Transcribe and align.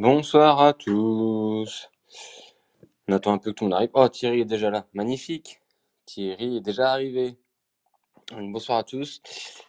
Bonsoir 0.00 0.60
à 0.60 0.74
tous. 0.74 1.90
On 3.08 3.12
attend 3.12 3.32
un 3.32 3.38
peu 3.38 3.50
que 3.50 3.56
tout 3.56 3.64
le 3.64 3.70
monde 3.70 3.78
arrive. 3.78 3.90
Oh, 3.94 4.08
Thierry 4.08 4.42
est 4.42 4.44
déjà 4.44 4.70
là. 4.70 4.86
Magnifique. 4.92 5.60
Thierry 6.06 6.58
est 6.58 6.60
déjà 6.60 6.92
arrivé. 6.92 7.36
bonsoir 8.30 8.78
à 8.78 8.84
tous. 8.84 9.20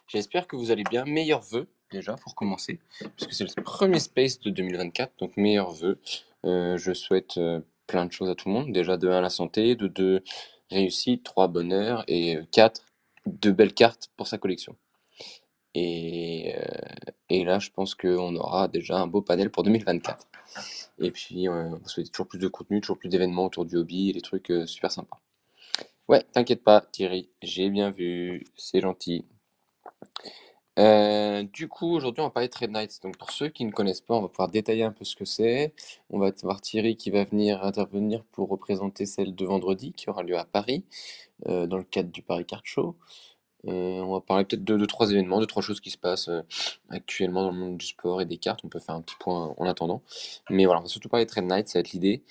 J'espère 0.06 0.46
que 0.46 0.54
vous 0.54 0.70
allez 0.70 0.84
bien. 0.84 1.04
Meilleurs 1.04 1.40
vœux, 1.40 1.66
déjà, 1.90 2.14
pour 2.14 2.36
commencer, 2.36 2.78
puisque 3.16 3.32
c'est 3.32 3.56
le 3.56 3.64
premier 3.64 3.98
space 3.98 4.38
de 4.38 4.50
2024. 4.50 5.14
Donc, 5.18 5.36
meilleurs 5.36 5.72
vœux. 5.72 5.98
Euh, 6.44 6.76
je 6.76 6.92
souhaite 6.92 7.36
euh, 7.36 7.58
plein 7.88 8.06
de 8.06 8.12
choses 8.12 8.30
à 8.30 8.36
tout 8.36 8.48
le 8.50 8.54
monde. 8.54 8.72
Déjà, 8.72 8.96
de 8.96 9.08
1, 9.08 9.20
la 9.20 9.30
santé. 9.30 9.74
De 9.74 9.88
2, 9.88 10.22
réussite. 10.70 11.24
3, 11.24 11.48
bonheur. 11.48 12.04
Et 12.06 12.38
4, 12.52 12.80
euh, 13.26 13.32
de 13.32 13.50
belles 13.50 13.74
cartes 13.74 14.12
pour 14.16 14.28
sa 14.28 14.38
collection. 14.38 14.76
Et, 15.74 16.54
euh, 16.56 17.10
et 17.28 17.44
là, 17.44 17.58
je 17.58 17.70
pense 17.70 17.94
qu'on 17.94 18.34
aura 18.36 18.68
déjà 18.68 18.98
un 18.98 19.06
beau 19.06 19.22
panel 19.22 19.50
pour 19.50 19.62
2024. 19.62 20.26
Et 20.98 21.10
puis, 21.10 21.48
euh, 21.48 21.70
on 21.82 21.88
souhaite 21.88 22.10
toujours 22.10 22.26
plus 22.26 22.38
de 22.38 22.48
contenu, 22.48 22.80
toujours 22.80 22.98
plus 22.98 23.08
d'événements 23.08 23.46
autour 23.46 23.64
du 23.64 23.76
hobby 23.76 24.12
des 24.12 24.20
trucs 24.20 24.50
euh, 24.50 24.66
super 24.66 24.90
sympas. 24.90 25.18
Ouais, 26.08 26.24
t'inquiète 26.32 26.64
pas, 26.64 26.80
Thierry, 26.92 27.30
j'ai 27.40 27.70
bien 27.70 27.90
vu, 27.90 28.44
c'est 28.56 28.80
gentil. 28.80 29.24
du 31.52 31.68
coup, 31.68 31.94
aujourd'hui, 31.94 32.20
on 32.22 32.26
va 32.26 32.30
parler 32.30 32.48
de 32.48 32.52
Trade 32.52 32.72
Nights. 32.72 33.00
Donc, 33.02 33.16
pour 33.16 33.30
ceux 33.30 33.48
qui 33.48 33.64
ne 33.64 33.70
connaissent 33.70 34.00
pas, 34.00 34.14
on 34.14 34.22
va 34.22 34.28
pouvoir 34.28 34.48
détailler 34.48 34.82
un 34.82 34.92
peu 34.92 35.04
ce 35.04 35.14
que 35.14 35.24
c'est. 35.24 35.72
On 36.10 36.18
va 36.18 36.32
voir 36.42 36.60
Thierry 36.60 36.96
qui 36.96 37.10
va 37.10 37.24
venir 37.24 37.62
intervenir 37.64 38.24
pour 38.32 38.48
représenter 38.48 39.06
celle 39.06 39.34
de 39.36 39.44
vendredi 39.44 39.92
qui 39.92 40.10
aura 40.10 40.22
lieu 40.24 40.36
à 40.36 40.44
Paris, 40.44 40.84
dans 41.46 41.76
le 41.76 41.84
cadre 41.84 42.10
du 42.10 42.22
Paris 42.22 42.44
Card 42.44 42.62
Show. 42.64 42.96
Euh, 43.66 44.00
on 44.00 44.12
va 44.12 44.20
parler 44.20 44.44
peut-être 44.44 44.64
de, 44.64 44.86
trois 44.86 45.10
événements, 45.10 45.40
de 45.40 45.44
trois 45.44 45.62
choses 45.62 45.80
qui 45.80 45.90
se 45.90 45.98
passent 45.98 46.28
euh, 46.28 46.42
actuellement 46.88 47.42
dans 47.42 47.50
le 47.50 47.58
monde 47.58 47.76
du 47.76 47.86
sport 47.86 48.20
et 48.22 48.24
des 48.24 48.38
cartes. 48.38 48.60
On 48.64 48.68
peut 48.68 48.78
faire 48.78 48.94
un 48.94 49.02
petit 49.02 49.16
point 49.18 49.54
en 49.56 49.66
attendant. 49.66 50.02
Mais 50.48 50.64
voilà, 50.64 50.80
on 50.80 50.84
va 50.84 50.88
surtout 50.88 51.08
parler 51.08 51.26
de 51.26 51.30
Trade 51.30 51.44
Night, 51.44 51.68
ça 51.68 51.78
va 51.78 51.80
être 51.80 51.92
l'idée. 51.92 52.22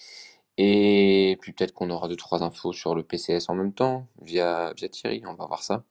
Et 0.57 1.38
puis 1.41 1.53
peut-être 1.53 1.73
qu'on 1.73 1.90
aura 1.90 2.07
deux, 2.07 2.16
trois 2.16 2.44
infos 2.44 2.73
sur 2.73 2.95
le 2.95 3.03
PCS 3.03 3.50
en 3.50 3.56
même 3.56 3.73
temps, 3.73 4.07
via, 4.22 4.73
via 4.73 4.90
Thierry, 4.90 5.23
on 5.25 5.35
va 5.35 5.45
voir 5.45 5.63
ça. 5.63 5.84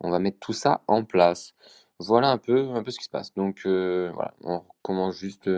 On 0.00 0.10
va 0.10 0.18
mettre 0.18 0.38
tout 0.40 0.52
ça 0.52 0.82
en 0.88 1.04
place. 1.04 1.54
Voilà 2.00 2.30
un 2.30 2.38
peu, 2.38 2.70
un 2.70 2.82
peu 2.82 2.90
ce 2.90 2.98
qui 2.98 3.04
se 3.04 3.10
passe. 3.10 3.34
Donc 3.34 3.62
euh, 3.66 4.10
voilà, 4.14 4.34
on 4.42 4.62
commence 4.82 5.16
juste 5.16 5.50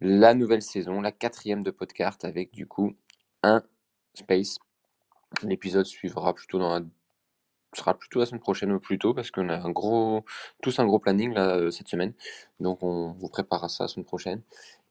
la 0.00 0.34
nouvelle 0.34 0.62
saison, 0.62 1.00
la 1.00 1.12
quatrième 1.12 1.62
de 1.62 1.70
podcast 1.70 2.24
avec 2.24 2.52
du 2.52 2.66
coup 2.66 2.94
un 3.42 3.62
space. 4.14 4.58
L'épisode 5.42 5.86
suivra 5.86 6.34
plutôt 6.34 6.58
dans 6.58 6.74
la 6.74 6.80
sera 7.76 7.94
plutôt 7.94 8.20
la 8.20 8.26
semaine 8.26 8.40
prochaine 8.40 8.72
ou 8.72 8.80
plus 8.80 8.98
tôt 8.98 9.14
parce 9.14 9.30
qu'on 9.30 9.48
a 9.48 9.56
un 9.56 9.70
gros, 9.70 10.24
tous 10.62 10.78
un 10.78 10.86
gros 10.86 10.98
planning 10.98 11.32
là 11.34 11.56
euh, 11.56 11.70
cette 11.70 11.88
semaine. 11.88 12.12
Donc 12.60 12.82
on 12.82 13.12
vous 13.12 13.28
prépare 13.28 13.68
ça 13.70 13.84
la 13.84 13.88
semaine 13.88 14.06
prochaine. 14.06 14.42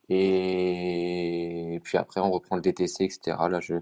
Et 0.09 1.79
puis 1.83 1.97
après 1.97 2.21
on 2.21 2.31
reprend 2.31 2.55
le 2.55 2.61
DTC, 2.61 3.03
etc. 3.03 3.37
Là 3.49 3.59
je, 3.59 3.75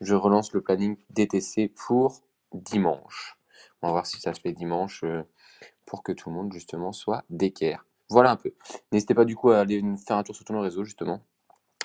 je 0.00 0.14
relance 0.14 0.52
le 0.52 0.60
planning 0.60 0.96
DTC 1.10 1.68
pour 1.68 2.22
dimanche. 2.52 3.38
On 3.80 3.88
va 3.88 3.92
voir 3.92 4.06
si 4.06 4.20
ça 4.20 4.34
se 4.34 4.40
fait 4.40 4.52
dimanche 4.52 5.02
euh, 5.04 5.22
pour 5.86 6.02
que 6.02 6.12
tout 6.12 6.30
le 6.30 6.36
monde 6.36 6.52
justement 6.52 6.92
soit 6.92 7.24
d'équerre. 7.30 7.86
Voilà 8.08 8.30
un 8.32 8.36
peu. 8.36 8.52
N'hésitez 8.92 9.14
pas 9.14 9.24
du 9.24 9.36
coup 9.36 9.50
à 9.50 9.60
aller 9.60 9.82
faire 10.06 10.16
un 10.18 10.22
tour 10.22 10.34
sur 10.36 10.44
tous 10.44 10.52
nos 10.52 10.60
réseaux 10.60 10.84
justement. 10.84 11.20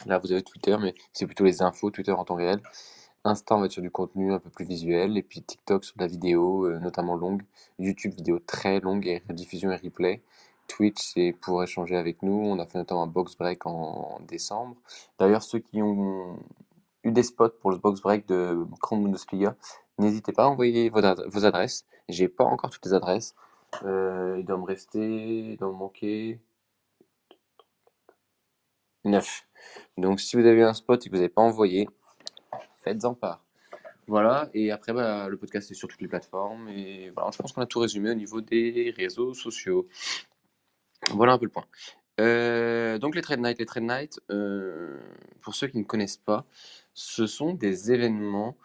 Là 0.05 0.19
vous 0.19 0.31
avez 0.31 0.43
Twitter, 0.43 0.75
mais 0.79 0.93
c'est 1.13 1.25
plutôt 1.25 1.43
les 1.43 1.61
infos 1.61 1.89
Twitter 1.89 2.11
en 2.11 2.25
temps 2.25 2.35
réel. 2.35 2.61
Insta, 3.27 3.55
on 3.55 3.59
va 3.59 3.65
être 3.65 3.71
sur 3.71 3.81
du 3.81 3.91
contenu 3.91 4.33
un 4.33 4.39
peu 4.39 4.49
plus 4.49 4.65
visuel, 4.65 5.17
et 5.17 5.23
puis 5.23 5.41
TikTok 5.41 5.83
sur 5.83 5.95
de 5.97 6.01
la 6.01 6.07
vidéo, 6.07 6.65
euh, 6.65 6.79
notamment 6.79 7.15
longue, 7.15 7.43
YouTube 7.79 8.13
vidéo 8.13 8.39
très 8.39 8.79
longue 8.79 9.05
et 9.07 9.21
rediffusion 9.27 9.71
et 9.71 9.75
replay. 9.77 10.21
Twitch, 10.67 11.13
c'est 11.13 11.33
pour 11.41 11.63
échanger 11.63 11.95
avec 11.95 12.23
nous. 12.23 12.33
On 12.33 12.59
a 12.59 12.65
fait 12.65 12.77
notamment 12.77 13.03
un 13.03 13.07
box 13.07 13.37
break 13.37 13.65
en 13.65 14.19
décembre. 14.27 14.75
D'ailleurs, 15.19 15.43
ceux 15.43 15.59
qui 15.59 15.81
ont 15.81 16.37
eu 17.03 17.11
des 17.11 17.23
spots 17.23 17.49
pour 17.61 17.71
le 17.71 17.77
box 17.77 18.01
break 18.01 18.27
de 18.27 18.65
Grand 18.81 18.97
Bundesliga, 18.97 19.55
n'hésitez 19.97 20.33
pas 20.33 20.43
à 20.43 20.47
envoyer 20.47 20.89
vos, 20.89 21.01
vos 21.27 21.45
adresses. 21.45 21.85
J'ai 22.09 22.27
pas 22.27 22.43
encore 22.43 22.69
toutes 22.69 22.85
les 22.85 22.93
adresses. 22.93 23.35
Euh, 23.83 24.37
il 24.39 24.45
doit 24.45 24.57
me 24.57 24.65
rester, 24.65 25.51
il 25.51 25.57
doit 25.57 25.69
me 25.69 25.73
manquer 25.73 26.39
9. 29.05 29.45
Donc 29.97 30.19
si 30.19 30.35
vous 30.35 30.45
avez 30.45 30.63
un 30.63 30.73
spot 30.73 31.05
et 31.05 31.09
que 31.09 31.15
vous 31.15 31.21
n'avez 31.21 31.29
pas 31.29 31.41
envoyé, 31.41 31.87
faites-en 32.87 33.13
part. 33.13 33.43
Voilà, 34.07 34.49
et 34.53 34.71
après, 34.71 34.93
bah, 34.93 35.27
le 35.27 35.37
podcast 35.37 35.69
est 35.69 35.73
sur 35.73 35.89
toutes 35.89 36.01
les 36.01 36.07
plateformes. 36.07 36.69
Et 36.69 37.09
voilà, 37.09 37.31
je 37.31 37.37
pense 37.37 37.51
qu'on 37.51 37.61
a 37.61 37.65
tout 37.65 37.79
résumé 37.79 38.11
au 38.11 38.13
niveau 38.13 38.39
des 38.39 38.93
réseaux 38.95 39.33
sociaux. 39.33 39.87
Voilà 41.11 41.33
un 41.33 41.37
peu 41.37 41.45
le 41.45 41.51
point. 41.51 41.65
Euh, 42.19 42.97
donc 42.97 43.15
les 43.15 43.21
Trade 43.21 43.41
Night, 43.41 43.59
les 43.59 43.65
Trade 43.65 43.83
Night, 43.83 44.19
euh, 44.31 44.97
pour 45.41 45.55
ceux 45.55 45.67
qui 45.67 45.77
ne 45.77 45.83
connaissent 45.83 46.17
pas, 46.17 46.45
ce 46.93 47.27
sont 47.27 47.53
des 47.53 47.91
événements 47.91 48.57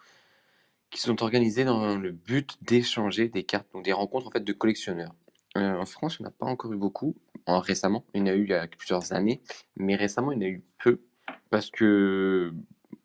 qui 0.89 1.01
sont 1.01 1.21
organisés 1.21 1.65
dans 1.65 1.97
le 1.97 2.11
but 2.11 2.57
d'échanger 2.61 3.27
des 3.27 3.43
cartes, 3.43 3.67
donc 3.73 3.83
des 3.83 3.93
rencontres 3.93 4.27
en 4.27 4.31
fait 4.31 4.43
de 4.43 4.53
collectionneurs. 4.53 5.13
Euh, 5.57 5.75
en 5.75 5.85
France, 5.85 6.19
on 6.19 6.23
n'a 6.23 6.31
pas 6.31 6.47
encore 6.47 6.73
eu 6.73 6.77
beaucoup. 6.77 7.15
En, 7.45 7.59
récemment, 7.59 8.05
il 8.13 8.21
y 8.21 8.23
en 8.23 8.27
a 8.27 8.33
eu 8.33 8.43
il 8.43 8.49
y 8.49 8.53
a 8.53 8.67
plusieurs 8.67 9.11
années, 9.13 9.41
mais 9.75 9.95
récemment, 9.95 10.31
il 10.31 10.35
y 10.35 10.45
en 10.45 10.47
a 10.47 10.49
eu 10.49 10.63
peu 10.81 11.01
parce 11.49 11.69
que 11.69 12.53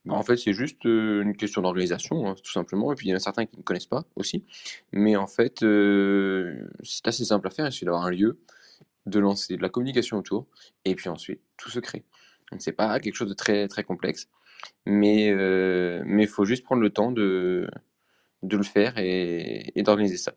en 0.09 0.23
fait, 0.23 0.37
c'est 0.37 0.53
juste 0.53 0.87
euh, 0.87 1.23
une 1.23 1.37
question 1.37 1.63
d'organisation, 1.63 2.29
hein, 2.29 2.35
tout 2.43 2.53
simplement. 2.53 2.93
Et 2.93 2.95
puis, 2.95 3.09
il 3.09 3.11
y 3.11 3.13
en 3.13 3.17
a 3.17 3.21
certains 3.21 3.47
qui 3.47 3.59
ne 3.59 3.63
connaissent 3.63 3.87
pas 3.87 4.05
aussi. 4.17 4.45
Mais 4.93 5.17
en 5.17 5.27
fait, 5.27 5.63
euh, 5.63 6.69
c'est 6.83 7.07
assez 7.09 7.25
simple 7.25 7.47
à 7.47 7.51
faire. 7.51 7.67
Il 7.67 7.73
suffit 7.73 7.85
d'avoir 7.85 8.05
un 8.05 8.11
lieu, 8.11 8.39
de 9.07 9.19
lancer 9.19 9.57
de 9.57 9.63
la 9.63 9.69
communication 9.69 10.19
autour, 10.19 10.47
et 10.85 10.95
puis 10.95 11.09
ensuite, 11.09 11.41
tout 11.57 11.71
se 11.71 11.81
crée. 11.81 12.05
Donc, 12.51 12.63
c'est 12.63 12.73
pas 12.73 12.99
quelque 13.01 13.15
chose 13.15 13.29
de 13.29 13.35
très, 13.35 13.69
très 13.69 13.85
complexe. 13.85 14.29
Mais 14.87 15.31
euh, 15.31 16.03
il 16.07 16.29
faut 16.29 16.45
juste 16.45 16.65
prendre 16.65 16.83
le 16.83 16.91
temps 16.91 17.13
de, 17.13 17.69
de 18.43 18.57
le 18.57 18.63
faire 18.63 18.95
et, 18.99 19.73
d'organiser 19.77 20.17
ça. 20.17 20.35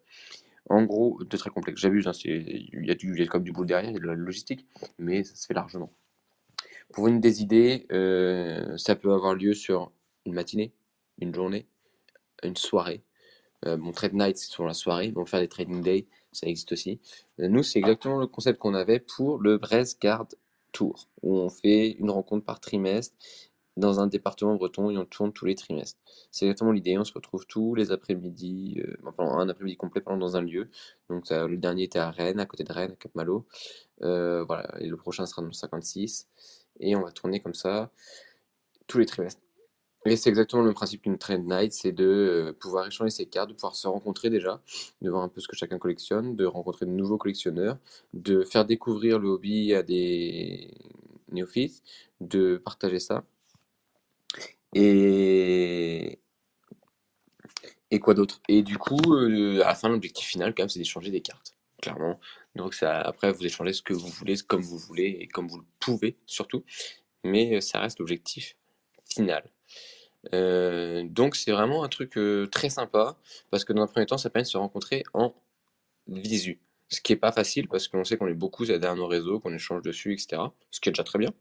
En 0.69 0.83
gros, 0.83 1.23
de 1.23 1.37
très 1.37 1.49
complexe. 1.49 1.81
J'abuse, 1.81 2.07
hein, 2.07 2.11
il 2.25 2.85
y 2.85 2.87
y 2.87 3.21
a 3.23 3.27
comme 3.27 3.43
du 3.43 3.51
boulot 3.51 3.65
derrière, 3.65 3.89
il 3.89 3.93
y 3.93 3.97
a 3.97 3.99
de 3.99 4.05
la 4.05 4.15
logistique, 4.15 4.67
mais 4.99 5.23
ça 5.23 5.35
se 5.35 5.47
fait 5.47 5.53
largement. 5.53 5.89
Pour 6.93 7.07
une 7.07 7.19
des 7.19 7.41
idées, 7.41 7.85
euh, 7.91 8.77
ça 8.77 8.95
peut 8.95 9.11
avoir 9.13 9.35
lieu 9.35 9.53
sur 9.53 9.91
une 10.25 10.33
matinée, 10.33 10.73
une 11.19 11.33
journée, 11.33 11.67
une 12.43 12.55
soirée. 12.55 13.03
Euh, 13.65 13.77
bon, 13.77 13.91
trade 13.91 14.13
night, 14.13 14.37
c'est 14.37 14.49
sur 14.49 14.65
la 14.65 14.73
soirée. 14.73 15.13
On 15.15 15.25
faire 15.25 15.39
des 15.39 15.47
trading 15.47 15.81
days, 15.81 16.07
ça 16.31 16.47
existe 16.47 16.71
aussi. 16.71 16.99
Euh, 17.39 17.47
nous, 17.47 17.63
c'est 17.63 17.79
exactement 17.79 18.17
le 18.17 18.27
concept 18.27 18.59
qu'on 18.59 18.73
avait 18.73 18.99
pour 18.99 19.39
le 19.39 19.57
Brest 19.57 20.01
Guard 20.01 20.27
Tour, 20.71 21.07
où 21.21 21.37
on 21.37 21.49
fait 21.49 21.91
une 21.91 22.09
rencontre 22.09 22.45
par 22.45 22.59
trimestre 22.59 23.15
dans 23.77 23.99
un 24.01 24.07
département 24.07 24.55
breton 24.55 24.89
et 24.89 24.97
on 24.97 25.05
tourne 25.05 25.31
tous 25.31 25.45
les 25.45 25.55
trimestres. 25.55 25.99
C'est 26.29 26.45
exactement 26.45 26.71
l'idée. 26.71 26.97
On 26.97 27.05
se 27.05 27.13
retrouve 27.13 27.45
tous 27.47 27.73
les 27.75 27.91
après-midi, 27.91 28.81
pendant 29.15 29.37
un 29.37 29.47
après-midi 29.47 29.77
complet 29.77 30.01
pendant 30.01 30.17
dans 30.17 30.35
un 30.35 30.41
lieu. 30.41 30.69
Donc 31.09 31.29
le 31.29 31.55
dernier 31.55 31.83
était 31.83 31.99
à 31.99 32.11
Rennes, 32.11 32.39
à 32.39 32.45
côté 32.45 32.65
de 32.65 32.73
Rennes, 32.73 32.91
à 32.91 32.95
Cap-Malo. 32.95 33.45
voilà, 33.99 34.75
et 34.79 34.87
le 34.87 34.97
prochain 34.97 35.25
sera 35.25 35.41
dans 35.41 35.47
le 35.47 35.53
56 35.53 36.27
et 36.81 36.95
on 36.95 37.01
va 37.01 37.11
tourner 37.11 37.39
comme 37.39 37.53
ça 37.53 37.89
tous 38.87 38.97
les 38.99 39.05
trimestres. 39.05 39.41
Et 40.05 40.15
c'est 40.15 40.29
exactement 40.29 40.63
le 40.63 40.73
principe 40.73 41.03
qu'une 41.03 41.19
trend 41.19 41.37
night, 41.37 41.73
c'est 41.73 41.91
de 41.91 42.05
euh, 42.05 42.53
pouvoir 42.53 42.87
échanger 42.87 43.11
ses 43.11 43.27
cartes, 43.27 43.49
de 43.49 43.53
pouvoir 43.53 43.75
se 43.75 43.87
rencontrer 43.87 44.31
déjà, 44.31 44.59
de 45.01 45.09
voir 45.11 45.21
un 45.21 45.29
peu 45.29 45.41
ce 45.41 45.47
que 45.47 45.55
chacun 45.55 45.77
collectionne, 45.77 46.35
de 46.35 46.45
rencontrer 46.45 46.87
de 46.87 46.91
nouveaux 46.91 47.19
collectionneurs, 47.19 47.77
de 48.13 48.43
faire 48.43 48.65
découvrir 48.65 49.19
le 49.19 49.29
hobby 49.29 49.75
à 49.75 49.83
des 49.83 50.71
néophytes, 51.29 51.83
de 52.19 52.57
partager 52.57 52.99
ça. 52.99 53.23
Et, 54.73 56.19
et 57.91 57.99
quoi 57.99 58.15
d'autre? 58.15 58.41
Et 58.47 58.63
du 58.63 58.79
coup, 58.79 59.13
euh, 59.13 59.61
à 59.61 59.67
la 59.67 59.75
fin, 59.75 59.89
l'objectif 59.89 60.25
final, 60.25 60.55
quand 60.55 60.63
même, 60.63 60.69
c'est 60.69 60.79
d'échanger 60.79 61.11
des 61.11 61.21
cartes, 61.21 61.55
clairement. 61.81 62.19
Donc 62.55 62.73
ça, 62.73 62.99
après, 62.99 63.31
vous 63.31 63.45
échangez 63.45 63.73
ce 63.73 63.81
que 63.81 63.93
vous 63.93 64.07
voulez, 64.07 64.35
comme 64.37 64.61
vous 64.61 64.77
voulez 64.77 65.17
et 65.19 65.27
comme 65.27 65.47
vous 65.47 65.57
le 65.57 65.65
pouvez 65.79 66.17
surtout. 66.25 66.63
Mais 67.23 67.55
euh, 67.55 67.61
ça 67.61 67.79
reste 67.79 67.99
l'objectif 67.99 68.55
final. 69.05 69.43
Euh, 70.33 71.03
donc 71.09 71.35
c'est 71.35 71.51
vraiment 71.51 71.83
un 71.83 71.89
truc 71.89 72.15
euh, 72.17 72.45
très 72.47 72.69
sympa 72.69 73.17
parce 73.49 73.65
que 73.65 73.73
dans 73.73 73.81
un 73.81 73.87
premier 73.87 74.05
temps, 74.05 74.17
ça 74.17 74.29
permet 74.29 74.43
de 74.43 74.49
se 74.49 74.57
rencontrer 74.57 75.03
en 75.13 75.33
visu. 76.07 76.59
Ce 76.89 76.99
qui 76.99 77.13
est 77.13 77.17
pas 77.17 77.31
facile 77.31 77.67
parce 77.67 77.87
qu'on 77.87 78.03
sait 78.03 78.17
qu'on 78.17 78.27
est 78.27 78.33
beaucoup 78.33 78.65
derrière 78.65 78.95
nos 78.95 79.07
réseaux, 79.07 79.39
qu'on 79.39 79.53
échange 79.53 79.81
dessus, 79.81 80.13
etc. 80.13 80.41
Ce 80.71 80.79
qui 80.79 80.89
est 80.89 80.91
déjà 80.91 81.03
très 81.03 81.19
bien. 81.19 81.33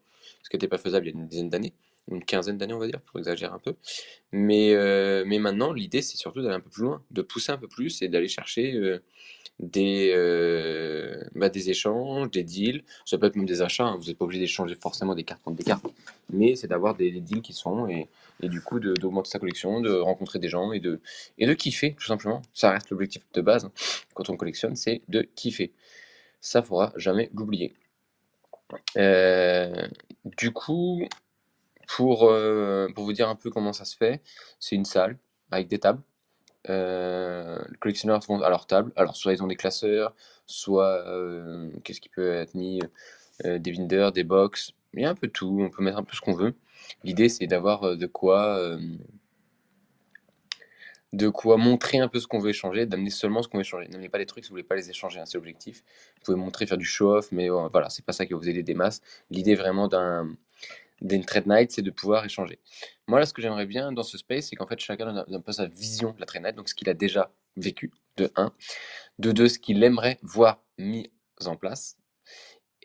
Ce 0.42 0.48
qui 0.48 0.56
n'était 0.56 0.68
pas 0.68 0.78
faisable 0.78 1.08
il 1.08 1.14
y 1.14 1.16
a 1.16 1.20
une 1.20 1.26
dizaine 1.26 1.50
d'années, 1.50 1.74
une 2.08 2.24
quinzaine 2.24 2.56
d'années 2.56 2.74
on 2.74 2.78
va 2.78 2.86
dire, 2.86 3.00
pour 3.00 3.18
exagérer 3.18 3.52
un 3.52 3.58
peu. 3.58 3.74
Mais, 4.32 4.74
mais 5.26 5.38
maintenant, 5.38 5.72
l'idée 5.72 6.02
c'est 6.02 6.16
surtout 6.16 6.40
d'aller 6.40 6.54
un 6.54 6.60
peu 6.60 6.70
plus 6.70 6.84
loin, 6.84 7.02
de 7.10 7.22
pousser 7.22 7.50
un 7.52 7.58
peu 7.58 7.68
plus 7.68 8.00
et 8.00 8.08
d'aller 8.08 8.28
chercher 8.28 9.00
des, 9.60 10.12
euh, 10.14 11.22
bah, 11.34 11.50
des 11.50 11.70
échanges, 11.70 12.30
des 12.30 12.42
deals. 12.42 12.82
Ça 13.04 13.18
peut 13.18 13.26
être 13.26 13.36
même 13.36 13.46
des 13.46 13.62
achats. 13.62 13.84
Hein. 13.84 13.96
Vous 14.00 14.06
n'êtes 14.06 14.18
pas 14.18 14.24
obligé 14.24 14.40
d'échanger 14.40 14.74
forcément 14.74 15.14
des 15.14 15.24
cartes 15.24 15.42
contre 15.42 15.58
des 15.58 15.64
cartes. 15.64 15.86
Mais 16.32 16.56
c'est 16.56 16.66
d'avoir 16.66 16.94
des, 16.94 17.10
deals 17.20 17.42
qui 17.42 17.52
sont 17.52 17.86
et, 17.88 18.08
et 18.42 18.48
du 18.48 18.60
coup 18.60 18.80
d'augmenter 18.80 19.30
sa 19.30 19.38
collection, 19.38 19.80
de 19.80 19.92
rencontrer 19.92 20.38
des 20.38 20.48
gens 20.48 20.72
et 20.72 20.80
de, 20.80 21.00
et 21.38 21.46
de 21.46 21.54
kiffer, 21.54 21.94
tout 21.98 22.06
simplement. 22.06 22.42
Ça 22.54 22.70
reste 22.70 22.90
l'objectif 22.90 23.22
de 23.34 23.40
base 23.42 23.70
quand 24.14 24.30
on 24.30 24.36
collectionne, 24.36 24.76
c'est 24.76 25.02
de 25.08 25.22
kiffer. 25.22 25.72
Ça, 26.40 26.62
faudra 26.62 26.92
jamais 26.96 27.30
l'oublier. 27.34 27.74
Euh, 28.96 29.88
du 30.24 30.52
coup, 30.52 31.06
pour, 31.86 32.30
euh, 32.30 32.88
pour 32.94 33.04
vous 33.04 33.12
dire 33.12 33.28
un 33.28 33.36
peu 33.36 33.50
comment 33.50 33.74
ça 33.74 33.84
se 33.84 33.96
fait, 33.96 34.22
c'est 34.58 34.74
une 34.74 34.84
salle 34.86 35.18
avec 35.50 35.68
des 35.68 35.78
tables. 35.78 36.02
Euh, 36.68 37.58
les 37.70 37.76
collectionneurs 37.78 38.20
vont 38.20 38.40
à 38.42 38.50
leur 38.50 38.66
table. 38.66 38.92
Alors, 38.96 39.16
soit 39.16 39.32
ils 39.32 39.42
ont 39.42 39.46
des 39.46 39.56
classeurs, 39.56 40.14
soit 40.46 41.06
euh, 41.06 41.70
qu'est-ce 41.84 42.00
qui 42.00 42.08
peut 42.08 42.32
être 42.34 42.54
mis 42.54 42.80
euh, 43.44 43.58
Des 43.58 43.72
vendors, 43.72 44.12
des 44.12 44.24
box. 44.24 44.72
Il 44.94 45.00
y 45.02 45.04
a 45.04 45.10
un 45.10 45.14
peu 45.14 45.28
tout. 45.28 45.58
On 45.60 45.70
peut 45.70 45.82
mettre 45.82 45.98
un 45.98 46.04
peu 46.04 46.14
ce 46.14 46.20
qu'on 46.20 46.34
veut. 46.34 46.54
L'idée, 47.04 47.28
c'est 47.28 47.46
d'avoir 47.46 47.96
de 47.96 48.06
quoi. 48.06 48.60
de 51.12 51.28
quoi 51.28 51.56
montrer 51.56 51.98
un 51.98 52.08
peu 52.08 52.20
ce 52.20 52.26
qu'on 52.26 52.38
veut 52.38 52.50
échanger, 52.50 52.86
d'amener 52.86 53.10
seulement 53.10 53.42
ce 53.42 53.48
qu'on 53.48 53.58
veut 53.58 53.62
échanger. 53.62 53.88
N'amenez 53.88 54.08
pas 54.08 54.18
les 54.18 54.26
trucs 54.26 54.44
si 54.44 54.50
vous 54.50 54.54
voulez 54.54 54.64
pas 54.64 54.76
les 54.76 54.90
échanger, 54.90 55.20
hein, 55.20 55.26
c'est 55.26 55.38
l'objectif. 55.38 55.82
Vous 56.16 56.22
pouvez 56.24 56.36
montrer, 56.36 56.66
faire 56.66 56.78
du 56.78 56.84
show-off, 56.84 57.30
mais 57.32 57.48
voilà, 57.48 57.90
c'est 57.90 58.04
pas 58.04 58.12
ça 58.12 58.26
qui 58.26 58.32
va 58.32 58.38
vous 58.38 58.48
aider 58.48 58.62
des 58.62 58.74
masses. 58.74 59.00
L'idée 59.30 59.54
vraiment 59.54 59.88
d'un 59.88 60.28
d'une 61.00 61.24
trade 61.24 61.46
night, 61.46 61.72
c'est 61.72 61.82
de 61.82 61.90
pouvoir 61.90 62.24
échanger. 62.24 62.58
Moi, 63.06 63.18
là, 63.18 63.26
ce 63.26 63.32
que 63.32 63.42
j'aimerais 63.42 63.66
bien 63.66 63.92
dans 63.92 64.02
ce 64.02 64.18
space, 64.18 64.46
c'est 64.46 64.56
qu'en 64.56 64.66
fait, 64.66 64.78
chacun 64.78 65.16
a 65.16 65.24
un 65.28 65.40
peu 65.40 65.52
sa 65.52 65.66
vision 65.66 66.12
de 66.12 66.20
la 66.20 66.26
trade 66.26 66.42
night, 66.42 66.56
donc 66.56 66.68
ce 66.68 66.74
qu'il 66.74 66.88
a 66.88 66.94
déjà 66.94 67.32
vécu, 67.56 67.92
de 68.16 68.30
1. 68.36 68.52
De 69.18 69.32
2, 69.32 69.48
ce 69.48 69.58
qu'il 69.58 69.82
aimerait 69.82 70.18
voir 70.22 70.62
mis 70.78 71.10
en 71.46 71.56
place. 71.56 71.96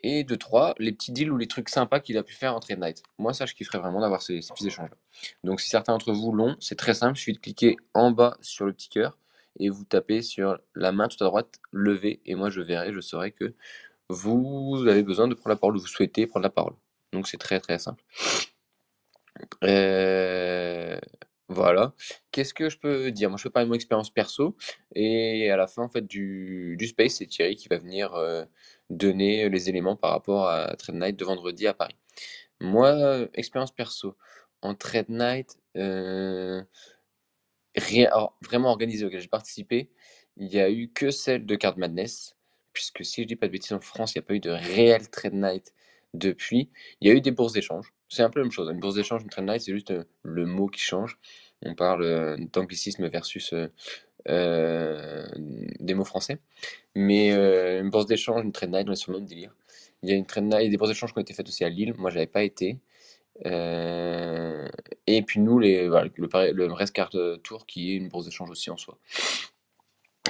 Et 0.02 0.24
de 0.24 0.34
3, 0.34 0.74
les 0.78 0.92
petits 0.92 1.12
deals 1.12 1.32
ou 1.32 1.36
les 1.36 1.48
trucs 1.48 1.68
sympas 1.68 2.00
qu'il 2.00 2.16
a 2.18 2.22
pu 2.22 2.34
faire 2.34 2.54
en 2.54 2.60
trade 2.60 2.80
night. 2.80 3.02
Moi, 3.18 3.32
ça, 3.34 3.46
je 3.46 3.54
kifferais 3.54 3.78
vraiment 3.78 4.00
d'avoir 4.00 4.22
ces, 4.22 4.40
petits 4.40 4.66
échanges-là. 4.66 4.96
Donc, 5.44 5.60
si 5.60 5.68
certains 5.68 5.94
d'entre 5.94 6.12
vous 6.12 6.32
l'ont, 6.32 6.56
c'est 6.60 6.76
très 6.76 6.94
simple, 6.94 7.18
il 7.18 7.20
suffit 7.20 7.32
de 7.32 7.38
cliquer 7.38 7.76
en 7.94 8.10
bas 8.10 8.36
sur 8.40 8.66
le 8.66 8.72
petit 8.72 8.88
cœur 8.88 9.18
et 9.58 9.70
vous 9.70 9.84
tapez 9.84 10.22
sur 10.22 10.58
la 10.74 10.92
main 10.92 11.08
tout 11.08 11.22
à 11.24 11.26
droite, 11.26 11.58
lever, 11.72 12.20
et 12.26 12.34
moi, 12.34 12.50
je 12.50 12.60
verrai, 12.60 12.92
je 12.92 13.00
saurai 13.00 13.32
que 13.32 13.54
vous 14.08 14.84
avez 14.86 15.02
besoin 15.02 15.28
de 15.28 15.34
prendre 15.34 15.48
la 15.48 15.56
parole 15.56 15.76
ou 15.76 15.80
vous 15.80 15.86
souhaitez 15.86 16.26
prendre 16.26 16.44
la 16.44 16.50
parole. 16.50 16.74
Donc 17.16 17.28
c'est 17.28 17.38
très 17.38 17.60
très 17.60 17.78
simple. 17.78 18.04
Euh, 19.64 20.98
voilà. 21.48 21.94
Qu'est-ce 22.30 22.52
que 22.52 22.68
je 22.68 22.78
peux 22.78 23.10
dire? 23.10 23.30
Moi, 23.30 23.38
je 23.38 23.44
peux 23.44 23.50
parler 23.50 23.64
de 23.64 23.70
mon 23.70 23.74
expérience 23.74 24.10
perso. 24.10 24.54
Et 24.94 25.50
à 25.50 25.56
la 25.56 25.66
fin, 25.66 25.82
en 25.82 25.88
fait, 25.88 26.06
du, 26.06 26.76
space, 26.86 27.14
c'est 27.14 27.26
Thierry 27.26 27.56
qui 27.56 27.68
va 27.68 27.78
venir 27.78 28.14
euh, 28.14 28.44
donner 28.90 29.48
les 29.48 29.70
éléments 29.70 29.96
par 29.96 30.10
rapport 30.10 30.48
à 30.48 30.76
Trade 30.76 30.96
Night 30.96 31.16
de 31.16 31.24
vendredi 31.24 31.66
à 31.66 31.72
Paris. 31.72 31.96
Moi, 32.60 33.28
expérience 33.32 33.72
perso. 33.72 34.16
En 34.60 34.74
Trade 34.74 35.08
Night, 35.08 35.56
euh, 35.78 36.62
rien, 37.76 38.10
vraiment 38.42 38.70
organisé 38.70 39.06
auquel 39.06 39.20
j'ai 39.20 39.28
participé, 39.28 39.90
il 40.36 40.48
n'y 40.48 40.60
a 40.60 40.70
eu 40.70 40.90
que 40.92 41.10
celle 41.10 41.46
de 41.46 41.56
Card 41.56 41.78
Madness. 41.78 42.36
Puisque 42.72 43.04
si 43.06 43.22
je 43.22 43.26
dis 43.26 43.36
pas 43.36 43.46
de 43.46 43.52
bêtises, 43.52 43.72
en 43.72 43.80
France, 43.80 44.14
il 44.14 44.18
n'y 44.18 44.24
a 44.24 44.26
pas 44.26 44.34
eu 44.34 44.40
de 44.40 44.50
réel 44.50 45.08
Trade 45.08 45.32
Night 45.32 45.72
depuis. 46.18 46.70
Il 47.00 47.08
y 47.08 47.10
a 47.10 47.14
eu 47.14 47.20
des 47.20 47.30
bourses 47.30 47.52
d'échange. 47.52 47.92
C'est 48.08 48.22
un 48.22 48.30
peu 48.30 48.40
la 48.40 48.44
même 48.44 48.52
chose. 48.52 48.68
Une 48.70 48.80
bourse 48.80 48.94
d'échange, 48.94 49.22
une 49.22 49.46
night, 49.46 49.62
c'est 49.62 49.72
juste 49.72 49.90
euh, 49.90 50.04
le 50.22 50.46
mot 50.46 50.68
qui 50.68 50.80
change. 50.80 51.18
On 51.62 51.74
parle 51.74 52.02
euh, 52.02 52.36
d'anglicisme 52.52 53.08
versus 53.08 53.54
euh, 54.28 55.26
des 55.80 55.94
mots 55.94 56.04
français. 56.04 56.38
Mais 56.94 57.30
une 57.30 57.90
bourse 57.90 58.06
d'échange, 58.06 58.44
une 58.44 58.52
night, 58.70 58.88
on 58.88 58.92
est 58.92 58.96
sur 58.96 59.12
le 59.12 59.18
même 59.18 59.26
délire. 59.26 59.54
Il 60.02 60.10
y 60.10 60.12
a 60.12 60.16
une 60.16 60.26
night, 60.48 60.64
il 60.64 60.70
des 60.70 60.76
bourses 60.76 60.90
d'échange 60.90 61.12
qui 61.12 61.18
ont 61.18 61.22
été 61.22 61.34
faites 61.34 61.48
aussi 61.48 61.64
à 61.64 61.68
Lille. 61.68 61.94
Moi, 61.96 62.10
j'avais 62.10 62.26
pas 62.26 62.42
été. 62.42 62.78
Et 63.44 65.22
puis 65.22 65.40
nous, 65.40 65.58
le, 65.58 65.88
le 66.52 66.72
Rest 66.72 66.94
Card 66.94 67.10
Tour, 67.42 67.66
qui 67.66 67.92
est 67.92 67.96
une 67.96 68.08
bourse 68.08 68.26
d'échange 68.26 68.50
aussi 68.50 68.70
en 68.70 68.76
soi. 68.76 68.98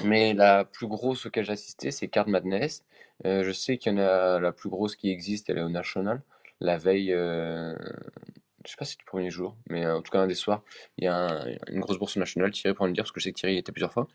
Mais 0.05 0.35
la 0.35 0.65
plus 0.65 0.87
grosse 0.87 1.26
auquel 1.26 1.45
j'ai 1.45 1.53
assisté, 1.53 1.91
c'est 1.91 2.09
Card 2.09 2.29
Madness. 2.29 2.85
Euh, 3.25 3.45
je 3.45 3.53
sais 3.53 3.79
qu'il 3.79 3.93
y 3.93 3.95
en 3.97 3.99
a 3.99 4.38
la 4.41 4.53
plus 4.53 4.69
grosse 4.69 4.97
qui 4.97 5.11
existe, 5.11 5.49
elle 5.50 5.59
est 5.59 5.62
au 5.62 5.69
National. 5.69 6.23
La 6.61 6.76
veille, 6.79 7.12
euh, 7.12 7.75
je 8.65 8.71
sais 8.71 8.76
pas 8.79 8.85
si 8.85 8.93
c'est 8.93 8.99
du 8.99 9.05
premier 9.05 9.31
jour, 9.31 9.57
mais 9.71 9.85
euh, 9.87 9.97
en 9.97 10.03
tout 10.03 10.11
cas 10.11 10.21
un 10.21 10.26
des 10.26 10.35
soirs, 10.35 10.62
il 10.99 11.05
y 11.05 11.09
a 11.09 11.17
un- 11.17 11.47
une 11.69 11.81
grosse 11.81 11.99
bourse 11.99 12.17
au 12.17 12.21
National. 12.21 12.50
Thierry 12.50 12.75
pourra 12.75 12.88
me 12.88 12.95
dire, 12.95 13.05
parce 13.05 13.12
que 13.12 13.21
je 13.21 13.25
sais 13.25 13.33
que 13.33 13.38
Thierry 13.38 13.55
y 13.57 13.59
était 13.59 13.73
plusieurs 13.73 13.93
fois. 13.93 14.09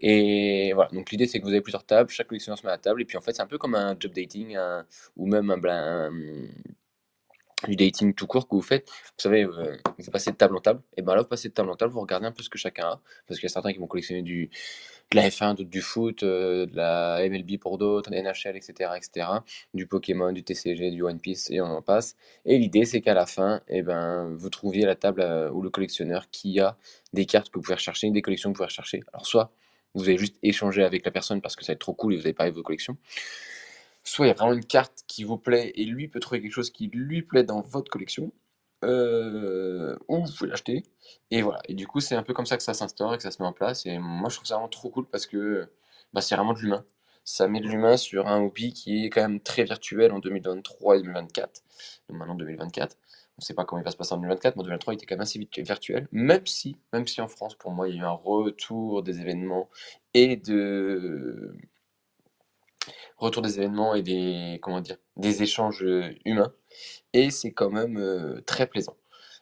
Et 0.00 0.72
voilà, 0.74 0.90
donc 0.92 1.10
l'idée 1.12 1.26
c'est 1.28 1.40
que 1.40 1.44
vous 1.44 1.50
avez 1.52 1.60
plusieurs 1.62 1.84
tables, 1.86 2.10
chaque 2.10 2.28
collectionneur 2.28 2.58
se 2.58 2.64
met 2.66 2.70
à 2.72 2.76
la 2.76 2.78
table, 2.78 3.02
et 3.02 3.04
puis 3.06 3.16
en 3.18 3.22
fait 3.22 3.34
c'est 3.34 3.42
un 3.42 3.46
peu 3.48 3.58
comme 3.58 3.74
un 3.76 3.96
job 4.00 4.12
dating, 4.14 4.56
ou 5.16 5.26
même 5.28 5.50
un, 5.50 5.60
un- 5.66 6.12
du 7.68 7.76
dating 7.76 8.14
tout 8.14 8.26
court 8.26 8.48
que 8.48 8.54
vous 8.54 8.62
faites. 8.62 8.88
Vous 8.88 9.22
savez, 9.22 9.44
euh, 9.44 9.76
vous 9.98 10.10
passez 10.10 10.30
de 10.30 10.36
table 10.36 10.56
en 10.56 10.60
table, 10.60 10.82
et 10.96 11.02
ben 11.02 11.14
là 11.14 11.22
vous 11.22 11.28
passez 11.28 11.48
de 11.48 11.54
table 11.54 11.70
en 11.70 11.76
table, 11.76 11.92
vous 11.92 12.00
regardez 12.00 12.26
un 12.26 12.32
peu 12.32 12.42
ce 12.42 12.48
que 12.50 12.58
chacun 12.58 12.84
a, 12.84 13.00
parce 13.26 13.38
qu'il 13.40 13.48
y 13.48 13.50
a 13.50 13.52
certains 13.52 13.72
qui 13.72 13.78
vont 13.78 13.86
collectionner 13.86 14.22
du, 14.22 14.50
de 15.10 15.16
la 15.16 15.28
F1, 15.28 15.54
d'autres 15.54 15.70
du 15.70 15.80
foot, 15.80 16.22
euh, 16.22 16.66
de 16.66 16.76
la 16.76 17.20
MLB 17.28 17.58
pour 17.58 17.78
d'autres, 17.78 18.10
NHL, 18.10 18.56
etc., 18.56 18.90
etc., 18.96 19.26
du 19.74 19.86
Pokémon, 19.86 20.32
du 20.32 20.42
TCG, 20.42 20.90
du 20.90 21.02
One 21.02 21.20
Piece, 21.20 21.50
et 21.50 21.60
on 21.60 21.66
en 21.66 21.82
passe. 21.82 22.16
Et 22.44 22.58
l'idée, 22.58 22.84
c'est 22.84 23.00
qu'à 23.00 23.14
la 23.14 23.26
fin, 23.26 23.60
eh 23.68 23.82
ben, 23.82 24.34
vous 24.34 24.50
trouviez 24.50 24.86
la 24.86 24.96
table 24.96 25.20
euh, 25.20 25.50
ou 25.50 25.62
le 25.62 25.70
collectionneur 25.70 26.30
qui 26.30 26.60
a 26.60 26.76
des 27.12 27.26
cartes 27.26 27.50
que 27.50 27.58
vous 27.58 27.62
pouvez 27.62 27.74
rechercher, 27.74 28.10
des 28.10 28.22
collections 28.22 28.50
que 28.50 28.54
vous 28.54 28.58
pouvez 28.58 28.66
rechercher. 28.66 29.02
Alors, 29.12 29.26
soit 29.26 29.52
vous 29.94 30.04
allez 30.04 30.18
juste 30.18 30.36
échanger 30.42 30.82
avec 30.82 31.04
la 31.04 31.10
personne 31.10 31.42
parce 31.42 31.54
que 31.54 31.64
ça 31.64 31.72
va 31.72 31.74
être 31.74 31.80
trop 31.80 31.92
cool 31.92 32.14
et 32.14 32.16
vous 32.16 32.22
avez 32.22 32.32
parlé 32.32 32.50
de 32.50 32.56
vos 32.56 32.62
collections, 32.62 32.96
soit 34.04 34.26
il 34.26 34.28
y 34.28 34.32
a 34.32 34.34
vraiment 34.34 34.52
une 34.54 34.64
carte 34.64 35.04
qui 35.06 35.24
vous 35.24 35.38
plaît 35.38 35.72
et 35.76 35.84
lui 35.84 36.08
peut 36.08 36.20
trouver 36.20 36.42
quelque 36.42 36.52
chose 36.52 36.70
qui 36.70 36.88
lui 36.88 37.22
plaît 37.22 37.44
dans 37.44 37.60
votre 37.62 37.90
collection, 37.90 38.32
euh, 38.84 39.96
ou 40.08 40.24
vous 40.24 40.32
pouvez 40.32 40.50
l'acheter. 40.50 40.82
Et 41.30 41.42
voilà. 41.42 41.60
Et 41.68 41.74
du 41.74 41.86
coup, 41.86 42.00
c'est 42.00 42.14
un 42.16 42.22
peu 42.22 42.34
comme 42.34 42.46
ça 42.46 42.56
que 42.56 42.62
ça 42.62 42.74
s'instaure 42.74 43.14
et 43.14 43.16
que 43.16 43.22
ça 43.22 43.30
se 43.30 43.40
met 43.42 43.48
en 43.48 43.52
place. 43.52 43.86
Et 43.86 43.98
moi, 43.98 44.28
je 44.28 44.36
trouve 44.36 44.46
ça 44.46 44.54
vraiment 44.54 44.68
trop 44.68 44.90
cool 44.90 45.06
parce 45.06 45.26
que 45.26 45.68
bah, 46.12 46.20
c'est 46.20 46.34
vraiment 46.34 46.52
de 46.52 46.58
l'humain. 46.58 46.84
Ça 47.24 47.46
met 47.48 47.60
de 47.60 47.68
l'humain 47.68 47.96
sur 47.96 48.26
un 48.28 48.42
hobby 48.42 48.72
qui 48.72 49.06
est 49.06 49.10
quand 49.10 49.22
même 49.22 49.40
très 49.40 49.64
virtuel 49.64 50.12
en 50.12 50.18
2023 50.18 50.96
et 50.96 51.02
2024. 51.02 51.62
Donc 52.08 52.18
maintenant 52.18 52.34
2024. 52.34 52.96
On 53.38 53.40
ne 53.40 53.44
sait 53.44 53.54
pas 53.54 53.64
comment 53.64 53.80
il 53.80 53.84
va 53.84 53.90
se 53.90 53.96
passer 53.96 54.12
en 54.12 54.18
2024, 54.18 54.56
mais 54.56 54.60
en 54.60 54.64
2023, 54.64 54.94
il 54.94 54.96
était 54.96 55.06
quand 55.06 55.14
même 55.14 55.22
assez 55.22 55.48
virtuel. 55.58 56.06
Même 56.12 56.46
si, 56.46 56.76
même 56.92 57.06
si 57.06 57.20
en 57.20 57.28
France, 57.28 57.54
pour 57.54 57.70
moi, 57.70 57.88
il 57.88 57.96
y 57.96 57.98
a 57.98 58.02
eu 58.02 58.04
un 58.04 58.10
retour 58.10 59.02
des 59.02 59.20
événements 59.20 59.70
et 60.14 60.36
de 60.36 61.56
retour 63.18 63.42
des 63.42 63.58
événements 63.58 63.94
et 63.94 64.02
des 64.02 64.58
comment 64.62 64.80
dire 64.80 64.96
des 65.16 65.42
échanges 65.42 65.84
euh, 65.84 66.14
humains 66.24 66.52
et 67.12 67.30
c'est 67.30 67.52
quand 67.52 67.70
même 67.70 67.98
euh, 67.98 68.40
très 68.46 68.66
plaisant. 68.66 68.96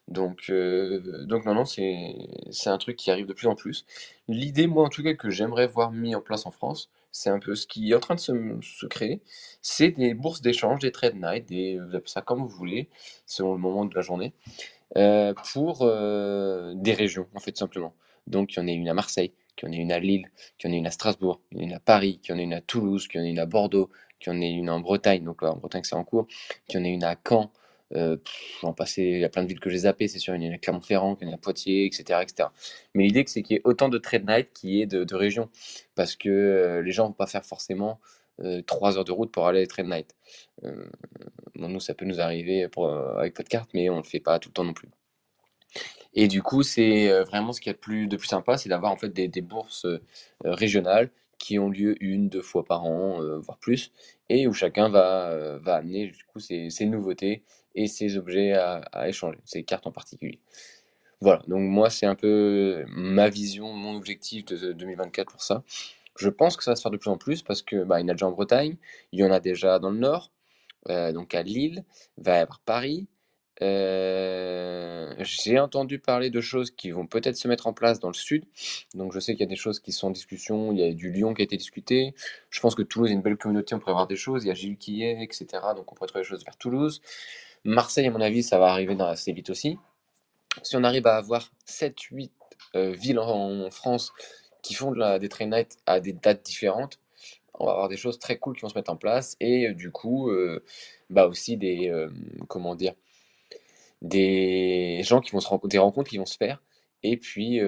Donc, 0.08 0.46
euh, 0.50 1.24
donc 1.26 1.44
non, 1.46 1.54
non, 1.54 1.64
c'est 1.64 2.14
c'est 2.50 2.70
un 2.70 2.78
truc 2.78 2.96
qui 2.96 3.10
arrive 3.10 3.26
de 3.26 3.32
plus 3.32 3.46
en 3.46 3.54
plus. 3.54 3.86
L'idée, 4.28 4.66
moi 4.66 4.84
en 4.84 4.88
tout 4.88 5.02
cas, 5.04 5.14
que 5.14 5.30
j'aimerais 5.30 5.68
voir 5.68 5.92
mis 5.92 6.14
en 6.16 6.20
place 6.20 6.46
en 6.46 6.50
France, 6.50 6.90
c'est 7.12 7.30
un 7.30 7.38
peu 7.38 7.54
ce 7.54 7.66
qui 7.66 7.90
est 7.92 7.94
en 7.94 8.00
train 8.00 8.16
de 8.16 8.20
se, 8.20 8.32
se 8.62 8.86
créer, 8.86 9.22
c'est 9.62 9.90
des 9.92 10.14
bourses 10.14 10.42
d'échange, 10.42 10.80
des 10.80 10.92
trade 10.92 11.16
night, 11.16 11.48
des, 11.48 11.78
vous 11.78 11.94
appelez 11.94 12.10
ça 12.10 12.22
comme 12.22 12.40
vous 12.40 12.48
voulez, 12.48 12.88
selon 13.26 13.52
le 13.52 13.60
moment 13.60 13.84
de 13.84 13.94
la 13.94 14.02
journée, 14.02 14.32
pour 15.52 15.86
des 15.86 16.94
régions, 16.94 17.28
en 17.34 17.40
fait, 17.40 17.56
simplement. 17.56 17.94
Donc, 18.26 18.54
il 18.54 18.60
y 18.60 18.62
en 18.62 18.68
a 18.68 18.72
une 18.72 18.88
à 18.88 18.94
Marseille, 18.94 19.32
qu'il 19.60 19.68
y 19.68 19.76
en 19.76 19.78
ait 19.78 19.82
une 19.82 19.92
à 19.92 19.98
Lille, 19.98 20.30
qu'il 20.58 20.70
y 20.70 20.72
en 20.72 20.74
ait 20.74 20.78
une 20.78 20.86
à 20.86 20.90
Strasbourg, 20.90 21.40
qu'il 21.50 21.58
y 21.58 21.60
en 21.60 21.64
ait 21.64 21.68
une 21.68 21.74
à 21.74 21.80
Paris, 21.80 22.18
qu'il 22.22 22.34
y 22.34 22.36
en 22.36 22.40
ait 22.40 22.44
une 22.44 22.54
à 22.54 22.60
Toulouse, 22.60 23.06
qu'il 23.06 23.20
y 23.20 23.22
en 23.22 23.26
ait 23.26 23.30
une 23.30 23.38
à 23.38 23.46
Bordeaux, 23.46 23.90
qu'il 24.18 24.32
y 24.32 24.36
en 24.36 24.40
ait 24.40 24.50
une 24.50 24.70
en 24.70 24.80
Bretagne, 24.80 25.24
donc 25.24 25.42
là, 25.42 25.52
en 25.52 25.56
Bretagne, 25.56 25.82
c'est 25.84 25.94
en 25.94 26.04
cours, 26.04 26.26
qu'il 26.66 26.80
y 26.80 26.82
en 26.82 26.84
ait 26.84 26.92
une 26.92 27.04
à 27.04 27.16
Caen, 27.26 27.52
euh, 27.96 28.16
j'en 28.60 28.74
il 28.96 29.18
y 29.18 29.24
a 29.24 29.28
plein 29.28 29.42
de 29.42 29.48
villes 29.48 29.60
que 29.60 29.70
j'ai 29.70 29.78
zappées, 29.78 30.08
c'est 30.08 30.18
sûr, 30.18 30.34
il 30.36 30.42
y 30.42 30.48
en 30.48 30.52
a 30.52 30.54
à 30.54 30.58
Clermont-Ferrand, 30.58 31.16
qu'il 31.16 31.26
y 31.26 31.30
en 31.30 31.32
a 31.32 31.36
à 31.36 31.38
Poitiers, 31.38 31.86
etc., 31.86 32.20
etc. 32.22 32.48
Mais 32.94 33.04
l'idée, 33.04 33.24
c'est 33.26 33.42
qu'il 33.42 33.56
y 33.56 33.58
ait 33.58 33.62
autant 33.64 33.88
de 33.88 33.98
trade 33.98 34.28
night 34.28 34.52
qu'il 34.52 34.70
y 34.70 34.82
ait 34.82 34.86
de, 34.86 35.04
de 35.04 35.14
régions, 35.14 35.48
parce 35.94 36.16
que 36.16 36.28
euh, 36.28 36.82
les 36.82 36.92
gens 36.92 37.08
vont 37.08 37.12
pas 37.12 37.26
faire 37.26 37.44
forcément 37.44 38.00
euh, 38.42 38.62
trois 38.62 38.96
heures 38.96 39.04
de 39.04 39.12
route 39.12 39.32
pour 39.32 39.46
aller 39.46 39.62
à 39.62 39.66
trade 39.66 39.86
night. 39.86 40.14
Euh, 40.64 40.86
nous, 41.56 41.80
ça 41.80 41.94
peut 41.94 42.06
nous 42.06 42.20
arriver 42.20 42.68
pour, 42.68 42.88
avec 42.90 43.34
Podcart, 43.34 43.66
mais 43.74 43.90
on 43.90 43.98
le 43.98 44.02
fait 44.02 44.20
pas 44.20 44.38
tout 44.38 44.48
le 44.48 44.54
temps 44.54 44.64
non 44.64 44.72
plus. 44.72 44.88
Et 46.14 46.28
du 46.28 46.42
coup, 46.42 46.62
c'est 46.62 47.10
euh, 47.10 47.24
vraiment 47.24 47.52
ce 47.52 47.60
qu'il 47.60 47.70
y 47.70 47.74
a 47.74 47.74
de 47.74 47.78
plus, 47.78 48.08
sympa, 48.26 48.56
c'est 48.58 48.68
d'avoir 48.68 48.92
en 48.92 48.96
fait 48.96 49.10
des, 49.10 49.40
bourses 49.40 49.84
euh, 49.84 50.00
régionales 50.44 51.10
qui 51.40 51.58
ont 51.58 51.70
lieu 51.70 51.96
une, 52.00 52.28
deux 52.28 52.42
fois 52.42 52.64
par 52.64 52.84
an, 52.84 53.20
euh, 53.22 53.38
voire 53.38 53.58
plus, 53.58 53.92
et 54.28 54.46
où 54.46 54.52
chacun 54.52 54.88
va, 54.88 55.30
euh, 55.30 55.58
va 55.58 55.76
amener 55.76 56.08
du 56.08 56.24
coup 56.24 56.38
ses, 56.38 56.70
nouveautés 56.86 57.42
et 57.74 57.88
ses 57.88 58.16
objets 58.16 58.52
à, 58.52 59.08
échanger, 59.08 59.38
ses 59.44 59.64
cartes 59.64 59.86
en 59.86 59.92
particulier. 59.92 60.38
Voilà, 61.20 61.42
donc 61.48 61.60
moi 61.60 61.90
c'est 61.90 62.06
un 62.06 62.14
peu 62.14 62.84
ma 62.88 63.28
vision, 63.28 63.72
mon 63.72 63.96
objectif 63.96 64.44
de 64.44 64.72
2024 64.72 65.30
pour 65.30 65.42
ça. 65.42 65.64
Je 66.16 66.28
pense 66.28 66.56
que 66.56 66.64
ça 66.64 66.72
va 66.72 66.76
se 66.76 66.82
faire 66.82 66.90
de 66.90 66.96
plus 66.98 67.10
en 67.10 67.18
plus 67.18 67.42
parce 67.42 67.62
que 67.62 67.84
bah, 67.84 68.00
il 68.00 68.04
y 68.04 68.06
en 68.06 68.08
a 68.08 68.12
déjà 68.14 68.26
en 68.26 68.32
Bretagne, 68.32 68.76
il 69.12 69.20
y 69.20 69.24
en 69.24 69.30
a 69.32 69.40
déjà 69.40 69.78
dans 69.78 69.90
le 69.90 69.98
nord, 69.98 70.30
euh, 70.88 71.12
donc 71.12 71.34
à 71.34 71.42
Lille, 71.42 71.84
il 72.18 72.24
va 72.24 72.36
y 72.36 72.40
avoir 72.40 72.60
Paris. 72.60 73.08
Euh, 73.62 75.14
j'ai 75.18 75.58
entendu 75.58 75.98
parler 75.98 76.30
de 76.30 76.40
choses 76.40 76.70
qui 76.70 76.90
vont 76.90 77.06
peut-être 77.06 77.36
se 77.36 77.46
mettre 77.46 77.66
en 77.66 77.72
place 77.72 78.00
dans 78.00 78.08
le 78.08 78.14
sud. 78.14 78.44
Donc 78.94 79.12
je 79.12 79.20
sais 79.20 79.32
qu'il 79.32 79.40
y 79.40 79.44
a 79.44 79.48
des 79.48 79.56
choses 79.56 79.80
qui 79.80 79.92
sont 79.92 80.08
en 80.08 80.10
discussion. 80.10 80.72
Il 80.72 80.78
y 80.78 80.82
a 80.82 80.92
du 80.92 81.10
Lyon 81.12 81.34
qui 81.34 81.42
a 81.42 81.44
été 81.44 81.56
discuté. 81.56 82.14
Je 82.50 82.60
pense 82.60 82.74
que 82.74 82.82
Toulouse 82.82 83.10
est 83.10 83.14
une 83.14 83.22
belle 83.22 83.36
communauté, 83.36 83.74
on 83.74 83.78
pourrait 83.78 83.92
avoir 83.92 84.06
des 84.06 84.16
choses. 84.16 84.44
Il 84.44 84.48
y 84.48 84.50
a 84.50 84.54
Gilles 84.54 84.78
qui 84.78 85.02
est, 85.02 85.22
etc. 85.22 85.46
Donc 85.76 85.92
on 85.92 85.94
pourrait 85.94 86.08
trouver 86.08 86.22
des 86.22 86.28
choses 86.28 86.44
vers 86.44 86.56
Toulouse. 86.56 87.02
Marseille, 87.64 88.06
à 88.06 88.10
mon 88.10 88.20
avis, 88.20 88.42
ça 88.42 88.58
va 88.58 88.68
arriver 88.68 88.96
assez 89.00 89.32
vite 89.32 89.50
aussi. 89.50 89.76
Si 90.62 90.76
on 90.76 90.84
arrive 90.84 91.06
à 91.06 91.16
avoir 91.16 91.50
7-8 91.68 92.30
euh, 92.74 92.92
villes 92.92 93.18
en, 93.18 93.70
France 93.70 94.12
qui 94.62 94.74
font 94.74 94.92
des 94.92 95.28
train 95.28 95.46
night 95.46 95.78
à 95.86 96.00
des 96.00 96.12
dates 96.12 96.42
différentes, 96.44 96.98
on 97.54 97.66
va 97.66 97.72
avoir 97.72 97.88
des 97.88 97.96
choses 97.98 98.18
très 98.18 98.38
cool 98.38 98.56
qui 98.56 98.62
vont 98.62 98.70
se 98.70 98.74
mettre 98.74 98.90
en 98.90 98.96
place 98.96 99.36
et 99.40 99.72
du 99.74 99.90
coup, 99.90 100.30
bah 101.10 101.26
aussi 101.26 101.56
des, 101.56 101.92
comment 102.48 102.74
dire, 102.74 102.94
des 104.02 105.02
gens 105.04 105.20
qui 105.20 105.32
vont 105.32 105.40
se 105.40 105.48
rencontrer, 105.48 105.76
des 105.76 105.78
rencontres 105.78 106.10
qui 106.10 106.18
vont 106.18 106.26
se 106.26 106.36
faire 106.36 106.62
et 107.02 107.16
puis 107.16 107.60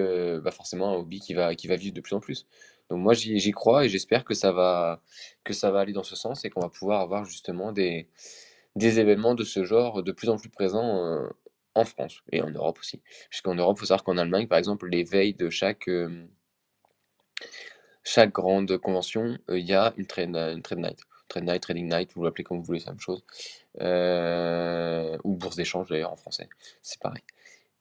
bah 0.43 0.51
forcément 0.51 0.89
un 0.91 0.95
hobby 0.95 1.19
qui 1.19 1.33
va, 1.33 1.55
qui 1.55 1.67
va 1.67 1.75
vivre 1.75 1.93
de 1.93 2.01
plus 2.01 2.15
en 2.15 2.19
plus. 2.19 2.47
Donc 2.89 2.99
moi 3.01 3.13
j'y 3.13 3.51
crois 3.51 3.85
et 3.85 3.89
j'espère 3.89 4.23
que 4.25 4.33
ça 4.33 4.51
va 4.51 5.01
que 5.43 5.53
ça 5.53 5.71
va 5.71 5.79
aller 5.79 5.93
dans 5.93 6.03
ce 6.03 6.15
sens 6.15 6.45
et 6.45 6.49
qu'on 6.49 6.61
va 6.61 6.69
pouvoir 6.69 7.01
avoir 7.01 7.25
justement 7.25 7.71
des, 7.71 8.07
des 8.75 8.99
événements 8.99 9.35
de 9.35 9.43
ce 9.43 9.63
genre 9.65 10.03
de 10.03 10.11
plus 10.11 10.29
en 10.29 10.37
plus 10.37 10.49
présents 10.49 11.27
en 11.75 11.85
France 11.85 12.23
et 12.31 12.41
en 12.41 12.49
Europe 12.49 12.79
aussi. 12.79 13.01
Puisqu'en 13.29 13.55
Europe, 13.55 13.77
il 13.77 13.81
faut 13.81 13.85
savoir 13.87 14.03
qu'en 14.03 14.17
Allemagne, 14.17 14.47
par 14.47 14.57
exemple, 14.57 14.87
les 14.87 15.03
veilles 15.03 15.33
de 15.33 15.49
chaque, 15.49 15.89
chaque 18.03 18.31
grande 18.31 18.77
convention, 18.77 19.37
il 19.49 19.65
y 19.65 19.73
a 19.73 19.93
une 19.97 20.07
trade, 20.07 20.35
une 20.35 20.61
trade 20.61 20.79
night. 20.79 20.99
Trade 21.33 21.45
night, 21.45 21.63
trading 21.63 21.89
night, 21.89 22.11
vous 22.13 22.23
l'appelez 22.23 22.43
comme 22.43 22.59
vous 22.59 22.63
voulez, 22.63 22.79
c'est 22.79 22.85
la 22.85 22.91
même 22.91 22.99
chose. 22.99 23.23
ou 25.23 25.35
bourse 25.35 25.55
d'échange 25.55 25.89
d'ailleurs 25.89 26.11
en 26.11 26.15
français, 26.15 26.47
c'est 26.83 26.99
pareil. 26.99 27.23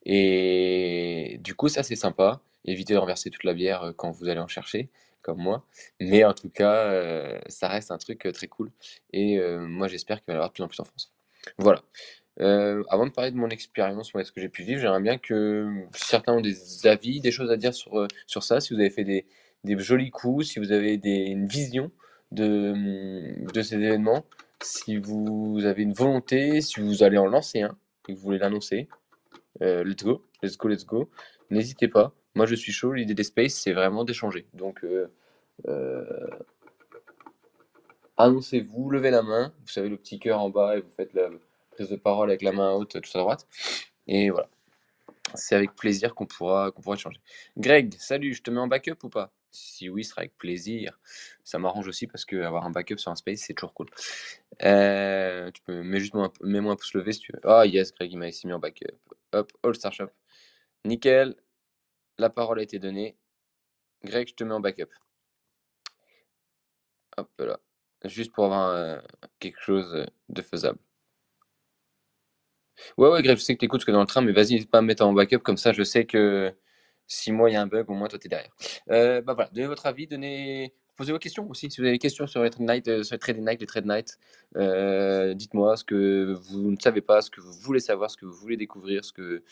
Et 0.06 1.38
du 1.40 1.54
coup, 1.54 1.68
ça 1.68 1.82
c'est 1.82 1.97
sympa. 1.97 2.40
Évitez 2.64 2.94
de 2.94 2.99
renverser 2.99 3.28
toute 3.28 3.44
la 3.44 3.52
bière 3.52 3.92
quand 3.97 4.11
vous 4.11 4.28
allez 4.28 4.40
en 4.40 4.49
chercher, 4.49 4.88
comme 5.21 5.37
moi. 5.38 5.66
Mais 6.00 6.25
en 6.25 6.32
tout 6.32 6.49
cas, 6.49 7.38
ça 7.49 7.68
reste 7.68 7.90
un 7.90 7.99
truc 7.99 8.26
très 8.32 8.47
cool. 8.47 8.71
Et 9.12 9.38
moi, 9.61 9.87
j'espère 9.87 10.25
qu'il 10.25 10.28
va 10.28 10.32
y 10.32 10.37
avoir 10.37 10.49
de 10.49 10.54
plus 10.54 10.62
en 10.62 10.68
plus 10.68 10.80
en 10.80 10.85
France. 10.85 11.12
Voilà. 11.59 11.82
avant 12.38 13.06
de 13.06 13.12
parler 13.12 13.32
de 13.32 13.37
mon 13.37 13.50
expérience, 13.50 14.14
moi, 14.14 14.25
ce 14.25 14.32
que 14.32 14.40
j'ai 14.40 14.49
pu 14.49 14.62
vivre, 14.62 14.80
j'aimerais 14.80 15.02
bien 15.02 15.18
que 15.18 15.85
certains 15.94 16.32
ont 16.32 16.40
des 16.40 16.87
avis, 16.87 17.21
des 17.21 17.32
choses 17.32 17.50
à 17.50 17.59
dire 17.59 17.75
sur, 17.75 18.09
sur 18.26 18.42
ça. 18.44 18.61
Si 18.61 18.73
vous 18.73 18.80
avez 18.80 18.88
fait 18.88 19.04
des, 19.04 19.26
jolis 19.78 20.11
coups, 20.11 20.47
si 20.49 20.59
vous 20.59 20.73
avez 20.73 20.94
une 21.04 21.47
vision 21.47 21.90
de, 22.33 23.62
ces 23.62 23.75
événements, 23.75 24.25
si 24.62 24.97
vous 24.97 25.61
avez 25.65 25.83
une 25.83 25.93
volonté, 25.93 26.61
si 26.61 26.81
vous 26.81 27.03
allez 27.03 27.19
en 27.19 27.27
lancer 27.27 27.62
un 27.62 27.77
et 28.09 28.15
que 28.15 28.19
vous 28.19 28.25
voulez 28.25 28.39
l'annoncer, 28.39 28.89
let's 29.61 30.03
go, 30.03 30.25
let's 30.43 30.57
go, 30.57 30.69
let's 30.69 30.87
go. 30.87 31.11
N'hésitez 31.51 31.89
pas. 31.89 32.15
Moi, 32.35 32.47
je 32.47 32.55
suis 32.55 32.73
chaud. 32.73 32.93
L'idée 32.93 33.15
des 33.15 33.25
spaces, 33.25 33.55
c'est 33.55 33.73
vraiment 33.73 34.05
d'échanger. 34.05 34.47
Donc, 34.55 34.85
euh, 34.85 35.12
euh, 35.69 36.29
annoncez-vous, 38.17 38.91
levez 38.91 39.11
la 39.11 39.23
main. 39.23 39.53
Vous 39.61 39.69
savez, 39.69 39.89
le 39.89 39.97
petit 39.97 40.19
cœur 40.19 40.41
en 40.41 40.49
bas 40.49 40.77
et 40.77 40.81
vous 40.81 40.91
faites 40.91 41.12
la 41.12 41.29
prise 41.73 41.91
de 41.91 41.97
parole 41.97 42.31
avec 42.31 42.43
la 42.43 42.53
main 42.53 42.73
haute, 42.73 43.01
tout 43.01 43.19
à 43.19 43.19
droite. 43.19 43.47
Et 44.07 44.31
voilà. 44.31 44.49
C'est 45.35 45.55
avec 45.55 45.75
plaisir 45.75 46.15
qu'on 46.15 46.27
pourra, 46.27 46.71
qu'on 46.71 46.83
pourra 46.83 46.97
échanger. 46.97 47.21
Greg, 47.57 47.95
salut, 47.99 48.35
je 48.35 48.43
te 48.43 48.51
mets 48.51 48.61
en 48.61 48.67
backup 48.67 48.97
ou 49.03 49.09
pas? 49.09 49.31
Si 49.52 49.90
oui, 49.90 50.02
ce 50.02 50.11
sera 50.11 50.23
avec 50.23 50.37
plaisir. 50.38 50.99
Ça 51.44 51.59
m'arrange 51.59 51.87
aussi 51.87 52.06
parce 52.06 52.25
qu'avoir 52.25 52.64
un 52.64 52.71
backup 52.71 52.97
sur 52.97 53.11
un 53.12 53.16
space, 53.16 53.40
c'est 53.40 53.52
toujours 53.54 53.75
cool. 53.75 53.88
Euh, 54.62 55.50
tu 55.50 55.61
peux, 55.62 55.82
mets 55.82 56.00
juste 56.00 56.14
un 56.14 56.30
pouce 56.30 56.94
levé 56.94 57.12
si 57.12 57.21
tu 57.21 57.32
veux. 57.32 57.40
Ah 57.44 57.66
yes, 57.66 57.92
Greg, 57.92 58.11
il 58.12 58.16
m'a 58.16 58.28
ici 58.28 58.47
mis 58.47 58.54
en 58.54 58.59
backup. 58.59 58.97
Hop, 59.32 59.52
All 59.62 59.75
Star 59.75 59.92
Shop. 59.92 60.09
Nickel. 60.87 61.37
La 62.18 62.30
parole 62.30 62.61
a 62.61 62.62
été 62.62 62.78
donnée. 62.78 63.16
Greg, 64.04 64.28
je 64.28 64.35
te 64.35 64.44
mets 64.44 64.54
en 64.54 64.61
backup. 64.61 64.90
Hop 67.18 67.30
là. 67.38 67.61
Juste 68.04 68.32
pour 68.32 68.47
avoir 68.47 68.71
euh, 68.71 69.00
quelque 69.38 69.61
chose 69.61 70.06
de 70.28 70.42
faisable. 70.42 70.78
Ouais, 72.97 73.11
ouais, 73.11 73.23
Greg, 73.23 73.37
je 73.37 73.42
sais 73.42 73.54
que 73.54 73.61
tu 73.61 73.66
écoutes 73.66 73.82
ce 73.82 73.87
que 73.87 73.92
dans 73.92 74.00
le 74.00 74.06
train, 74.06 74.23
mais 74.23 74.32
vas-y, 74.32 74.54
n'hésite 74.54 74.71
pas 74.71 74.80
me 74.80 74.87
mettre 74.87 75.04
en 75.04 75.12
backup, 75.12 75.38
comme 75.38 75.59
ça 75.59 75.73
je 75.73 75.82
sais 75.82 76.06
que 76.06 76.54
si 77.06 77.32
moi 77.32 77.50
il 77.50 77.54
y 77.54 77.56
a 77.56 77.62
un 77.62 77.66
bug, 77.66 77.88
au 77.90 77.94
moins 77.94 78.09
toi 78.09 78.18
tu 78.18 78.26
es 78.26 78.30
derrière. 78.30 78.54
Euh, 78.90 79.21
bah 79.23 79.35
voilà, 79.35 79.50
donnez 79.52 79.66
votre 79.66 79.87
avis, 79.87 80.06
donnez... 80.06 80.75
posez 80.97 81.12
vos 81.12 81.18
questions 81.18 81.49
aussi. 81.50 81.71
Si 81.71 81.80
vous 81.80 81.85
avez 81.85 81.92
des 81.92 81.99
questions 81.99 82.26
sur 82.26 82.42
les 82.42 82.50
Trade 82.50 82.68
Night, 82.68 82.88
euh, 82.88 83.02
sur 83.02 83.14
les 83.14 83.18
Trading 83.18 83.44
Night, 83.44 83.61
les 83.61 83.66
Trade 83.66 83.87
Night, 83.87 84.18
dites-moi 85.37 85.76
ce 85.76 85.85
que 85.85 86.32
vous 86.32 86.71
ne 86.71 86.76
savez 86.80 87.00
pas, 87.00 87.23
ce 87.23 87.30
que 87.30 87.40
vous 87.40 87.52
voulez 87.52 87.80
savoir, 87.80 88.11
ce 88.11 88.16
que 88.16 88.26
vous 88.26 88.35
voulez 88.35 88.56
découvrir, 88.56 89.04
ce 89.04 89.12
que, 89.12 89.42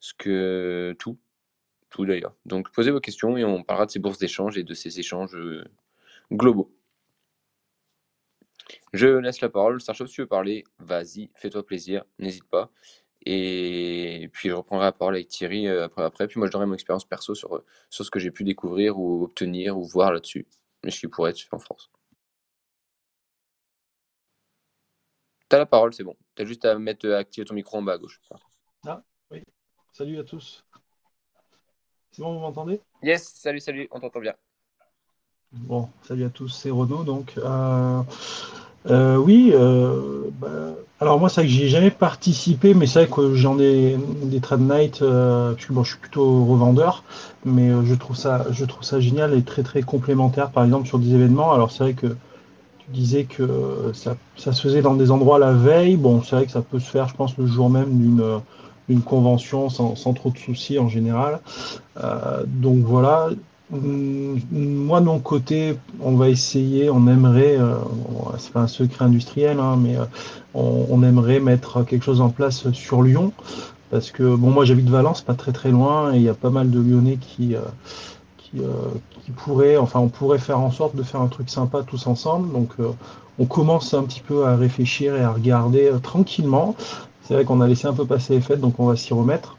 ce 0.00 0.14
que 0.14 0.94
tout 0.98 1.18
tout 1.90 2.06
d'ailleurs. 2.06 2.34
Donc 2.44 2.70
posez 2.72 2.90
vos 2.90 3.00
questions 3.00 3.36
et 3.36 3.44
on 3.44 3.62
parlera 3.62 3.86
de 3.86 3.90
ces 3.90 3.98
bourses 3.98 4.18
d'échange 4.18 4.58
et 4.58 4.62
de 4.62 4.74
ces 4.74 5.00
échanges 5.00 5.34
euh, 5.34 5.64
globaux. 6.32 6.72
Je 8.92 9.06
laisse 9.06 9.40
la 9.40 9.48
parole. 9.48 9.80
Starshop, 9.80 10.06
si 10.06 10.14
tu 10.14 10.20
veux 10.22 10.26
parler, 10.26 10.64
vas-y, 10.78 11.30
fais-toi 11.34 11.64
plaisir, 11.64 12.04
n'hésite 12.18 12.44
pas. 12.44 12.70
Et 13.26 14.30
puis 14.32 14.48
je 14.48 14.54
reprendrai 14.54 14.86
la 14.86 14.92
parole 14.92 15.14
avec 15.14 15.28
Thierry 15.28 15.68
euh, 15.68 15.84
après, 15.84 16.02
après. 16.02 16.28
Puis 16.28 16.38
moi 16.38 16.46
je 16.46 16.52
donnerai 16.52 16.66
mon 16.66 16.74
expérience 16.74 17.04
perso 17.04 17.34
sur, 17.34 17.56
euh, 17.56 17.64
sur 17.90 18.04
ce 18.04 18.10
que 18.10 18.18
j'ai 18.18 18.30
pu 18.30 18.44
découvrir 18.44 18.98
ou 18.98 19.24
obtenir 19.24 19.76
ou 19.76 19.84
voir 19.84 20.12
là-dessus. 20.12 20.46
Mais 20.84 20.90
ce 20.90 21.00
qui 21.00 21.08
pourrait 21.08 21.30
être 21.30 21.40
fait 21.40 21.54
en 21.54 21.58
France. 21.58 21.90
T'as 25.48 25.58
la 25.58 25.66
parole, 25.66 25.94
c'est 25.94 26.04
bon. 26.04 26.16
T'as 26.34 26.44
juste 26.44 26.64
à 26.64 26.78
mettre 26.78 27.08
activer 27.10 27.46
ton 27.46 27.54
micro 27.54 27.78
en 27.78 27.82
bas 27.82 27.94
à 27.94 27.98
gauche. 27.98 28.20
Ah, 28.86 29.02
oui. 29.30 29.42
Salut 29.92 30.18
à 30.18 30.24
tous. 30.24 30.64
C'est 32.12 32.22
bon, 32.22 32.34
vous 32.34 32.40
m'entendez? 32.40 32.80
Yes, 33.02 33.32
salut, 33.34 33.60
salut, 33.60 33.88
on 33.90 34.00
t'entend 34.00 34.20
bien. 34.20 34.34
Bon, 35.52 35.88
salut 36.02 36.24
à 36.24 36.30
tous, 36.30 36.48
c'est 36.48 36.70
Renaud. 36.70 37.04
Donc, 37.04 37.38
euh, 37.38 38.02
euh, 38.86 39.16
oui, 39.16 39.52
euh, 39.54 40.30
bah, 40.32 40.74
alors 41.00 41.20
moi, 41.20 41.28
c'est 41.28 41.42
vrai 41.42 41.48
que 41.48 41.54
j'ai 41.54 41.68
jamais 41.68 41.90
participé, 41.90 42.74
mais 42.74 42.86
c'est 42.86 43.04
vrai 43.04 43.08
que 43.14 43.34
j'en 43.34 43.58
ai 43.60 43.96
des 44.24 44.40
trade 44.40 44.60
night, 44.60 45.02
puisque 45.54 45.72
bon, 45.72 45.84
je 45.84 45.90
suis 45.90 46.00
plutôt 46.00 46.44
revendeur, 46.44 47.04
mais 47.44 47.70
je 47.84 47.94
trouve 47.94 48.16
ça, 48.16 48.46
je 48.50 48.64
trouve 48.64 48.82
ça 48.82 48.98
génial 48.98 49.34
et 49.34 49.42
très 49.42 49.62
très 49.62 49.82
complémentaire, 49.82 50.50
par 50.50 50.64
exemple 50.64 50.88
sur 50.88 50.98
des 50.98 51.14
événements. 51.14 51.52
Alors 51.52 51.70
c'est 51.70 51.84
vrai 51.84 51.94
que 51.94 52.08
tu 52.08 52.90
disais 52.90 53.24
que 53.24 53.92
ça, 53.94 54.16
ça, 54.36 54.52
se 54.52 54.60
faisait 54.60 54.82
dans 54.82 54.94
des 54.94 55.12
endroits 55.12 55.38
la 55.38 55.52
veille. 55.52 55.96
Bon, 55.96 56.20
c'est 56.22 56.34
vrai 56.34 56.46
que 56.46 56.52
ça 56.52 56.62
peut 56.62 56.80
se 56.80 56.90
faire, 56.90 57.06
je 57.06 57.14
pense, 57.14 57.36
le 57.38 57.46
jour 57.46 57.70
même 57.70 57.96
d'une 57.96 58.40
une 58.88 59.02
convention 59.02 59.68
sans, 59.68 59.94
sans, 59.96 60.14
trop 60.14 60.30
de 60.30 60.38
soucis 60.38 60.78
en 60.78 60.88
général. 60.88 61.40
Euh, 62.02 62.44
donc 62.46 62.78
voilà. 62.78 63.28
Hum, 63.70 64.40
moi 64.50 65.00
de 65.00 65.04
mon 65.04 65.18
côté, 65.18 65.78
on 66.00 66.16
va 66.16 66.30
essayer, 66.30 66.88
on 66.88 67.06
aimerait, 67.06 67.58
euh, 67.58 67.74
c'est 68.38 68.52
pas 68.52 68.60
un 68.60 68.66
secret 68.66 69.04
industriel, 69.04 69.60
hein, 69.60 69.76
mais 69.78 69.96
euh, 69.96 70.04
on, 70.54 71.02
aimerait 71.02 71.38
mettre 71.38 71.82
quelque 71.84 72.02
chose 72.02 72.22
en 72.22 72.30
place 72.30 72.70
sur 72.72 73.02
Lyon, 73.02 73.32
parce 73.90 74.10
que 74.10 74.34
bon, 74.34 74.50
moi 74.50 74.64
j'habite 74.64 74.88
Valence, 74.88 75.20
pas 75.20 75.34
très 75.34 75.52
très 75.52 75.70
loin, 75.70 76.14
et 76.14 76.16
il 76.16 76.22
y 76.22 76.30
a 76.30 76.34
pas 76.34 76.48
mal 76.48 76.70
de 76.70 76.80
Lyonnais 76.80 77.18
qui 77.20 77.56
euh, 77.56 77.60
qui, 78.38 78.60
euh, 78.60 78.72
qui 79.22 79.32
pourraient, 79.32 79.76
enfin 79.76 80.00
on 80.00 80.08
pourrait 80.08 80.38
faire 80.38 80.60
en 80.60 80.70
sorte 80.70 80.96
de 80.96 81.02
faire 81.02 81.20
un 81.20 81.28
truc 81.28 81.50
sympa 81.50 81.82
tous 81.82 82.06
ensemble. 82.06 82.50
Donc 82.52 82.70
on 83.38 83.44
commence 83.44 83.92
un 83.92 84.04
petit 84.04 84.22
peu 84.26 84.46
à 84.46 84.56
réfléchir 84.56 85.14
et 85.14 85.22
à 85.22 85.30
regarder 85.30 85.90
tranquillement. 86.02 86.74
C'est 87.22 87.34
vrai 87.34 87.44
qu'on 87.44 87.60
a 87.60 87.68
laissé 87.68 87.86
un 87.86 87.92
peu 87.92 88.06
passer 88.06 88.34
les 88.36 88.40
fêtes, 88.40 88.60
donc 88.60 88.80
on 88.80 88.86
va 88.86 88.96
s'y 88.96 89.12
remettre. 89.12 89.58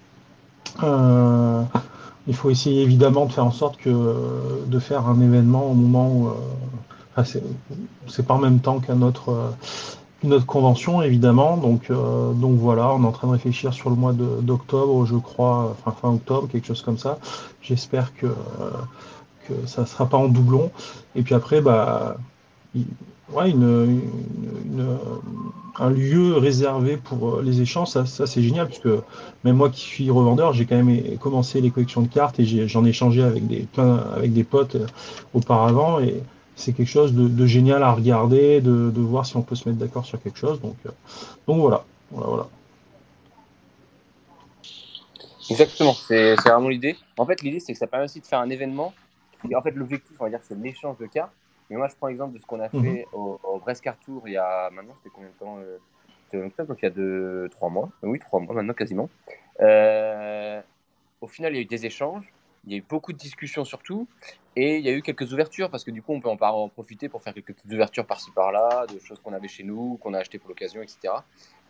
Euh, 2.29 2.31
il 2.31 2.35
faut 2.35 2.49
essayer 2.49 2.83
évidemment 2.83 3.25
de 3.25 3.31
faire 3.31 3.45
en 3.45 3.51
sorte 3.51 3.77
que 3.77 3.89
de 4.65 4.79
faire 4.79 5.07
un 5.07 5.19
événement 5.21 5.71
au 5.71 5.73
moment 5.73 6.11
où 6.11 6.27
euh, 6.27 7.23
c'est 8.07 8.25
pas 8.25 8.35
en 8.35 8.39
même 8.39 8.59
temps 8.59 8.79
qu'à 8.79 8.95
notre 8.95 9.53
euh, 10.25 10.39
convention 10.45 11.01
évidemment. 11.01 11.57
Donc 11.57 11.91
donc 11.91 12.57
voilà, 12.57 12.93
on 12.93 13.03
est 13.03 13.07
en 13.07 13.11
train 13.11 13.27
de 13.27 13.33
réfléchir 13.33 13.73
sur 13.73 13.89
le 13.89 13.95
mois 13.95 14.13
d'octobre, 14.13 15.05
je 15.05 15.15
crois, 15.15 15.75
enfin 15.85 15.95
fin 15.99 16.09
octobre, 16.09 16.47
quelque 16.47 16.67
chose 16.67 16.81
comme 16.81 16.97
ça. 16.97 17.19
J'espère 17.61 18.13
que 18.15 18.27
que 19.47 19.65
ça 19.65 19.85
sera 19.85 20.05
pas 20.05 20.17
en 20.17 20.27
doublon. 20.27 20.71
Et 21.15 21.23
puis 21.23 21.35
après, 21.35 21.61
bah 21.61 22.17
ouais, 23.33 23.49
une, 23.49 24.01
un 25.79 25.89
lieu 25.89 26.37
réservé 26.37 26.97
pour 26.97 27.35
euh, 27.35 27.41
les 27.41 27.61
échanges, 27.61 27.89
ça, 27.89 28.05
ça 28.05 28.27
c'est 28.27 28.43
génial, 28.43 28.67
puisque 28.67 28.89
même 29.43 29.55
moi 29.55 29.69
qui 29.69 29.81
suis 29.81 30.09
revendeur, 30.09 30.53
j'ai 30.53 30.65
quand 30.65 30.81
même 30.81 31.17
commencé 31.17 31.61
les 31.61 31.71
collections 31.71 32.01
de 32.01 32.07
cartes 32.07 32.39
et 32.39 32.67
j'en 32.67 32.85
ai, 32.85 32.89
échangé 32.89 33.23
avec 33.23 33.47
des, 33.47 33.61
plein, 33.61 33.97
avec 34.15 34.33
des 34.33 34.43
potes 34.43 34.75
euh, 34.75 34.85
auparavant. 35.33 35.99
Et 35.99 36.21
c'est 36.55 36.73
quelque 36.73 36.89
chose 36.89 37.13
de, 37.13 37.45
génial 37.45 37.83
à 37.83 37.93
regarder, 37.93 38.59
de, 38.59 38.91
de, 38.91 39.01
voir 39.01 39.25
si 39.25 39.37
on 39.37 39.41
peut 39.41 39.55
se 39.55 39.67
mettre 39.67 39.79
d'accord 39.79 40.05
sur 40.05 40.21
quelque 40.21 40.37
chose. 40.37 40.59
Donc, 40.59 40.75
euh, 40.85 40.89
donc 41.47 41.61
voilà, 41.61 41.85
voilà, 42.11 42.27
voilà. 42.27 42.47
Exactement, 45.49 45.93
c'est 45.93 46.35
vraiment 46.35 46.69
l'idée. 46.69 46.95
En 47.17 47.25
fait, 47.25 47.41
l'idée, 47.41 47.59
c'est 47.59 47.73
que 47.73 47.79
ça 47.79 47.87
permet 47.87 48.05
aussi 48.05 48.19
de 48.19 48.25
faire 48.25 48.39
un 48.39 48.49
événement. 48.49 48.93
En 49.55 49.61
fait, 49.61 49.71
l'objectif, 49.71 50.15
on 50.19 50.25
va 50.25 50.29
dire, 50.29 50.41
c'est 50.43 50.59
l'échange 50.59 50.97
de 50.99 51.07
cartes 51.07 51.31
mais 51.69 51.77
moi, 51.77 51.87
je 51.87 51.95
prends 51.95 52.07
l'exemple 52.07 52.33
de 52.33 52.39
ce 52.39 52.45
qu'on 52.45 52.59
a 52.59 52.69
mhm. 52.71 52.83
fait 52.83 53.07
au, 53.13 53.39
au 53.43 53.59
Brescar 53.59 53.97
Tour 53.99 54.23
il 54.25 54.33
y 54.33 54.37
a 54.37 54.69
maintenant, 54.71 54.95
c'était 54.97 55.13
combien 55.13 55.29
de 55.29 55.35
temps 55.35 55.57
euh, 55.59 55.77
C'était 56.25 56.43
octobre, 56.43 56.69
donc 56.69 56.81
il 56.81 56.85
y 56.85 56.87
a 56.87 56.91
deux, 56.91 57.47
trois 57.49 57.69
mois. 57.69 57.89
Oui, 58.01 58.19
trois 58.19 58.39
mois 58.39 58.55
maintenant 58.55 58.73
quasiment. 58.73 59.09
Euh, 59.59 60.61
au 61.21 61.27
final, 61.27 61.53
il 61.53 61.57
y 61.57 61.59
a 61.59 61.61
eu 61.61 61.65
des 61.65 61.85
échanges, 61.85 62.33
il 62.65 62.71
y 62.73 62.75
a 62.75 62.79
eu 62.79 62.83
beaucoup 62.87 63.13
de 63.13 63.17
discussions 63.17 63.65
surtout, 63.65 64.07
et 64.55 64.77
il 64.77 64.85
y 64.85 64.89
a 64.89 64.93
eu 64.93 65.01
quelques 65.01 65.31
ouvertures 65.31 65.69
parce 65.69 65.83
que 65.83 65.91
du 65.91 66.01
coup, 66.01 66.13
on 66.13 66.21
peut 66.21 66.29
en, 66.29 66.37
en 66.39 66.69
profiter 66.69 67.07
pour 67.07 67.21
faire 67.21 67.33
quelques 67.33 67.53
petites 67.53 67.71
ouvertures 67.71 68.05
par-ci 68.05 68.31
par-là, 68.31 68.87
de 68.87 68.97
choses 68.99 69.19
qu'on 69.19 69.33
avait 69.33 69.47
chez 69.47 69.63
nous, 69.63 69.97
qu'on 70.01 70.13
a 70.13 70.19
acheté 70.19 70.39
pour 70.39 70.49
l'occasion, 70.49 70.81
etc. 70.81 71.13